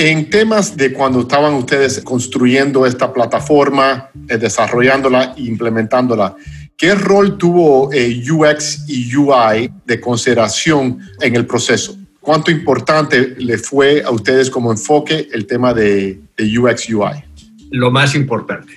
En 0.00 0.30
temas 0.30 0.76
de 0.76 0.92
cuando 0.92 1.22
estaban 1.22 1.54
ustedes 1.54 2.00
construyendo 2.02 2.86
esta 2.86 3.12
plataforma, 3.12 4.10
eh, 4.28 4.38
desarrollándola 4.38 5.34
e 5.36 5.42
implementándola, 5.42 6.36
¿qué 6.76 6.94
rol 6.94 7.36
tuvo 7.36 7.92
eh, 7.92 8.22
UX 8.30 8.84
y 8.88 9.12
UI 9.16 9.72
de 9.84 10.00
consideración 10.00 11.00
en 11.20 11.34
el 11.34 11.46
proceso? 11.46 11.96
¿Cuánto 12.20 12.52
importante 12.52 13.34
le 13.38 13.58
fue 13.58 14.04
a 14.04 14.12
ustedes 14.12 14.50
como 14.50 14.70
enfoque 14.70 15.28
el 15.32 15.48
tema 15.48 15.74
de, 15.74 16.20
UX 16.38 16.88
UI? 16.90 17.24
Lo 17.72 17.90
más 17.90 18.14
importante. 18.14 18.74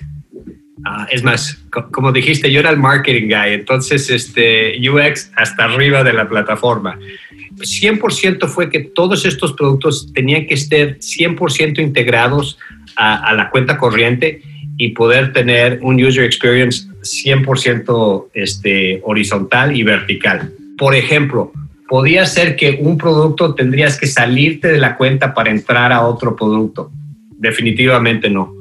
Ah, 0.84 1.06
es 1.08 1.22
más, 1.22 1.56
como 1.92 2.10
dijiste, 2.10 2.50
yo 2.50 2.58
era 2.58 2.70
el 2.70 2.78
marketing 2.78 3.28
guy, 3.28 3.52
entonces 3.52 4.10
este, 4.10 4.76
UX 4.90 5.30
hasta 5.36 5.66
arriba 5.66 6.02
de 6.02 6.14
la 6.14 6.28
plataforma. 6.28 6.98
100% 7.56 8.48
fue 8.48 8.70
que 8.70 8.80
todos 8.80 9.24
estos 9.24 9.52
productos 9.52 10.12
tenían 10.12 10.46
que 10.46 10.54
estar 10.54 10.98
100% 10.98 11.78
integrados 11.80 12.58
a, 12.96 13.28
a, 13.28 13.34
la 13.34 13.50
cuenta 13.50 13.78
corriente 13.78 14.42
y 14.76 14.90
poder 14.90 15.32
tener 15.32 15.78
un 15.82 16.02
user 16.02 16.24
experience 16.24 16.88
100% 17.02 18.26
este, 18.34 19.00
horizontal 19.04 19.76
y 19.76 19.82
vertical. 19.82 20.52
Por 20.78 20.94
ejemplo, 20.94 21.52
podía 21.88 22.26
ser 22.26 22.56
que 22.56 22.78
un 22.80 22.96
producto 22.96 23.54
tendrías 23.54 23.98
que 23.98 24.06
salirte 24.06 24.68
de 24.68 24.78
la 24.78 24.96
cuenta 24.96 25.34
para 25.34 25.50
entrar 25.50 25.92
a 25.92 26.02
otro 26.02 26.34
producto. 26.34 26.90
Definitivamente 27.38 28.30
no. 28.30 28.52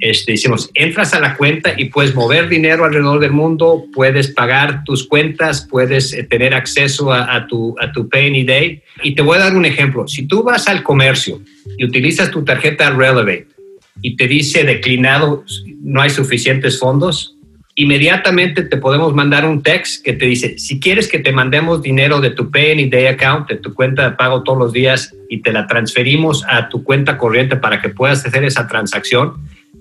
Este, 0.00 0.34
entras 0.74 1.12
a 1.12 1.20
la 1.20 1.36
cuenta 1.36 1.74
y 1.76 1.86
puedes 1.86 2.14
mover 2.14 2.48
dinero 2.48 2.86
alrededor 2.86 3.20
del 3.20 3.32
mundo, 3.32 3.84
puedes 3.92 4.28
pagar 4.28 4.82
tus 4.84 5.06
cuentas, 5.06 5.66
puedes 5.70 6.14
eh, 6.14 6.22
tener 6.22 6.54
acceso 6.54 7.12
a, 7.12 7.46
tu, 7.46 7.76
a 7.78 7.92
tu 7.92 8.08
Pay 8.08 8.28
Any 8.28 8.44
Day. 8.44 8.82
Y 9.02 9.14
te 9.14 9.20
voy 9.20 9.36
a 9.36 9.40
dar 9.40 9.54
un 9.54 9.66
ejemplo. 9.66 10.08
Si 10.08 10.26
tú 10.26 10.42
vas 10.42 10.68
al 10.68 10.82
comercio 10.82 11.42
y 11.76 11.84
utilizas 11.84 12.30
tu 12.30 12.42
tarjeta 12.44 12.88
Relevate 12.88 13.48
y 14.00 14.16
te 14.16 14.26
dice 14.26 14.64
declinado, 14.64 15.44
no 15.82 16.00
hay 16.00 16.08
suficientes 16.08 16.78
fondos, 16.78 17.36
inmediatamente 17.74 18.62
te 18.62 18.78
podemos 18.78 19.14
mandar 19.14 19.46
un 19.46 19.62
text 19.62 20.02
que 20.02 20.14
te 20.14 20.24
dice, 20.24 20.58
si 20.58 20.80
quieres 20.80 21.08
que 21.08 21.18
te 21.18 21.32
mandemos 21.32 21.82
dinero 21.82 22.20
de 22.20 22.30
tu 22.30 22.50
Pay 22.50 22.72
Any 22.72 22.88
Day 22.88 23.06
account, 23.06 23.48
de 23.48 23.56
tu 23.56 23.74
cuenta 23.74 24.08
de 24.08 24.16
pago 24.16 24.42
todos 24.42 24.58
los 24.58 24.72
días 24.72 25.14
y 25.28 25.42
te 25.42 25.52
la 25.52 25.66
transferimos 25.66 26.42
a 26.48 26.70
tu 26.70 26.82
cuenta 26.84 27.18
corriente 27.18 27.56
para 27.56 27.82
que 27.82 27.90
puedas 27.90 28.24
hacer 28.24 28.44
esa 28.44 28.66
transacción, 28.66 29.34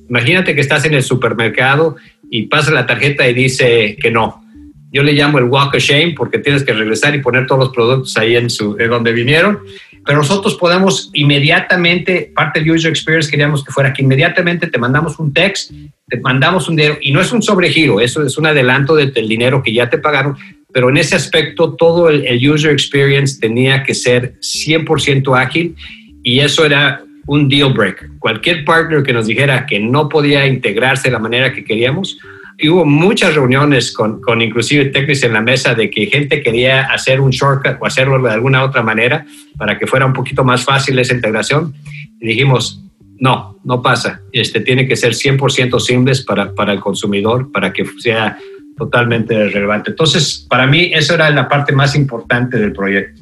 Imagínate 0.10 0.56
que 0.56 0.62
estás 0.62 0.86
en 0.86 0.94
el 0.94 1.04
supermercado 1.04 1.96
y 2.30 2.44
pasa 2.44 2.72
la 2.72 2.86
tarjeta 2.86 3.28
y 3.28 3.34
dice 3.34 3.98
que 4.02 4.12
no. 4.12 4.44
Yo 4.92 5.04
le 5.04 5.14
llamo 5.14 5.38
el 5.38 5.46
walk 5.46 5.76
of 5.76 5.82
shame 5.82 6.16
porque 6.18 6.40
tienes 6.40 6.64
que 6.64 6.74
regresar 6.74 7.14
y 7.14 7.20
poner 7.20 7.46
todos 7.46 7.60
los 7.60 7.70
productos 7.70 8.18
ahí 8.18 8.36
en, 8.36 8.50
su, 8.50 8.76
de 8.76 8.88
donde 8.88 9.12
vinieron. 9.14 9.60
Pero 10.04 10.18
nosotros 10.18 10.56
podemos 10.56 11.12
inmediatamente, 11.14 12.32
parte 12.34 12.60
del 12.60 12.72
user 12.72 12.90
experience 12.90 13.30
queríamos 13.30 13.64
que 13.64 13.72
fuera 13.72 13.94
que 13.94 14.02
inmediatamente 14.02 14.66
te 14.66 14.80
mandamos 14.80 15.20
un 15.20 15.32
text, 15.32 15.72
te 16.08 16.20
mandamos 16.20 16.68
un 16.68 16.76
dinero, 16.76 16.98
y 17.02 17.12
no 17.12 17.22
es 17.22 17.32
un 17.32 17.44
sobregiro, 17.44 18.00
eso 18.00 18.26
es 18.26 18.36
un 18.38 18.48
adelanto 18.48 18.96
del 18.96 19.28
dinero 19.28 19.62
que 19.62 19.74
ya 19.74 19.90
te 19.90 20.00
pagaron, 20.00 20.36
pero 20.74 20.90
en 20.90 20.98
ese 20.98 21.16
aspecto 21.16 21.76
todo 21.76 22.10
el, 22.10 22.26
el 22.26 22.50
user 22.50 22.72
experience 22.72 23.40
tenía 23.40 23.84
que 23.84 23.94
ser 23.94 24.40
100% 24.40 25.40
ágil 25.40 25.76
y 26.24 26.40
eso 26.40 26.66
era 26.66 27.04
un 27.28 27.48
deal 27.48 27.74
breaker. 27.74 28.10
Cualquier 28.20 28.66
partner 28.66 29.04
que 29.04 29.14
nos 29.14 29.28
dijera 29.28 29.66
que 29.66 29.80
no 29.80 30.10
podía 30.10 30.46
integrarse 30.46 31.10
de 31.10 31.14
la 31.14 31.20
manera 31.20 31.54
que 31.54 31.64
queríamos, 31.64 32.18
y 32.62 32.68
hubo 32.68 32.86
muchas 32.86 33.36
reuniones 33.36 33.94
con, 33.94 34.20
con 34.20 34.42
inclusive 34.42 34.86
técnicos 34.86 35.24
en 35.24 35.32
la 35.32 35.42
mesa 35.42 35.74
de 35.74 35.90
que 35.90 36.08
gente 36.08 36.44
quería 36.44 36.82
hacer 36.92 37.22
un 37.22 37.32
shortcut 37.32 37.78
o 37.80 37.86
hacerlo 37.86 38.22
de 38.22 38.34
alguna 38.34 38.66
otra 38.66 38.84
manera 38.84 39.26
para 39.58 39.80
que 39.80 39.88
fuera 39.88 40.06
un 40.06 40.12
poquito 40.12 40.44
más 40.44 40.66
fácil 40.66 41.00
esa 41.00 41.14
integración. 41.14 41.74
Y 42.20 42.28
dijimos, 42.28 42.84
no, 43.18 43.58
no 43.64 43.82
pasa. 43.82 44.22
Este 44.34 44.60
tiene 44.60 44.88
que 44.88 44.98
ser 44.98 45.14
100% 45.14 45.80
simples 45.80 46.22
para, 46.22 46.54
para 46.54 46.74
el 46.74 46.82
consumidor, 46.82 47.50
para 47.50 47.72
que 47.72 47.86
sea 48.00 48.38
totalmente 48.78 49.50
relevante. 49.50 49.92
Entonces, 49.92 50.46
para 50.50 50.68
mí, 50.68 50.92
eso 50.94 51.14
era 51.14 51.30
la 51.30 51.48
parte 51.48 51.74
más 51.74 51.96
importante 51.96 52.58
del 52.58 52.74
proyecto. 52.74 53.22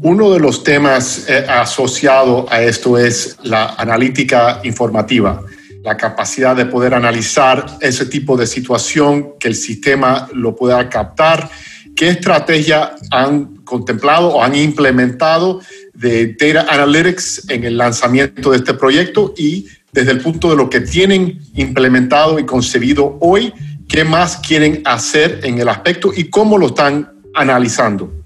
Uno 0.00 0.30
de 0.30 0.40
los 0.40 0.62
temas 0.62 1.24
eh, 1.28 1.46
asociado 1.48 2.46
a 2.50 2.62
esto 2.62 2.98
es 2.98 3.38
la 3.42 3.74
analítica 3.78 4.60
informativa, 4.62 5.42
la 5.82 5.96
capacidad 5.96 6.54
de 6.54 6.66
poder 6.66 6.92
analizar 6.92 7.64
ese 7.80 8.04
tipo 8.04 8.36
de 8.36 8.46
situación, 8.46 9.38
que 9.40 9.48
el 9.48 9.54
sistema 9.54 10.28
lo 10.34 10.54
pueda 10.54 10.88
captar. 10.90 11.48
¿Qué 11.94 12.10
estrategia 12.10 12.94
han 13.10 13.56
contemplado 13.64 14.34
o 14.34 14.42
han 14.42 14.54
implementado 14.54 15.60
de 15.94 16.36
Data 16.38 16.66
Analytics 16.68 17.48
en 17.48 17.64
el 17.64 17.78
lanzamiento 17.78 18.50
de 18.50 18.58
este 18.58 18.74
proyecto 18.74 19.32
y 19.36 19.66
desde 19.92 20.10
el 20.10 20.20
punto 20.20 20.50
de 20.50 20.56
lo 20.56 20.68
que 20.68 20.82
tienen 20.82 21.40
implementado 21.54 22.38
y 22.38 22.44
concebido 22.44 23.16
hoy, 23.20 23.50
qué 23.88 24.04
más 24.04 24.36
quieren 24.36 24.82
hacer 24.84 25.40
en 25.42 25.58
el 25.58 25.70
aspecto 25.70 26.12
y 26.14 26.28
cómo 26.28 26.58
lo 26.58 26.66
están 26.66 27.14
analizando? 27.34 28.25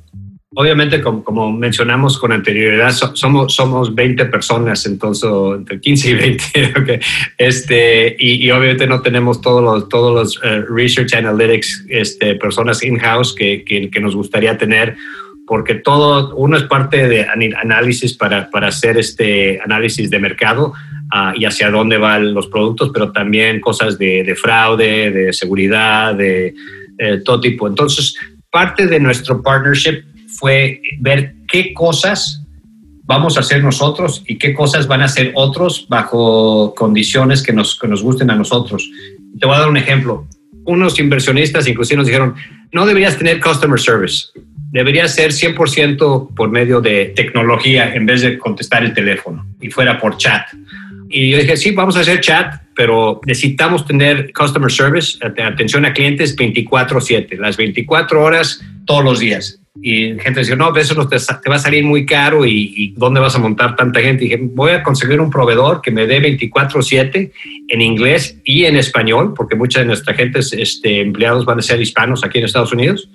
Obviamente, 0.61 1.01
como, 1.01 1.51
mencionamos 1.51 2.19
con 2.19 2.33
anterioridad, 2.33 2.91
somos, 2.91 3.55
somos 3.55 3.95
20 3.95 4.27
personas, 4.27 4.85
entonces, 4.85 5.31
entre 5.57 5.81
15 5.81 6.11
y 6.11 6.15
20, 6.15 7.01
este, 7.39 8.17
y, 8.19 8.51
obviamente 8.51 8.87
no 8.87 9.01
tenemos 9.01 9.41
todos 9.41 9.63
los, 9.63 9.89
todos 9.89 10.15
los 10.15 10.41
eh, 10.45 10.63
Research 10.69 11.15
Analytics 11.15 11.87
este, 11.89 12.35
personas 12.35 12.83
in-house 12.83 13.35
que, 13.35 13.65
que, 13.65 14.01
nos 14.01 14.15
gustaría 14.15 14.59
tener, 14.59 14.97
porque 15.47 15.77
todo, 15.77 16.35
uno 16.37 16.59
es 16.59 16.65
parte 16.65 17.09
de 17.09 17.25
análisis 17.25 18.15
para, 18.15 18.51
para 18.51 18.69
hacer 18.69 18.99
este 18.99 19.61
análisis 19.65 20.11
de 20.11 20.19
mercado 20.19 20.75
ah, 21.11 21.33
y 21.35 21.47
hacia 21.47 21.71
dónde 21.71 21.97
van 21.97 22.35
los 22.35 22.49
productos, 22.49 22.91
pero 22.93 23.13
también 23.13 23.61
cosas 23.61 23.99
de, 23.99 24.25
de 24.25 24.37
fraude, 24.37 25.11
de 25.11 25.33
seguridad, 25.33 26.15
de 26.15 26.55
eh, 26.99 27.23
todo 27.25 27.41
tipo. 27.41 27.67
Entonces, 27.67 28.15
parte 28.51 28.87
de 28.87 29.01
nuestro 29.01 29.43
partnership 29.43 30.03
fue 30.39 30.81
ver 30.99 31.35
qué 31.49 31.73
cosas 31.75 32.45
vamos 33.05 33.37
a 33.37 33.41
hacer 33.41 33.63
nosotros 33.63 34.23
y 34.27 34.39
qué 34.39 34.55
cosas 34.55 34.87
van 34.87 35.03
a 35.03 35.07
hacer 35.07 35.33
otros 35.35 35.87
bajo 35.89 36.75
condiciones 36.77 37.43
que 37.43 37.53
nos, 37.53 37.77
que 37.77 37.89
nos 37.89 38.03
gusten 38.03 38.31
a 38.31 38.37
nosotros. 38.37 38.89
Te 39.39 39.47
voy 39.47 39.57
a 39.57 39.61
dar 39.61 39.69
un 39.69 39.77
ejemplo. 39.77 40.29
Unos 40.65 40.99
inversionistas 41.01 41.67
inclusive 41.67 41.97
nos 41.97 42.07
dijeron, 42.07 42.37
no 42.73 42.87
deberías 42.87 43.19
tener 43.19 43.41
customer 43.41 43.81
service, 43.81 44.29
debería 44.71 45.09
ser 45.09 45.33
100% 45.33 46.35
por 46.35 46.51
medio 46.51 46.81
de 46.81 47.07
tecnología 47.17 47.93
en 47.95 48.07
vez 48.07 48.23
de 48.23 48.39
contestar 48.39 48.85
el 48.85 48.95
teléfono 48.95 49.45
y 49.61 49.71
fuera 49.71 49.99
por 49.99 50.17
chat. 50.17 50.47
Y 51.09 51.31
yo 51.31 51.39
dije, 51.39 51.57
sí, 51.57 51.73
vamos 51.73 51.97
a 51.97 52.01
hacer 52.01 52.21
chat, 52.21 52.63
pero 52.77 53.21
necesitamos 53.27 53.85
tener 53.85 54.33
customer 54.33 54.71
service, 54.71 55.19
atención 55.21 55.85
a 55.85 55.93
clientes 55.93 56.37
24/7, 56.37 57.39
las 57.39 57.57
24 57.57 58.23
horas 58.23 58.61
todos 58.87 59.03
los 59.03 59.19
días. 59.19 59.61
Y 59.77 60.19
gente 60.19 60.41
decía, 60.41 60.57
no, 60.57 60.75
eso 60.75 61.09
te, 61.09 61.17
va 61.49 61.55
a 61.55 61.59
salir 61.59 61.85
muy 61.85 62.05
caro 62.05 62.45
y, 62.45 62.93
¿dónde 62.97 63.21
vas 63.21 63.37
a 63.37 63.39
montar 63.39 63.77
tanta 63.77 64.01
gente? 64.01 64.25
Y 64.25 64.29
dije, 64.29 64.41
voy 64.43 64.73
a 64.73 64.83
conseguir 64.83 65.21
un 65.21 65.31
proveedor 65.31 65.81
que 65.81 65.93
me 65.93 66.07
dé 66.07 66.21
24/7 66.21 67.31
en 67.69 67.81
inglés 67.81 68.37
y 68.45 68.65
en 68.65 68.77
español, 68.77 69.33
porque 69.37 69.55
mucha 69.55 69.79
de 69.79 69.87
nuestra 69.87 70.15
gente, 70.15 70.41
este, 70.41 71.01
empleados 71.01 71.45
van 71.45 71.61
a 71.61 71.63
ser 71.63 71.81
hispanos 71.81 72.25
aquí 72.25 72.39
en 72.39 72.47
Estados 72.47 72.73
Unidos. 72.73 73.09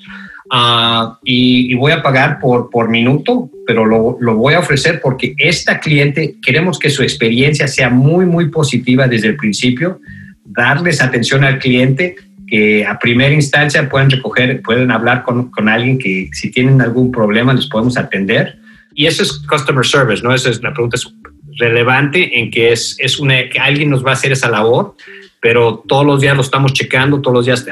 Ah, 0.49 1.19
y, 1.23 1.73
voy 1.75 1.91
a 1.91 2.01
pagar 2.01 2.39
por, 2.39 2.69
por 2.69 2.87
minuto, 2.87 3.49
pero 3.67 3.83
lo, 3.83 4.17
lo, 4.21 4.35
voy 4.35 4.53
a 4.53 4.59
ofrecer 4.59 5.01
porque 5.01 5.35
esta 5.37 5.79
cliente 5.79 6.35
queremos 6.41 6.79
que 6.79 6.89
su 6.89 7.03
experiencia 7.03 7.67
sea 7.67 7.89
muy, 7.89 8.25
muy 8.25 8.49
positiva 8.49 9.07
desde 9.07 9.27
el 9.27 9.35
principio, 9.35 9.99
darles 10.45 11.01
atención 11.01 11.43
al 11.43 11.59
cliente 11.59 12.15
que 12.47 12.85
a 12.85 12.99
primera 12.99 13.33
instancia 13.33 13.89
pueden 13.89 14.09
recoger, 14.09 14.61
pueden 14.61 14.91
hablar 14.91 15.23
con, 15.23 15.49
con, 15.51 15.67
alguien 15.67 15.97
que 15.97 16.29
si 16.31 16.51
tienen 16.51 16.81
algún 16.81 17.11
problema 17.11 17.53
les 17.53 17.67
podemos 17.67 17.97
atender. 17.97 18.57
Y 18.93 19.07
eso 19.07 19.23
es 19.23 19.33
customer 19.49 19.85
service, 19.85 20.23
¿no? 20.23 20.33
Esa 20.33 20.49
es 20.49 20.61
la 20.61 20.73
pregunta 20.73 20.95
es 20.95 21.11
relevante 21.57 22.39
en 22.39 22.51
que 22.51 22.71
es, 22.71 22.95
es 22.99 23.19
una, 23.19 23.49
que 23.49 23.59
alguien 23.59 23.89
nos 23.89 24.05
va 24.05 24.11
a 24.11 24.13
hacer 24.13 24.31
esa 24.31 24.49
labor 24.49 24.95
pero 25.45 25.83
todos 25.87 26.03
los 26.03 26.21
días 26.21 26.35
lo 26.35 26.41
estamos 26.41 26.73
checando, 26.73 27.21
todos 27.21 27.35
los 27.35 27.45
días 27.45 27.67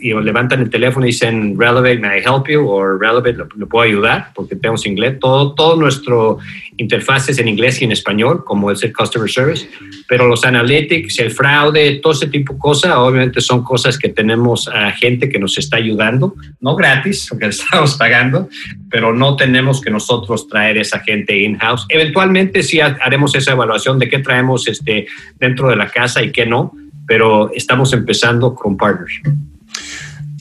levantan 0.00 0.60
el 0.60 0.70
teléfono 0.70 1.04
y 1.04 1.08
dicen, 1.08 1.58
Relevate, 1.58 1.98
may 1.98 2.20
I 2.20 2.22
help 2.22 2.46
you? 2.46 2.64
O 2.64 2.86
Relevate, 2.86 3.36
¿le, 3.56 3.66
puedo 3.66 3.82
ayudar? 3.82 4.30
Porque 4.32 4.54
tenemos 4.54 4.86
inglés. 4.86 5.18
Todo, 5.18 5.52
todo 5.54 5.74
nuestro 5.74 6.38
interfaz 6.76 7.28
es 7.28 7.40
en 7.40 7.48
inglés 7.48 7.82
y 7.82 7.84
en 7.84 7.90
español, 7.90 8.44
como 8.44 8.70
es 8.70 8.84
el 8.84 8.92
Customer 8.92 9.28
Service. 9.28 9.68
Pero 10.08 10.28
los 10.28 10.44
analytics, 10.44 11.18
el 11.18 11.32
fraude, 11.32 11.98
todo 12.00 12.12
ese 12.12 12.28
tipo 12.28 12.52
de 12.52 12.60
cosas, 12.60 12.94
obviamente 12.94 13.40
son 13.40 13.64
cosas 13.64 13.98
que 13.98 14.10
tenemos 14.10 14.68
a 14.68 14.92
gente 14.92 15.28
que 15.28 15.40
nos 15.40 15.58
está 15.58 15.78
ayudando, 15.78 16.36
no 16.60 16.76
gratis, 16.76 17.26
porque 17.28 17.46
estamos 17.48 17.96
pagando, 17.96 18.48
pero 18.88 19.12
no 19.12 19.34
tenemos 19.34 19.80
que 19.80 19.90
nosotros 19.90 20.46
traer 20.46 20.78
esa 20.78 21.00
gente 21.00 21.36
in-house. 21.36 21.86
Eventualmente 21.88 22.62
sí 22.62 22.78
haremos 22.78 23.34
esa 23.34 23.50
evaluación 23.50 23.98
de 23.98 24.08
qué 24.08 24.20
traemos 24.20 24.68
este, 24.68 25.08
dentro 25.40 25.68
de 25.70 25.74
la 25.74 25.88
casa 25.88 26.22
y 26.22 26.30
qué 26.30 26.46
no 26.46 26.72
pero 27.10 27.50
estamos 27.52 27.92
empezando 27.92 28.54
con 28.54 28.76
partners. 28.76 29.20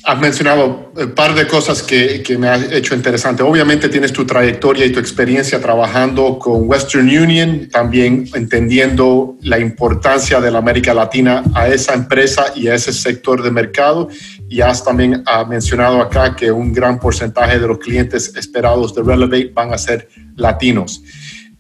Has 0.04 0.20
mencionado 0.20 0.92
un 0.96 1.12
par 1.16 1.34
de 1.34 1.48
cosas 1.48 1.82
que, 1.82 2.22
que, 2.22 2.38
me 2.38 2.48
ha 2.48 2.58
hecho 2.58 2.94
interesante. 2.94 3.42
Obviamente 3.42 3.90
tienes 3.90 4.14
tu 4.14 4.24
trayectoria 4.24 4.86
y 4.86 4.92
tu 4.92 5.00
experiencia 5.00 5.60
trabajando 5.60 6.38
con 6.38 6.70
Western 6.70 7.10
Union, 7.10 7.70
también 7.72 8.30
entendiendo 8.36 9.36
la 9.42 9.58
importancia 9.58 10.40
de 10.40 10.52
la 10.52 10.60
América 10.60 10.94
Latina 10.94 11.44
a 11.56 11.68
esa 11.68 11.96
empresa 11.96 12.54
y 12.56 12.68
a 12.68 12.76
ese 12.76 12.94
sector 12.94 13.42
de 13.42 13.50
mercado. 13.50 14.08
Y 14.48 14.62
has 14.62 14.84
también 14.86 15.24
ha 15.26 15.46
mencionado 15.46 16.00
acá 16.04 16.36
que 16.36 16.52
un 16.52 16.72
gran 16.72 17.00
porcentaje 17.00 17.58
de 17.58 17.68
los 17.68 17.80
clientes 17.80 18.36
esperados 18.36 18.94
de 18.94 19.02
Relevate 19.02 19.52
van 19.56 19.74
a 19.74 19.80
ser 19.80 20.08
latinos. 20.36 21.02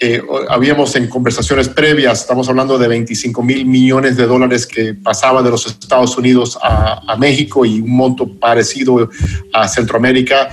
Eh, 0.02 0.22
habíamos 0.48 0.96
en 0.96 1.10
conversaciones 1.10 1.68
previas, 1.68 2.22
estamos 2.22 2.48
hablando 2.48 2.78
de 2.78 2.88
25 2.88 3.44
mil 3.44 3.66
millones 3.66 4.16
de 4.16 4.26
dólares 4.28 4.66
que 4.66 4.94
pasaba 4.94 5.44
de 5.44 5.50
los 5.50 5.66
Estados 5.68 6.18
Unidos 6.18 6.58
a, 6.62 7.18
México 7.18 7.66
y 7.66 7.82
un 7.82 7.98
monto 7.98 8.40
parecido 8.40 9.10
a 9.52 9.68
Centroamérica. 9.68 10.50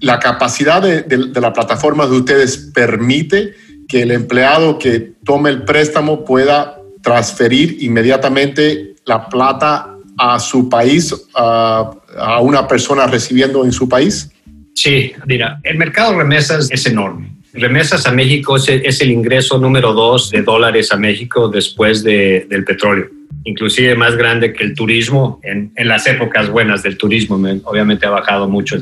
La 0.00 0.18
capacidad 0.18 0.80
de, 0.80 1.02
de, 1.02 1.40
la 1.40 1.52
plataforma 1.52 2.06
de 2.06 2.16
ustedes 2.16 2.56
permite 2.72 3.52
que 3.86 4.02
el 4.02 4.12
empleado 4.12 4.78
que 4.78 5.14
tome 5.24 5.50
el 5.50 5.64
préstamo 5.64 6.24
pueda 6.24 6.80
transferir 7.02 7.76
inmediatamente 7.82 8.94
la 9.04 9.28
plata 9.28 9.94
a 10.16 10.38
su 10.38 10.70
país, 10.70 11.14
a, 11.34 11.90
a 12.18 12.40
una 12.40 12.66
persona 12.66 13.06
recibiendo 13.06 13.62
en 13.64 13.72
su 13.72 13.88
país? 13.88 14.30
Sí, 14.74 15.12
mira, 15.26 15.60
el 15.64 15.76
mercado 15.76 16.12
de 16.12 16.18
remesas 16.18 16.70
es 16.70 16.86
enorme. 16.86 17.36
Remesas 17.56 18.06
a 18.06 18.12
México 18.12 18.56
es, 18.56 19.00
el 19.00 19.10
ingreso 19.10 19.58
número 19.58 19.92
dos 19.92 20.30
de 20.30 20.42
dólares 20.42 20.92
a 20.92 20.96
México 20.96 21.48
después 21.48 22.02
de, 22.02 22.46
del 22.48 22.64
petróleo 22.64 23.15
inclusive 23.46 23.94
más 23.94 24.16
grande 24.16 24.52
que 24.52 24.64
el 24.64 24.74
turismo 24.74 25.40
en, 25.42 25.72
en 25.76 25.88
las 25.88 26.06
épocas 26.06 26.50
buenas 26.50 26.82
del 26.82 26.98
turismo. 26.98 27.36
Obviamente 27.64 28.04
ha 28.06 28.10
bajado 28.10 28.48
mucho 28.48 28.76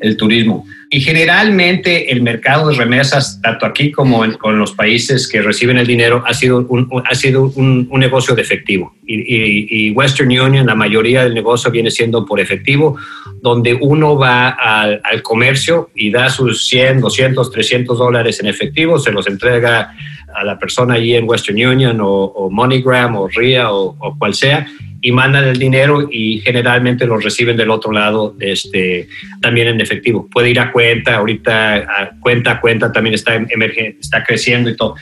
el, 0.00 0.16
turismo. 0.16 0.66
Y 0.90 1.00
generalmente 1.00 2.10
el 2.10 2.22
mercado 2.22 2.68
de 2.68 2.76
remesas, 2.76 3.40
tanto 3.42 3.64
aquí 3.64 3.92
como 3.92 4.24
en, 4.24 4.32
con 4.34 4.58
los 4.58 4.72
países 4.72 5.28
que 5.28 5.40
reciben 5.40 5.78
el 5.78 5.86
dinero, 5.86 6.22
ha 6.26 6.34
sido 6.34 6.66
un, 6.68 6.88
ha 7.04 7.14
sido 7.14 7.52
un, 7.54 7.86
un 7.90 8.00
negocio 8.00 8.34
de 8.34 8.42
efectivo. 8.42 8.94
Y, 9.06 9.86
y, 9.86 9.90
Western 9.92 10.28
Union, 10.28 10.66
la 10.66 10.74
mayoría 10.74 11.24
del 11.24 11.34
negocio 11.34 11.70
viene 11.70 11.90
siendo 11.90 12.26
por 12.26 12.40
efectivo, 12.40 12.96
donde 13.40 13.78
uno 13.80 14.16
va 14.16 14.48
al, 14.48 15.00
al 15.04 15.22
comercio 15.22 15.90
y 15.94 16.10
da 16.10 16.28
sus 16.28 16.66
100, 16.66 17.00
200, 17.00 17.50
300 17.50 17.98
dólares 17.98 18.40
en 18.40 18.46
efectivo, 18.46 18.98
se 18.98 19.12
los 19.12 19.26
entrega 19.28 19.92
a 20.34 20.44
la 20.44 20.58
persona 20.58 20.94
allí 20.94 21.14
en 21.14 21.28
Western 21.28 21.64
Union 21.64 21.98
o, 22.00 22.48
MoneyGram 22.50 23.16
o 23.16 23.28
RIA 23.28 23.72
o, 23.72 23.87
cual 24.18 24.34
sea 24.34 24.66
y 25.00 25.12
mandan 25.12 25.44
el 25.44 25.58
dinero 25.58 26.08
y 26.10 26.40
generalmente 26.40 27.06
lo 27.06 27.18
reciben 27.18 27.56
del 27.56 27.70
otro 27.70 27.92
lado 27.92 28.34
este, 28.40 29.08
también 29.40 29.68
en 29.68 29.80
efectivo. 29.80 30.28
Puede 30.28 30.50
ir 30.50 30.58
a 30.58 30.72
cuenta, 30.72 31.16
ahorita 31.16 31.76
a 31.76 32.10
cuenta 32.20 32.60
cuenta 32.60 32.92
también 32.92 33.14
está, 33.14 33.34
emergente, 33.36 33.98
está 34.00 34.24
creciendo 34.24 34.68
y 34.70 34.76
todo. 34.76 34.96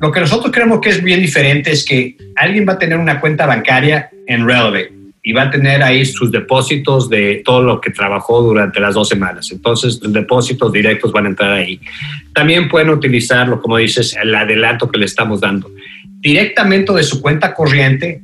Lo 0.00 0.10
que 0.10 0.20
nosotros 0.20 0.52
creemos 0.52 0.80
que 0.80 0.88
es 0.88 1.02
bien 1.02 1.20
diferente 1.20 1.70
es 1.70 1.84
que 1.84 2.16
alguien 2.36 2.66
va 2.68 2.72
a 2.72 2.78
tener 2.78 2.98
una 2.98 3.20
cuenta 3.20 3.46
bancaria 3.46 4.10
en 4.26 4.46
Relevate 4.46 4.99
y 5.22 5.32
va 5.32 5.42
a 5.42 5.50
tener 5.50 5.82
ahí 5.82 6.04
sus 6.06 6.30
depósitos 6.30 7.10
de 7.10 7.42
todo 7.44 7.62
lo 7.62 7.80
que 7.80 7.90
trabajó 7.90 8.42
durante 8.42 8.80
las 8.80 8.94
dos 8.94 9.08
semanas. 9.08 9.50
Entonces, 9.52 10.00
los 10.02 10.12
depósitos 10.12 10.72
directos 10.72 11.12
van 11.12 11.26
a 11.26 11.28
entrar 11.28 11.52
ahí. 11.52 11.80
También 12.34 12.68
pueden 12.68 12.90
utilizarlo, 12.90 13.60
como 13.60 13.76
dices, 13.76 14.16
el 14.20 14.34
adelanto 14.34 14.90
que 14.90 14.98
le 14.98 15.04
estamos 15.04 15.40
dando. 15.40 15.70
Directamente 16.20 16.92
de 16.92 17.02
su 17.02 17.20
cuenta 17.20 17.54
corriente, 17.54 18.22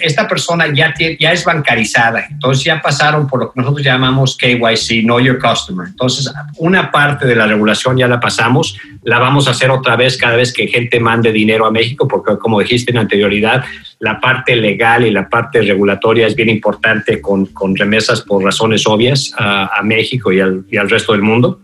esta 0.00 0.26
persona 0.26 0.66
ya, 0.72 0.94
ya 1.18 1.32
es 1.32 1.44
bancarizada, 1.44 2.26
entonces 2.30 2.64
ya 2.64 2.80
pasaron 2.80 3.26
por 3.26 3.40
lo 3.40 3.52
que 3.52 3.60
nosotros 3.60 3.84
llamamos 3.84 4.36
KYC, 4.36 5.02
Know 5.02 5.20
Your 5.20 5.38
Customer. 5.38 5.86
Entonces, 5.86 6.32
una 6.56 6.90
parte 6.90 7.26
de 7.26 7.36
la 7.36 7.46
regulación 7.46 7.96
ya 7.96 8.08
la 8.08 8.18
pasamos, 8.18 8.78
la 9.02 9.18
vamos 9.18 9.48
a 9.48 9.50
hacer 9.50 9.70
otra 9.70 9.96
vez 9.96 10.16
cada 10.16 10.36
vez 10.36 10.52
que 10.52 10.66
gente 10.66 10.98
mande 10.98 11.30
dinero 11.32 11.66
a 11.66 11.70
México, 11.70 12.08
porque 12.08 12.38
como 12.38 12.60
dijiste 12.60 12.90
en 12.90 12.98
anterioridad, 12.98 13.64
la 13.98 14.20
parte 14.20 14.56
legal 14.56 15.06
y 15.06 15.10
la 15.10 15.28
parte 15.28 15.60
regulatoria 15.60 16.26
es 16.26 16.34
bien 16.34 16.48
importante 16.48 17.20
con, 17.20 17.46
con 17.46 17.76
remesas 17.76 18.22
por 18.22 18.42
razones 18.42 18.86
obvias 18.86 19.32
a, 19.36 19.78
a 19.78 19.82
México 19.82 20.32
y 20.32 20.40
al, 20.40 20.64
y 20.70 20.76
al 20.76 20.88
resto 20.88 21.12
del 21.12 21.22
mundo. 21.22 21.60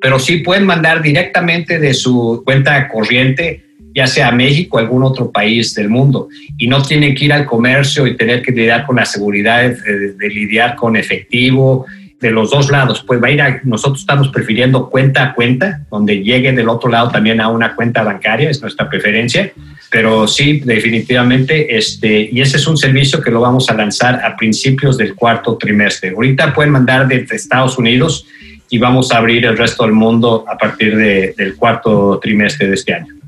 Pero 0.00 0.18
sí 0.18 0.38
pueden 0.38 0.64
mandar 0.64 1.02
directamente 1.02 1.78
de 1.78 1.92
su 1.92 2.42
cuenta 2.44 2.88
corriente 2.88 3.69
ya 3.94 4.06
sea 4.06 4.30
México 4.30 4.76
o 4.76 4.80
algún 4.80 5.02
otro 5.02 5.30
país 5.30 5.74
del 5.74 5.88
mundo. 5.88 6.28
Y 6.58 6.66
no 6.66 6.82
tienen 6.82 7.14
que 7.14 7.24
ir 7.26 7.32
al 7.32 7.46
comercio 7.46 8.06
y 8.06 8.16
tener 8.16 8.42
que 8.42 8.52
lidiar 8.52 8.86
con 8.86 8.96
la 8.96 9.04
seguridad 9.04 9.62
de, 9.62 10.28
lidiar 10.28 10.76
con 10.76 10.96
efectivo 10.96 11.86
de 12.20 12.30
los 12.30 12.50
dos 12.50 12.70
lados. 12.70 13.02
Pues 13.06 13.22
va 13.22 13.28
a 13.28 13.30
ir 13.30 13.42
a, 13.42 13.60
nosotros 13.64 14.00
estamos 14.00 14.28
prefiriendo 14.28 14.90
cuenta 14.90 15.24
a 15.24 15.34
cuenta, 15.34 15.82
donde 15.90 16.22
lleguen 16.22 16.56
del 16.56 16.68
otro 16.68 16.90
lado 16.90 17.10
también 17.10 17.40
a 17.40 17.48
una 17.48 17.74
cuenta 17.74 18.02
bancaria, 18.02 18.50
es 18.50 18.60
nuestra 18.60 18.88
preferencia. 18.88 19.52
Pero 19.90 20.28
sí, 20.28 20.60
definitivamente, 20.60 21.76
este, 21.76 22.28
y 22.30 22.40
ese 22.40 22.58
es 22.58 22.66
un 22.68 22.76
servicio 22.76 23.20
que 23.20 23.30
lo 23.30 23.40
vamos 23.40 23.68
a 23.70 23.74
lanzar 23.74 24.24
a 24.24 24.36
principios 24.36 24.96
del 24.96 25.16
cuarto 25.16 25.56
trimestre. 25.56 26.10
Ahorita 26.10 26.54
pueden 26.54 26.70
mandar 26.70 27.08
desde 27.08 27.34
Estados 27.34 27.76
Unidos 27.76 28.24
y 28.68 28.78
vamos 28.78 29.10
a 29.10 29.18
abrir 29.18 29.44
el 29.46 29.58
resto 29.58 29.82
del 29.82 29.92
mundo 29.92 30.44
a 30.46 30.56
partir 30.56 30.96
del 30.96 31.56
cuarto 31.56 32.20
trimestre 32.22 32.68
de 32.68 32.74
este 32.74 32.94
año. 32.94 33.19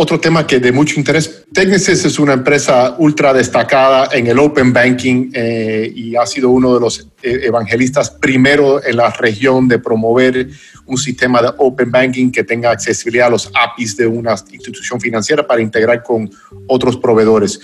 Otro 0.00 0.20
tema 0.20 0.46
que 0.46 0.60
de 0.60 0.70
mucho 0.70 1.00
interés, 1.00 1.44
Technisys 1.52 2.04
es 2.04 2.20
una 2.20 2.34
empresa 2.34 2.94
ultra 2.98 3.34
destacada 3.34 4.08
en 4.12 4.28
el 4.28 4.38
Open 4.38 4.72
Banking 4.72 5.32
eh, 5.34 5.92
y 5.92 6.14
ha 6.14 6.24
sido 6.24 6.50
uno 6.50 6.72
de 6.72 6.78
los 6.78 7.08
eh, 7.20 7.40
evangelistas 7.42 8.08
primero 8.08 8.80
en 8.84 8.96
la 8.96 9.10
región 9.10 9.66
de 9.66 9.80
promover 9.80 10.50
un 10.86 10.96
sistema 10.96 11.42
de 11.42 11.50
Open 11.58 11.90
Banking 11.90 12.30
que 12.30 12.44
tenga 12.44 12.70
accesibilidad 12.70 13.26
a 13.26 13.30
los 13.30 13.50
APIs 13.52 13.96
de 13.96 14.06
una 14.06 14.36
institución 14.52 15.00
financiera 15.00 15.44
para 15.44 15.60
integrar 15.60 16.04
con 16.04 16.30
otros 16.68 16.96
proveedores. 16.96 17.58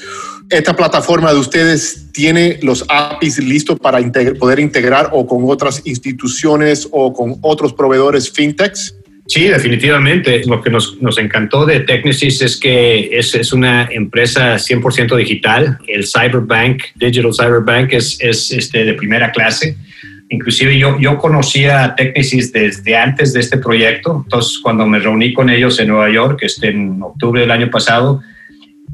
¿Esta 0.50 0.74
plataforma 0.74 1.32
de 1.32 1.38
ustedes 1.38 2.10
tiene 2.10 2.58
los 2.62 2.84
APIs 2.88 3.38
listos 3.38 3.78
para 3.78 4.00
poder 4.40 4.58
integrar 4.58 5.10
o 5.12 5.24
con 5.24 5.48
otras 5.48 5.82
instituciones 5.84 6.88
o 6.90 7.12
con 7.12 7.38
otros 7.42 7.72
proveedores 7.72 8.28
fintechs? 8.28 8.96
Sí, 9.26 9.44
definitivamente. 9.44 10.42
Lo 10.46 10.60
que 10.60 10.70
nos, 10.70 11.00
nos 11.00 11.18
encantó 11.18 11.64
de 11.64 11.80
Technisys 11.80 12.42
es 12.42 12.56
que 12.58 13.08
es, 13.12 13.34
es, 13.34 13.52
una 13.52 13.88
empresa 13.90 14.56
100% 14.56 15.16
digital. 15.16 15.78
El 15.86 16.04
Cyberbank, 16.06 16.82
Digital 16.94 17.32
Cyberbank, 17.32 17.92
es, 17.94 18.18
es 18.20 18.50
este, 18.50 18.84
de 18.84 18.94
primera 18.94 19.32
clase. 19.32 19.76
Inclusive 20.28 20.78
yo, 20.78 20.98
yo 21.00 21.16
conocía 21.16 21.84
a 21.84 21.94
Technisys 21.96 22.52
desde 22.52 22.96
antes 22.96 23.32
de 23.32 23.40
este 23.40 23.56
proyecto. 23.58 24.22
Entonces, 24.24 24.58
cuando 24.58 24.86
me 24.86 24.98
reuní 24.98 25.32
con 25.32 25.48
ellos 25.48 25.78
en 25.80 25.88
Nueva 25.88 26.10
York, 26.10 26.40
este, 26.42 26.68
en 26.68 27.02
octubre 27.02 27.40
del 27.40 27.50
año 27.50 27.70
pasado, 27.70 28.20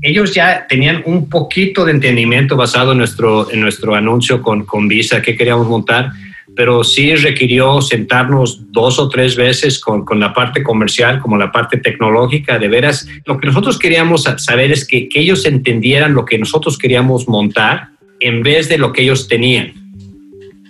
ellos 0.01 0.33
ya 0.33 0.67
tenían 0.69 1.03
un 1.07 1.29
poquito 1.29 1.85
de 1.85 1.93
entendimiento 1.93 2.57
basado 2.57 2.93
en 2.93 2.99
nuestro, 2.99 3.51
en 3.51 3.61
nuestro 3.61 3.95
anuncio 3.97 4.41
con, 4.43 4.65
con 4.65 4.87
Visa 4.87 5.21
que 5.21 5.37
queríamos 5.37 5.67
montar 5.67 6.13
pero 6.57 6.85
sí 6.85 7.15
requirió 7.15 7.81
sentarnos 7.81 8.73
dos 8.73 8.99
o 8.99 9.09
tres 9.09 9.37
veces 9.37 9.79
con, 9.79 10.05
con, 10.05 10.21
la 10.21 10.35
parte 10.35 10.63
comercial 10.63 11.21
como 11.21 11.37
la 11.37 11.53
parte 11.53 11.79
tecnológica. 11.79 12.59
De 12.59 12.69
veras, 12.69 13.07
lo 13.25 13.39
que 13.39 13.47
nosotros 13.47 13.79
queríamos 13.79 14.25
saber 14.39 14.73
es 14.73 14.87
que, 14.87 15.09
que 15.09 15.21
ellos 15.21 15.47
entendieran 15.47 16.15
lo 16.15 16.25
que 16.25 16.39
nosotros 16.39 16.77
queríamos 16.77 17.29
montar 17.29 17.91
en 18.21 18.43
vez 18.43 18.69
de 18.69 18.79
lo 18.79 18.93
que 18.93 19.03
ellos 19.03 19.29
tenían. 19.29 19.75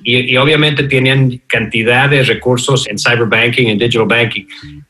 Y, 0.03 0.33
y, 0.33 0.37
obviamente 0.39 0.85
tenían 0.85 1.43
cantidad 1.47 2.09
de 2.09 2.23
recursos 2.23 2.89
en 2.89 2.99
cyberbanking, 2.99 3.69
en 3.69 3.79
digital 3.79 4.07
banking, 4.07 4.45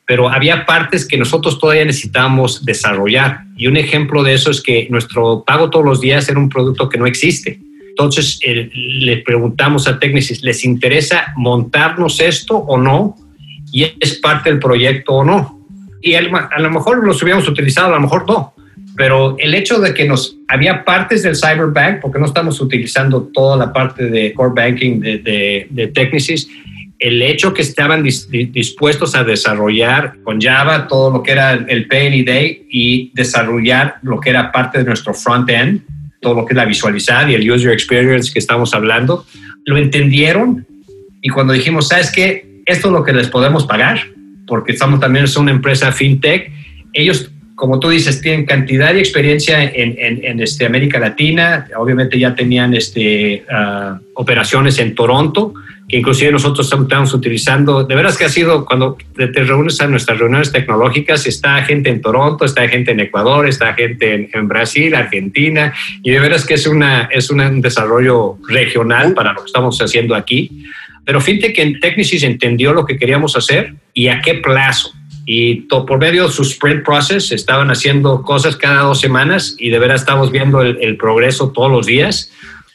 pero 0.06 0.28
había 0.28 0.64
partes 0.66 1.06
que 1.06 1.16
nosotros 1.16 1.58
todavía 1.58 1.84
necesitábamos 1.84 2.64
desarrollar. 2.64 3.40
Y 3.56 3.66
un 3.66 3.76
ejemplo 3.76 4.22
de 4.22 4.34
eso 4.34 4.50
es 4.50 4.60
que 4.60 4.86
nuestro 4.90 5.44
pago 5.44 5.68
todos 5.68 5.84
los 5.84 6.00
días 6.00 6.28
era 6.28 6.38
un 6.38 6.48
producto 6.48 6.88
que 6.88 6.98
no 6.98 7.06
existe. 7.06 7.58
Entonces 8.00 8.40
le 8.42 9.18
preguntamos 9.18 9.86
a 9.86 9.98
Technisys, 9.98 10.42
¿les 10.42 10.64
interesa 10.64 11.34
montarnos 11.36 12.18
esto 12.20 12.56
o 12.56 12.78
no? 12.78 13.14
Y 13.72 13.84
es 14.00 14.18
parte 14.20 14.48
del 14.48 14.58
proyecto 14.58 15.16
o 15.16 15.24
no. 15.24 15.60
Y 16.00 16.14
a 16.14 16.22
lo 16.22 16.70
mejor 16.70 17.04
los 17.04 17.22
hubiéramos 17.22 17.46
utilizado, 17.46 17.88
a 17.88 17.96
lo 17.96 18.00
mejor 18.00 18.26
no. 18.26 18.54
Pero 18.96 19.36
el 19.38 19.54
hecho 19.54 19.80
de 19.80 19.92
que 19.92 20.06
nos 20.06 20.34
había 20.48 20.82
partes 20.82 21.22
del 21.22 21.36
Cyberbank, 21.36 22.00
porque 22.00 22.18
no 22.18 22.24
estamos 22.24 22.58
utilizando 22.62 23.24
toda 23.34 23.58
la 23.58 23.70
parte 23.70 24.08
de 24.08 24.32
core 24.32 24.54
banking 24.56 25.00
de, 25.00 25.18
de, 25.18 25.66
de 25.68 25.86
el 27.00 27.20
hecho 27.20 27.52
que 27.52 27.60
estaban 27.60 28.02
dispuestos 28.02 29.14
a 29.14 29.24
desarrollar 29.24 30.14
con 30.22 30.40
Java 30.40 30.88
todo 30.88 31.10
lo 31.10 31.22
que 31.22 31.32
era 31.32 31.52
el 31.52 31.86
Pay 31.86 32.24
Day 32.24 32.66
y 32.70 33.10
desarrollar 33.14 33.96
lo 34.00 34.20
que 34.20 34.30
era 34.30 34.50
parte 34.50 34.78
de 34.78 34.84
nuestro 34.84 35.12
front 35.12 35.50
end, 35.50 35.82
todo 36.20 36.34
lo 36.34 36.46
que 36.46 36.52
es 36.52 36.56
la 36.56 36.64
visualizar 36.64 37.28
y 37.30 37.34
el 37.34 37.50
user 37.50 37.72
experience 37.72 38.32
que 38.32 38.38
estamos 38.38 38.74
hablando, 38.74 39.24
lo 39.64 39.76
entendieron 39.76 40.66
y 41.22 41.28
cuando 41.28 41.52
dijimos, 41.52 41.88
¿sabes 41.88 42.10
qué? 42.10 42.62
Esto 42.66 42.88
es 42.88 42.92
lo 42.92 43.04
que 43.04 43.12
les 43.12 43.28
podemos 43.28 43.66
pagar, 43.66 44.00
porque 44.46 44.72
estamos 44.72 45.00
también, 45.00 45.24
es 45.24 45.36
una 45.36 45.50
empresa 45.50 45.92
fintech, 45.92 46.50
ellos, 46.92 47.30
como 47.54 47.78
tú 47.78 47.90
dices, 47.90 48.20
tienen 48.20 48.46
cantidad 48.46 48.92
de 48.92 49.00
experiencia 49.00 49.62
en, 49.62 49.96
en, 49.98 50.40
este, 50.40 50.66
América 50.66 50.98
Latina, 50.98 51.66
obviamente 51.76 52.18
ya 52.18 52.34
tenían 52.34 52.74
este, 52.74 53.44
ah, 53.50 53.98
operaciones 54.14 54.78
en 54.78 54.94
Toronto, 54.94 55.54
que 55.90 55.96
inclusive 55.96 56.30
nosotros 56.30 56.70
estamos 56.72 57.12
utilizando, 57.12 57.82
de 57.82 57.94
veras 57.96 58.16
que 58.16 58.24
ha 58.24 58.28
sido 58.28 58.64
cuando 58.64 58.96
te 59.16 59.26
reúnes 59.42 59.80
a 59.80 59.88
nuestras 59.88 60.20
reuniones 60.20 60.52
tecnológicas, 60.52 61.26
está 61.26 61.62
gente 61.64 61.90
en 61.90 62.00
Toronto, 62.00 62.44
está 62.44 62.68
gente 62.68 62.92
en 62.92 63.00
Ecuador, 63.00 63.48
está 63.48 63.74
gente 63.74 64.30
en, 64.32 64.48
Brasil, 64.48 64.94
Argentina, 64.94 65.74
y 66.04 66.12
de 66.12 66.20
veras 66.20 66.46
que 66.46 66.54
es, 66.54 66.66
una, 66.68 67.08
es 67.10 67.28
un 67.30 67.60
desarrollo 67.60 68.38
regional 68.48 69.14
para 69.14 69.32
lo 69.32 69.40
que 69.40 69.46
estamos 69.46 69.80
haciendo 69.80 70.14
aquí. 70.14 70.64
Pero 71.04 71.20
fíjate 71.20 71.52
que 71.52 71.62
en 71.62 71.80
Technisys 71.80 72.22
entendió 72.22 72.72
lo 72.72 72.86
que 72.86 72.96
queríamos 72.96 73.36
hacer 73.36 73.74
y 73.92 74.06
a 74.08 74.20
qué 74.20 74.34
plazo. 74.34 74.92
Y 75.26 75.62
por 75.62 75.98
medio 75.98 76.28
de 76.28 76.32
su 76.32 76.42
sprint 76.42 76.84
process 76.84 77.32
estaban 77.32 77.68
haciendo 77.68 78.22
cosas 78.22 78.56
cada 78.56 78.82
dos 78.82 79.00
semanas 79.00 79.56
y 79.58 79.70
de 79.70 79.78
veras 79.80 80.02
estamos 80.02 80.30
viendo 80.30 80.62
el, 80.62 80.78
el 80.80 80.96
progreso 80.96 81.50
todos 81.50 81.70
los 81.70 81.86
días, 81.86 82.30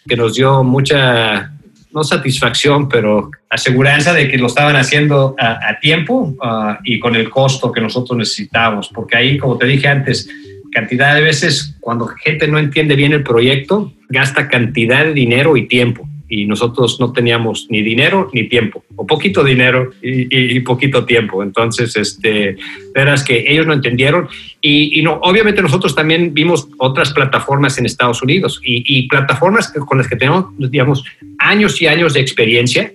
que 0.08 0.18
nos 0.18 0.36
dio 0.36 0.64
mucha 0.64 1.55
no 1.96 2.04
satisfacción, 2.04 2.90
pero 2.90 3.32
aseguranza 3.50 4.14
de 4.14 4.28
que 4.28 4.38
lo 4.38 4.48
estaban 4.48 4.76
haciendo 4.76 5.36
a, 5.40 5.80
tiempo 5.80 6.36
y 6.84 7.00
con 7.00 7.16
el 7.16 7.30
costo 7.30 7.72
que 7.72 7.82
nosotros 7.82 8.18
necesitábamos, 8.18 8.90
porque 8.94 9.18
ahí, 9.18 9.38
como 9.38 9.58
te 9.58 9.66
dije 9.66 9.88
antes, 9.88 10.30
cantidad 10.72 11.16
de 11.16 11.22
veces 11.22 11.76
cuando 11.80 12.08
gente 12.08 12.48
no 12.48 12.60
entiende 12.60 12.96
bien 12.96 13.14
el 13.14 13.24
proyecto, 13.24 13.94
gasta 14.10 14.48
cantidad 14.50 15.06
de 15.06 15.14
dinero 15.14 15.56
y 15.56 15.68
tiempo 15.68 16.08
y 16.36 16.46
nosotros 16.46 17.00
no 17.00 17.14
teníamos 17.14 17.68
ni 17.70 17.82
dinero 17.82 18.30
ni 18.34 18.50
tiempo, 18.50 18.84
o 18.98 19.08
poquito 19.08 19.44
dinero 19.44 19.92
y, 20.02 20.60
poquito 20.60 21.06
tiempo. 21.06 21.42
Entonces, 21.42 21.96
este, 21.96 22.58
verás 22.94 23.24
que 23.24 23.46
ellos 23.48 23.66
no 23.66 23.74
entendieron 23.74 24.28
y, 24.62 25.02
no, 25.02 25.14
obviamente 25.24 25.62
nosotros 25.62 25.96
también 25.96 26.34
vimos 26.34 26.68
otras 26.78 27.14
plataformas 27.14 27.78
en 27.78 27.86
Estados 27.86 28.22
Unidos 28.22 28.60
y, 28.64 29.08
plataformas 29.08 29.72
con 29.88 29.98
las 29.98 30.08
que 30.08 30.18
tenemos, 30.18 30.46
digamos, 30.58 31.06
años 31.40 31.82
y 31.82 31.88
años 31.88 32.14
de 32.14 32.20
experiencia 32.20 32.92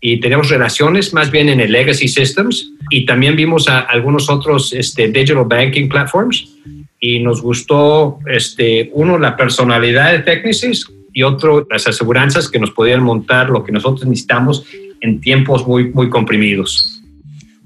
y 0.00 0.20
tenemos 0.20 0.50
relaciones 0.50 1.14
más 1.14 1.30
bien 1.30 1.48
en 1.48 1.60
el 1.60 1.72
legacy 1.72 2.06
systems 2.06 2.70
y 2.90 3.06
también 3.06 3.34
vimos 3.34 3.68
a 3.68 3.80
algunos 3.80 4.30
otros 4.30 4.72
este, 4.72 5.08
digital 5.08 5.46
banking 5.46 5.88
platforms 5.88 6.54
y 7.00 7.18
nos 7.20 7.42
gustó, 7.42 8.18
este, 8.26 8.90
uno, 8.92 9.18
la 9.18 9.36
personalidad 9.36 10.12
de 10.12 10.20
Technisys 10.20 10.86
y 11.14 11.22
otro, 11.22 11.66
las 11.70 11.86
aseguranzas 11.86 12.50
que 12.50 12.58
nos 12.58 12.72
podían 12.72 13.02
montar 13.02 13.48
lo 13.48 13.64
que 13.64 13.72
nosotros 13.72 14.06
necesitamos 14.06 14.66
en 15.00 15.20
tiempos 15.20 15.66
muy, 15.66 15.90
muy 15.92 16.10
comprimidos. 16.10 17.00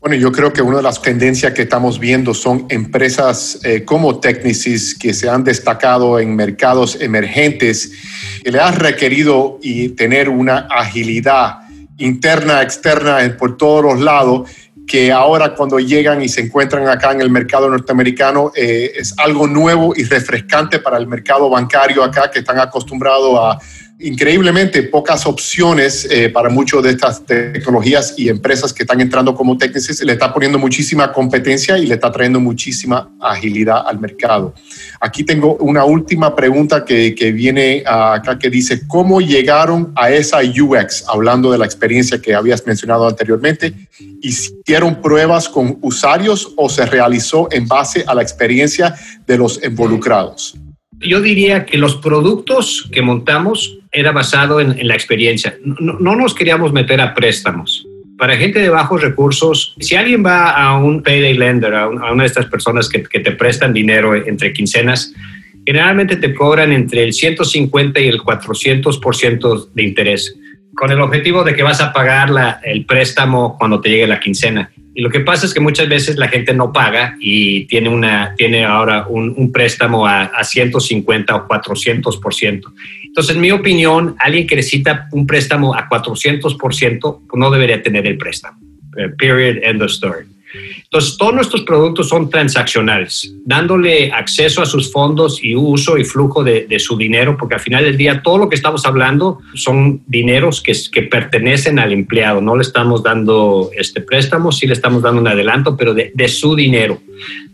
Bueno, 0.01 0.15
yo 0.15 0.31
creo 0.31 0.53
que 0.53 0.63
una 0.63 0.77
de 0.77 0.83
las 0.85 1.03
tendencias 1.03 1.53
que 1.55 1.63
estamos 1.63 1.99
viendo 1.99 2.33
son 2.33 2.67
empresas 2.69 3.59
eh, 3.65 3.85
como 3.85 4.21
Technisys 4.21 4.97
que 4.97 5.13
se 5.13 5.29
han 5.29 5.43
destacado 5.43 6.21
en 6.21 6.37
mercados 6.37 7.01
emergentes 7.01 7.93
que 8.45 8.53
le 8.53 8.61
han 8.61 8.77
requerido 8.77 9.59
y 9.61 9.89
tener 9.91 10.29
una 10.29 10.69
agilidad 10.71 11.61
interna, 11.97 12.63
externa, 12.63 13.19
por 13.37 13.57
todos 13.57 13.83
los 13.83 14.01
lados 14.01 14.49
que 14.89 15.13
ahora 15.13 15.55
cuando 15.55 15.79
llegan 15.79 16.23
y 16.23 16.31
se 16.31 16.41
encuentran 16.41 16.89
acá 16.89 17.13
en 17.13 17.21
el 17.21 17.31
mercado 17.31 17.69
norteamericano 17.69 18.53
eh, 18.57 18.93
es 18.97 19.15
algo 19.19 19.47
nuevo 19.47 19.93
y 19.95 20.05
refrescante 20.05 20.79
para 20.79 20.97
el 20.97 21.07
mercado 21.07 21.51
bancario 21.51 22.03
acá 22.03 22.31
que 22.31 22.39
están 22.39 22.59
acostumbrados 22.59 23.39
a 23.39 23.59
increíblemente 24.01 24.85
pocas 24.85 25.27
opciones 25.27 26.07
eh, 26.11 26.29
para 26.29 26.49
muchas 26.49 26.83
de 26.85 26.91
estas 26.91 27.25
tecnologías 27.27 28.15
y 28.17 28.29
empresas 28.29 28.73
que 28.73 28.85
están 28.85 29.01
entrando 29.01 29.35
como 29.35 29.59
técnicos. 29.59 30.01
Le 30.03 30.13
está 30.13 30.33
poniendo 30.33 30.59
muchísima 30.59 31.13
competencia 31.13 31.77
y 31.79 31.87
le 31.87 31.95
está 31.95 32.13
trayendo 32.13 32.39
muchísima 32.39 33.11
agilidad 33.21 33.83
al 33.87 33.99
mercado. 33.99 34.55
Aquí 35.01 35.25
tengo 35.25 35.57
una 35.57 35.85
última 35.85 36.37
pregunta 36.37 36.85
que, 36.85 37.15
que 37.15 37.33
viene 37.33 37.83
acá 37.87 38.39
que 38.39 38.51
dice, 38.51 38.87
¿cómo 38.87 39.21
llegaron 39.21 39.93
a 39.97 40.11
esa 40.11 40.39
UX? 40.39 41.05
Hablando 41.09 41.51
de 41.51 41.59
la 41.59 41.65
experiencia 41.65 42.21
que 42.21 42.35
habías 42.35 42.65
mencionado 42.67 43.09
anteriormente, 43.09 43.75
¿hicieron 44.23 45.03
pruebas 45.03 45.49
con 45.49 45.79
usuarios 45.83 46.53
o 46.57 46.69
se 46.69 46.87
realizó 46.87 47.49
en 47.51 47.67
base 47.67 48.05
a 48.07 48.15
la 48.15 48.23
experiencia 48.23 48.95
de 49.27 49.39
los 49.39 49.61
involucrados? 49.65 50.57
Yo 51.01 51.21
diría 51.21 51.65
que 51.65 51.79
los 51.79 51.97
productos 51.97 52.89
que 52.93 53.03
montamos 53.03 53.79
era 53.93 54.13
basado 54.13 54.61
en, 54.61 54.87
la 54.87 54.95
experiencia. 54.95 55.57
No, 55.63 56.17
nos 56.17 56.35
queríamos 56.35 56.73
meter 56.73 57.01
a 57.01 57.15
préstamos. 57.15 57.87
Para 58.17 58.37
gente 58.37 58.59
de 58.59 58.69
bajos 58.69 59.01
recursos, 59.01 59.77
si 59.79 59.95
alguien 59.95 60.25
va 60.25 60.51
a 60.51 60.77
un 60.77 61.03
payday 61.03 61.35
lender, 61.35 61.75
a, 61.75 61.89
una 61.89 62.23
de 62.23 62.27
estas 62.27 62.47
personas 62.47 62.89
que, 62.89 62.99
te 62.99 63.33
prestan 63.33 63.73
dinero 63.73 64.15
entre 64.15 64.53
quincenas, 64.53 65.15
generalmente 65.65 66.17
te 66.17 66.35
cobran 66.35 66.73
entre 66.73 67.05
el 67.05 67.13
150 67.13 68.01
y 68.01 68.09
el 68.09 68.19
400% 68.19 69.69
de 69.73 69.83
interés, 69.83 70.37
con 70.79 70.93
el 70.93 71.01
objetivo 71.01 71.43
de 71.43 71.57
que 71.57 71.65
vas 71.65 71.81
a 71.81 71.93
pagar 71.93 72.31
el 72.63 72.85
préstamo 72.85 73.59
cuando 73.59 73.81
te 73.81 73.91
llegue 73.91 74.07
la 74.07 74.21
quincena. 74.21 74.71
Y 74.95 75.03
lo 75.03 75.11
que 75.11 75.21
pasa 75.21 75.45
es 75.45 75.53
que 75.53 75.59
muchas 75.59 75.89
veces 75.89 76.17
la 76.17 76.29
gente 76.29 76.55
no 76.55 76.73
paga 76.73 77.17
y 77.19 77.65
tiene, 77.65 77.89
una, 77.89 78.35
tiene 78.37 78.65
ahora 78.65 79.07
un, 79.09 79.51
préstamo 79.51 80.07
a, 80.07 80.23
a, 80.23 80.45
150 80.45 81.35
o 81.35 81.49
400 81.49 82.17
por 82.19 82.33
ciento. 82.33 82.73
Entonces, 83.05 83.35
en 83.35 83.41
mi 83.41 83.51
opinión, 83.51 84.15
alguien 84.21 84.47
que 84.47 84.55
necesita 84.55 85.09
un 85.11 85.27
préstamo 85.27 85.75
a 85.75 85.89
400 85.89 86.55
por 86.55 86.75
ciento 86.75 87.23
pues 87.29 87.41
no 87.41 87.51
debería 87.51 87.83
tener 87.83 88.07
el 88.07 88.17
préstamo. 88.17 88.59
Eh, 88.97 89.09
period, 89.19 89.57
end 89.63 89.83
of 89.83 89.91
story. 89.91 90.27
Entonces, 90.55 91.17
todos 91.19 91.35
nuestros 91.35 91.63
productos 91.63 92.09
son 92.09 92.31
transaccionales, 92.31 93.35
dándole 93.45 94.11
acceso 94.13 94.63
a 94.63 94.67
sus 94.67 94.91
fondos 94.91 95.43
y 95.43 95.55
uso 95.55 95.99
y 95.99 96.05
flujo 96.05 96.43
de, 96.43 96.67
su 96.79 96.97
dinero, 96.97 97.37
porque 97.37 97.57
al 97.57 97.61
final 97.61 97.85
del 97.85 97.97
día 97.97 98.23
todo 98.23 98.39
lo 98.39 98.49
que 98.49 98.55
estamos 98.55 98.87
hablando 98.87 99.41
son 99.55 100.03
dineros 100.07 100.63
que, 100.63 101.03
pertenecen 101.03 101.79
al 101.79 101.93
empleado. 101.93 102.41
No 102.41 102.57
le 102.57 102.63
estamos 102.63 103.03
dando 103.03 103.71
este 103.77 104.01
préstamo, 104.01 104.53
sí 104.53 104.67
le 104.67 104.75
estamos 104.75 105.03
dando 105.03 105.21
un 105.21 105.29
adelanto, 105.29 105.77
pero 105.77 105.95
de, 105.95 106.13
de 106.15 106.29
su 106.29 106.55
dinero. 106.55 107.01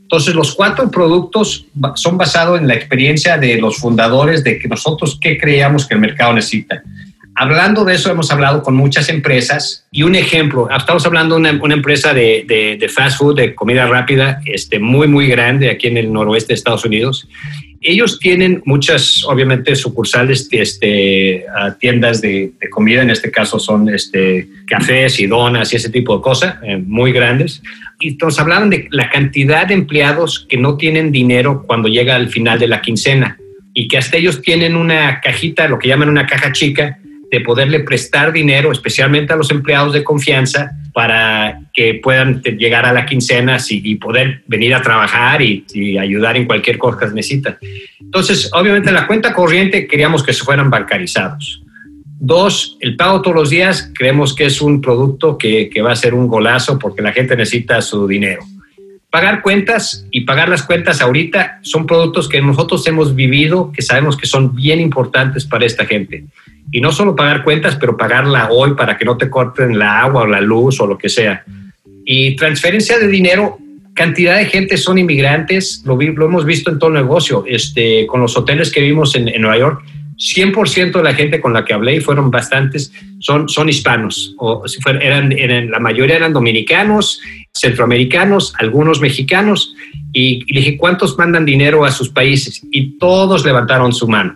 Entonces, 0.03 0.35
los 0.35 0.55
cuatro 0.55 0.91
productos 0.91 1.67
son 1.97 2.17
basados 2.17 2.61
en 2.61 2.69
la 2.69 2.75
experiencia 2.75 3.39
de 3.39 3.59
los 3.59 3.79
fundadores 3.79 4.45
de 4.45 4.59
que 4.59 4.69
nosotros 4.69 5.19
qué 5.21 5.37
creíamos 5.37 5.87
que 5.87 5.95
el 5.95 6.01
mercado 6.01 6.35
necesita. 6.35 6.83
Hablando 7.37 7.85
de 7.85 7.95
eso, 7.95 8.13
hemos 8.13 8.31
hablado 8.31 8.63
con 8.63 8.77
muchas 8.77 9.09
empresas 9.09 9.87
y 9.91 10.05
un 10.05 10.15
ejemplo, 10.15 10.69
estamos 10.71 11.05
hablando 11.05 11.35
de 11.35 11.51
una, 11.59 11.75
empresa 11.75 12.15
de, 12.15 12.45
de, 12.47 12.89
fast 12.89 13.19
food, 13.19 13.37
de 13.37 13.55
comida 13.57 13.87
rápida, 13.87 14.41
este, 14.47 14.79
muy, 14.79 15.09
muy 15.09 15.27
grande 15.27 15.69
aquí 15.69 15.89
en 15.89 15.97
el 15.97 16.13
noroeste 16.13 16.53
de 16.53 16.55
Estados 16.55 16.85
Unidos. 16.85 17.29
Ellos 17.81 18.21
tienen 18.21 18.63
muchas, 18.65 19.25
obviamente, 19.25 19.75
sucursales, 19.75 20.49
este, 20.53 21.45
tiendas 21.81 22.21
de, 22.21 22.53
comida, 22.71 23.03
en 23.03 23.11
este 23.11 23.33
caso 23.33 23.59
son 23.59 23.89
este, 23.89 24.49
cafés 24.67 25.19
y 25.19 25.27
donas 25.27 25.73
y 25.73 25.77
ese 25.77 25.91
tipo 25.91 26.17
de 26.17 26.23
cosas, 26.23 26.57
eh, 26.63 26.77
muy 26.77 27.11
grandes. 27.11 27.63
Y 27.99 28.17
nos 28.17 28.39
hablaron 28.39 28.71
de 28.71 28.87
la 28.91 29.11
cantidad 29.11 29.67
de 29.67 29.75
empleados 29.75 30.47
que 30.49 30.57
no 30.57 30.77
tienen 30.77 31.11
dinero 31.11 31.65
cuando 31.67 31.89
llega 31.89 32.15
al 32.15 32.29
final 32.29 32.61
de 32.61 32.69
la 32.69 32.81
quincena 32.81 33.39
y 33.75 33.89
que 33.89 33.99
hasta 33.99 34.17
ellos 34.19 34.41
tienen 34.41 34.77
una 34.77 35.21
cajita, 35.21 35.67
lo 35.67 35.81
que 35.81 35.89
llaman 35.89 36.09
una 36.09 36.27
caja 36.27 36.53
chica, 36.53 37.01
de 37.35 37.41
poderle 37.41 37.81
prestar 37.81 38.33
dinero, 38.33 38.71
especialmente 38.71 39.33
a 39.33 39.37
los 39.37 39.51
empleados 39.51 39.93
de 39.93 40.05
confianza, 40.05 40.71
para 40.93 41.61
que 41.73 41.95
puedan 41.95 42.41
llegar 42.43 42.87
a 42.87 42.93
la 42.93 43.05
quincena 43.05 43.59
y, 43.69 43.97
poder 43.97 44.43
venir 44.47 44.73
a 44.73 44.83
trabajar 44.83 45.43
y, 45.43 45.65
ayudar 45.99 46.37
en 46.37 46.47
cualquier 46.47 46.79
cosa 46.79 47.01
que 47.01 47.07
necesita. 47.15 47.59
Entonces, 48.01 48.51
obviamente, 48.53 48.93
la 48.93 49.09
cuenta 49.09 49.35
corriente 49.35 49.89
queríamos 49.89 50.23
que 50.23 50.33
se 50.33 50.45
fueran 50.45 50.71
bancarizados. 50.71 51.61
Dos, 52.21 52.77
el 52.81 52.95
pago 52.95 53.21
todos 53.21 53.37
los 53.37 53.51
días 53.51 53.91
creemos 53.99 54.33
que 54.33 54.47
es 54.47 54.63
un 54.63 54.81
producto 54.81 55.37
que, 55.37 55.69
que 55.69 55.83
va 55.83 55.91
a 55.91 55.97
ser 55.97 56.15
un 56.15 56.29
golazo 56.29 56.79
porque 56.79 57.03
la 57.03 57.13
gente 57.13 57.37
necesita 57.37 57.83
su 57.83 58.07
dinero 58.07 58.45
pagar 59.15 59.43
cuentas 59.43 60.05
y 60.11 60.23
pagar 60.23 60.49
las 60.49 60.65
cuentas 60.65 61.01
ahorita 61.01 61.61
son 61.63 61.87
productos 61.87 62.29
que 62.29 62.43
nosotros 62.43 62.85
hemos 62.89 63.15
vivido, 63.15 63.71
que 63.71 63.81
sabemos 63.81 64.17
que 64.17 64.27
son 64.27 64.57
bien 64.57 64.81
importantes 64.81 65.45
para 65.45 65.65
esta 65.65 65.87
gente. 65.87 66.25
Y 66.73 66.81
no 66.81 66.93
solo 66.93 67.15
pagar 67.15 67.45
cuentas, 67.45 67.77
pero 67.77 67.97
pagarla 67.97 68.49
hoy 68.51 68.75
para 68.75 68.97
que 68.97 69.05
no 69.05 69.17
te 69.17 69.31
corten 69.31 69.79
la 69.79 70.01
agua 70.01 70.23
o 70.23 70.27
la 70.27 70.41
luz 70.41 70.81
o 70.81 70.87
lo 70.87 70.99
que 70.99 71.09
sea. 71.09 71.45
Y 72.05 72.37
transferencia 72.37 72.99
de 72.99 73.09
dinero, 73.09 73.59
cantidad 73.95 74.37
de 74.37 74.47
gente 74.47 74.77
son 74.77 74.99
inmigrantes, 74.99 75.83
lo, 75.87 75.97
lo 75.97 76.27
hemos 76.27 76.45
visto 76.45 76.71
en 76.71 76.79
todo 76.79 76.91
el 76.91 76.97
negocio, 76.97 77.45
este, 77.47 78.07
con 78.07 78.21
los 78.21 78.37
hoteles 78.37 78.71
que 78.71 78.81
vimos 78.81 79.15
en, 79.15 79.29
en 79.29 79.41
Nueva 79.43 79.59
York. 79.59 79.83
100% 80.17 80.93
de 80.93 81.03
la 81.03 81.15
gente 81.15 81.41
con 81.41 81.53
la 81.53 81.65
que 81.65 81.75
hablé, 81.75 81.97
y 81.97 82.01
fueron 82.01 82.31
bastantes, 82.31 82.93
son, 83.19 83.49
son 83.49 83.69
hispanos. 83.69 84.35
O 84.39 84.67
si 84.69 84.79
eran, 85.01 85.33
eran, 85.33 85.71
la 85.71 85.81
mayoría 85.81 86.17
eran 86.17 86.33
dominicanos, 86.33 87.21
centroamericanos, 87.53 88.55
algunos 88.59 89.01
mexicanos. 89.01 89.75
Y, 90.13 90.45
y, 90.47 90.57
dije, 90.57 90.77
¿cuántos 90.77 91.19
mandan 91.19 91.45
dinero 91.45 91.85
a 91.85 91.91
sus 91.91 92.09
países? 92.09 92.63
Y 92.71 92.99
todos 92.99 93.45
levantaron 93.45 93.93
su 93.93 94.07
mano. 94.07 94.35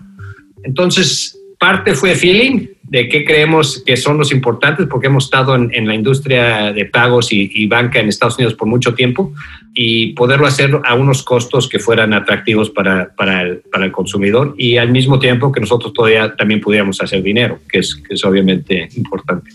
Entonces, 0.65 1.38
parte 1.59 1.95
fue 1.95 2.15
feeling 2.15 2.69
de 2.85 3.09
qué 3.09 3.25
creemos 3.25 3.83
que 3.85 3.97
son 3.97 4.17
los 4.17 4.33
importantes, 4.33 4.87
porque 4.89 5.09
hemos 5.09 5.25
estado 5.25 5.55
en, 5.55 5.87
la 5.87 5.95
industria 5.95 6.73
de 6.73 6.87
pagos 6.87 7.29
y, 7.33 7.67
banca 7.67 8.01
en 8.01 8.09
Estados 8.09 8.39
Unidos 8.39 8.55
por 8.55 8.67
mucho 8.67 8.95
tiempo 8.95 9.35
y 9.75 10.15
poderlo 10.15 10.47
hacer 10.47 10.81
a 10.85 10.95
unos 10.95 11.23
costos 11.23 11.69
que 11.69 11.79
fueran 11.79 12.15
atractivos 12.15 12.71
para, 12.71 13.15
para, 13.15 13.43
el, 13.43 13.59
para 13.71 13.85
el 13.85 13.93
consumidor 13.93 14.55
y 14.57 14.79
al 14.79 14.91
mismo 14.91 15.19
tiempo 15.19 15.53
que 15.53 15.61
nosotros 15.61 15.93
todavía 15.93 16.35
también 16.35 16.61
pudiéramos 16.61 17.01
hacer 17.03 17.23
dinero, 17.23 17.59
que 17.71 17.81
es, 17.81 17.95
que 17.97 18.15
es 18.15 18.25
obviamente 18.25 18.89
importante. 18.97 19.51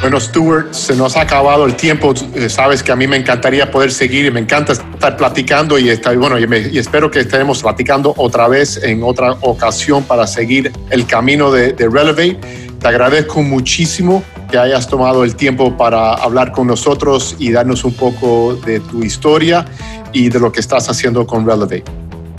Bueno, 0.00 0.20
Stuart, 0.20 0.72
se 0.72 0.94
nos 0.94 1.16
ha 1.16 1.22
acabado 1.22 1.66
el 1.66 1.74
tiempo. 1.74 2.14
Eh, 2.34 2.48
sabes 2.48 2.82
que 2.82 2.92
a 2.92 2.96
mí 2.96 3.06
me 3.06 3.16
encantaría 3.16 3.70
poder 3.70 3.90
seguir 3.90 4.26
y 4.26 4.30
me 4.30 4.40
encanta 4.40 4.72
estar 4.98 5.16
platicando 5.16 5.78
y, 5.78 5.90
estar, 5.90 6.16
bueno, 6.16 6.36
y, 6.40 6.76
espero 6.76 7.08
que 7.08 7.20
estemos 7.20 7.62
platicando 7.62 8.14
otra 8.16 8.48
vez 8.48 8.82
en 8.82 9.04
otra 9.04 9.36
ocasión 9.42 10.02
para 10.02 10.26
seguir 10.26 10.72
el 10.90 11.06
camino 11.06 11.52
de, 11.52 11.72
de 11.72 11.88
Relevate. 11.88 12.36
Te 12.80 12.88
agradezco 12.88 13.42
muchísimo 13.42 14.24
que 14.50 14.58
hayas 14.58 14.88
tomado 14.88 15.22
el 15.22 15.36
tiempo 15.36 15.76
para 15.76 16.14
hablar 16.14 16.50
con 16.50 16.66
nosotros 16.66 17.36
y 17.38 17.52
darnos 17.52 17.84
un 17.84 17.94
poco 17.94 18.56
de 18.66 18.80
tu 18.80 19.04
historia 19.04 19.64
y 20.12 20.30
de 20.30 20.40
lo 20.40 20.50
que 20.50 20.58
estás 20.58 20.90
haciendo 20.90 21.24
con 21.24 21.46
Relevate. 21.46 21.84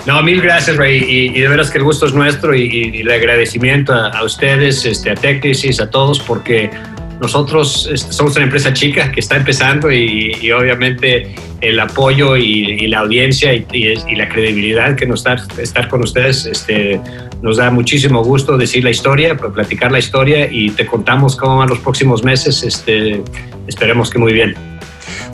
No, 0.06 0.22
mil 0.22 0.42
gracias, 0.42 0.76
Ray. 0.76 1.06
Y, 1.08 1.40
de 1.40 1.48
veras 1.48 1.72
que 1.72 1.78
el 1.78 1.86
gusto 1.86 2.08
es 2.08 2.14
nuestro 2.14 2.54
y, 2.54 3.00
el 3.00 3.10
agradecimiento 3.10 3.94
a, 3.94 4.22
ustedes, 4.24 4.86
este, 4.86 5.12
a 5.12 5.16
Technicis, 5.16 5.80
a 5.80 5.90
todos, 5.90 6.20
porque 6.20 6.70
nosotros 7.20 7.90
somos 8.10 8.36
una 8.36 8.46
empresa 8.46 8.74
chica 8.74 9.12
que 9.12 9.20
está 9.20 9.36
empezando 9.36 9.92
y, 9.92 10.52
obviamente 10.52 11.36
el 11.62 11.80
apoyo 11.80 12.38
y, 12.38 12.88
la 12.88 13.00
audiencia 13.00 13.54
y, 13.54 14.16
la 14.16 14.30
credibilidad 14.30 14.96
que 14.96 15.06
nos 15.06 15.24
da 15.24 15.36
estar 15.62 15.88
con 15.90 16.04
ustedes 16.04 16.46
este, 16.46 17.00
nos 17.42 17.58
da 17.58 17.70
muchísimo 17.72 18.24
gusto 18.24 18.58
decir 18.58 18.84
la 18.84 18.92
historia, 18.92 19.36
platicar 19.36 19.92
la 19.92 20.00
historia 20.00 20.48
y 20.52 20.72
te 20.72 20.86
contamos 20.86 21.36
cómo 21.36 21.58
van 21.58 21.70
los 21.70 21.80
próximos 21.80 22.24
meses. 22.24 22.64
Este, 22.64 23.22
esperemos 23.68 24.10
que 24.10 24.20
muy 24.20 24.34
bien. 24.34 24.56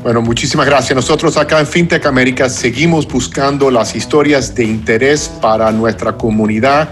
Bueno, 0.05 0.21
muchísimas 0.21 0.67
gracias. 0.67 0.95
Nosotros 0.95 1.36
acá 1.36 1.59
en 1.59 1.65
FinTech 1.65 2.05
América 2.05 2.47
seguimos 2.47 3.07
buscando 3.07 3.71
las 3.71 3.95
historias 3.95 4.53
de 4.53 4.63
interés 4.63 5.31
para 5.41 5.71
nuestra 5.71 6.11
comunidad, 6.15 6.89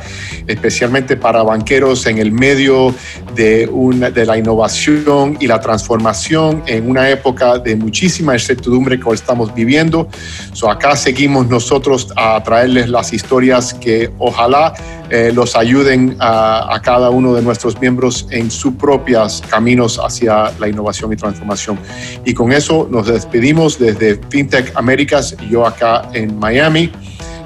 especialmente 0.47 1.15
para 1.15 1.43
banqueros 1.43 2.07
en 2.07 2.17
el 2.17 2.31
medio 2.31 2.95
de, 3.35 3.67
una, 3.67 4.09
de 4.09 4.25
la 4.25 4.37
innovación 4.37 5.37
y 5.39 5.47
la 5.47 5.59
transformación 5.59 6.63
en 6.67 6.89
una 6.89 7.09
época 7.09 7.57
de 7.57 7.75
muchísima 7.75 8.33
incertidumbre 8.33 8.99
que 8.99 9.09
estamos 9.11 9.53
viviendo. 9.53 10.07
So, 10.53 10.69
acá 10.69 10.95
seguimos 10.95 11.47
nosotros 11.47 12.11
a 12.15 12.41
traerles 12.43 12.89
las 12.89 13.13
historias 13.13 13.73
que 13.73 14.11
ojalá 14.19 14.73
eh, 15.09 15.31
los 15.33 15.55
ayuden 15.55 16.15
a, 16.19 16.73
a, 16.73 16.81
cada 16.81 17.09
uno 17.09 17.33
de 17.33 17.41
nuestros 17.41 17.79
miembros 17.79 18.25
en 18.31 18.49
sus 18.49 18.73
propios 18.75 19.43
caminos 19.49 19.99
hacia 20.03 20.51
la 20.59 20.67
innovación 20.67 21.11
y 21.13 21.15
transformación. 21.15 21.77
Y 22.25 22.33
con 22.33 22.51
eso 22.51 22.87
nos 22.89 23.07
despedimos 23.07 23.77
desde 23.77 24.19
FinTech 24.29 24.71
Américas, 24.75 25.35
yo 25.49 25.65
acá 25.65 26.09
en 26.13 26.39
Miami, 26.39 26.91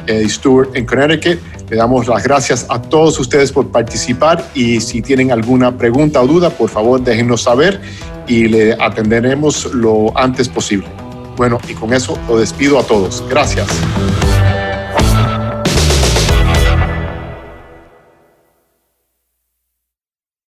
eh, 0.07 0.27
Stuart 0.27 0.75
en 0.75 0.85
Connecticut. 0.85 1.39
Le 1.69 1.75
damos 1.75 2.07
las 2.07 2.23
gracias 2.23 2.65
a 2.69 2.81
todos 2.81 3.19
ustedes 3.19 3.51
por 3.51 3.67
participar 3.67 4.43
y 4.55 4.79
si 4.79 5.01
tienen 5.01 5.31
alguna 5.31 5.77
pregunta 5.77 6.21
o 6.21 6.27
duda, 6.27 6.49
por 6.49 6.69
favor 6.69 7.01
déjenos 7.01 7.43
saber 7.43 7.81
y 8.27 8.47
le 8.47 8.73
atenderemos 8.73 9.73
lo 9.73 10.17
antes 10.17 10.47
posible. 10.47 10.87
Bueno, 11.35 11.59
y 11.67 11.73
con 11.73 11.93
eso 11.93 12.17
lo 12.27 12.39
despido 12.39 12.79
a 12.79 12.83
todos. 12.83 13.23
Gracias. 13.29 13.67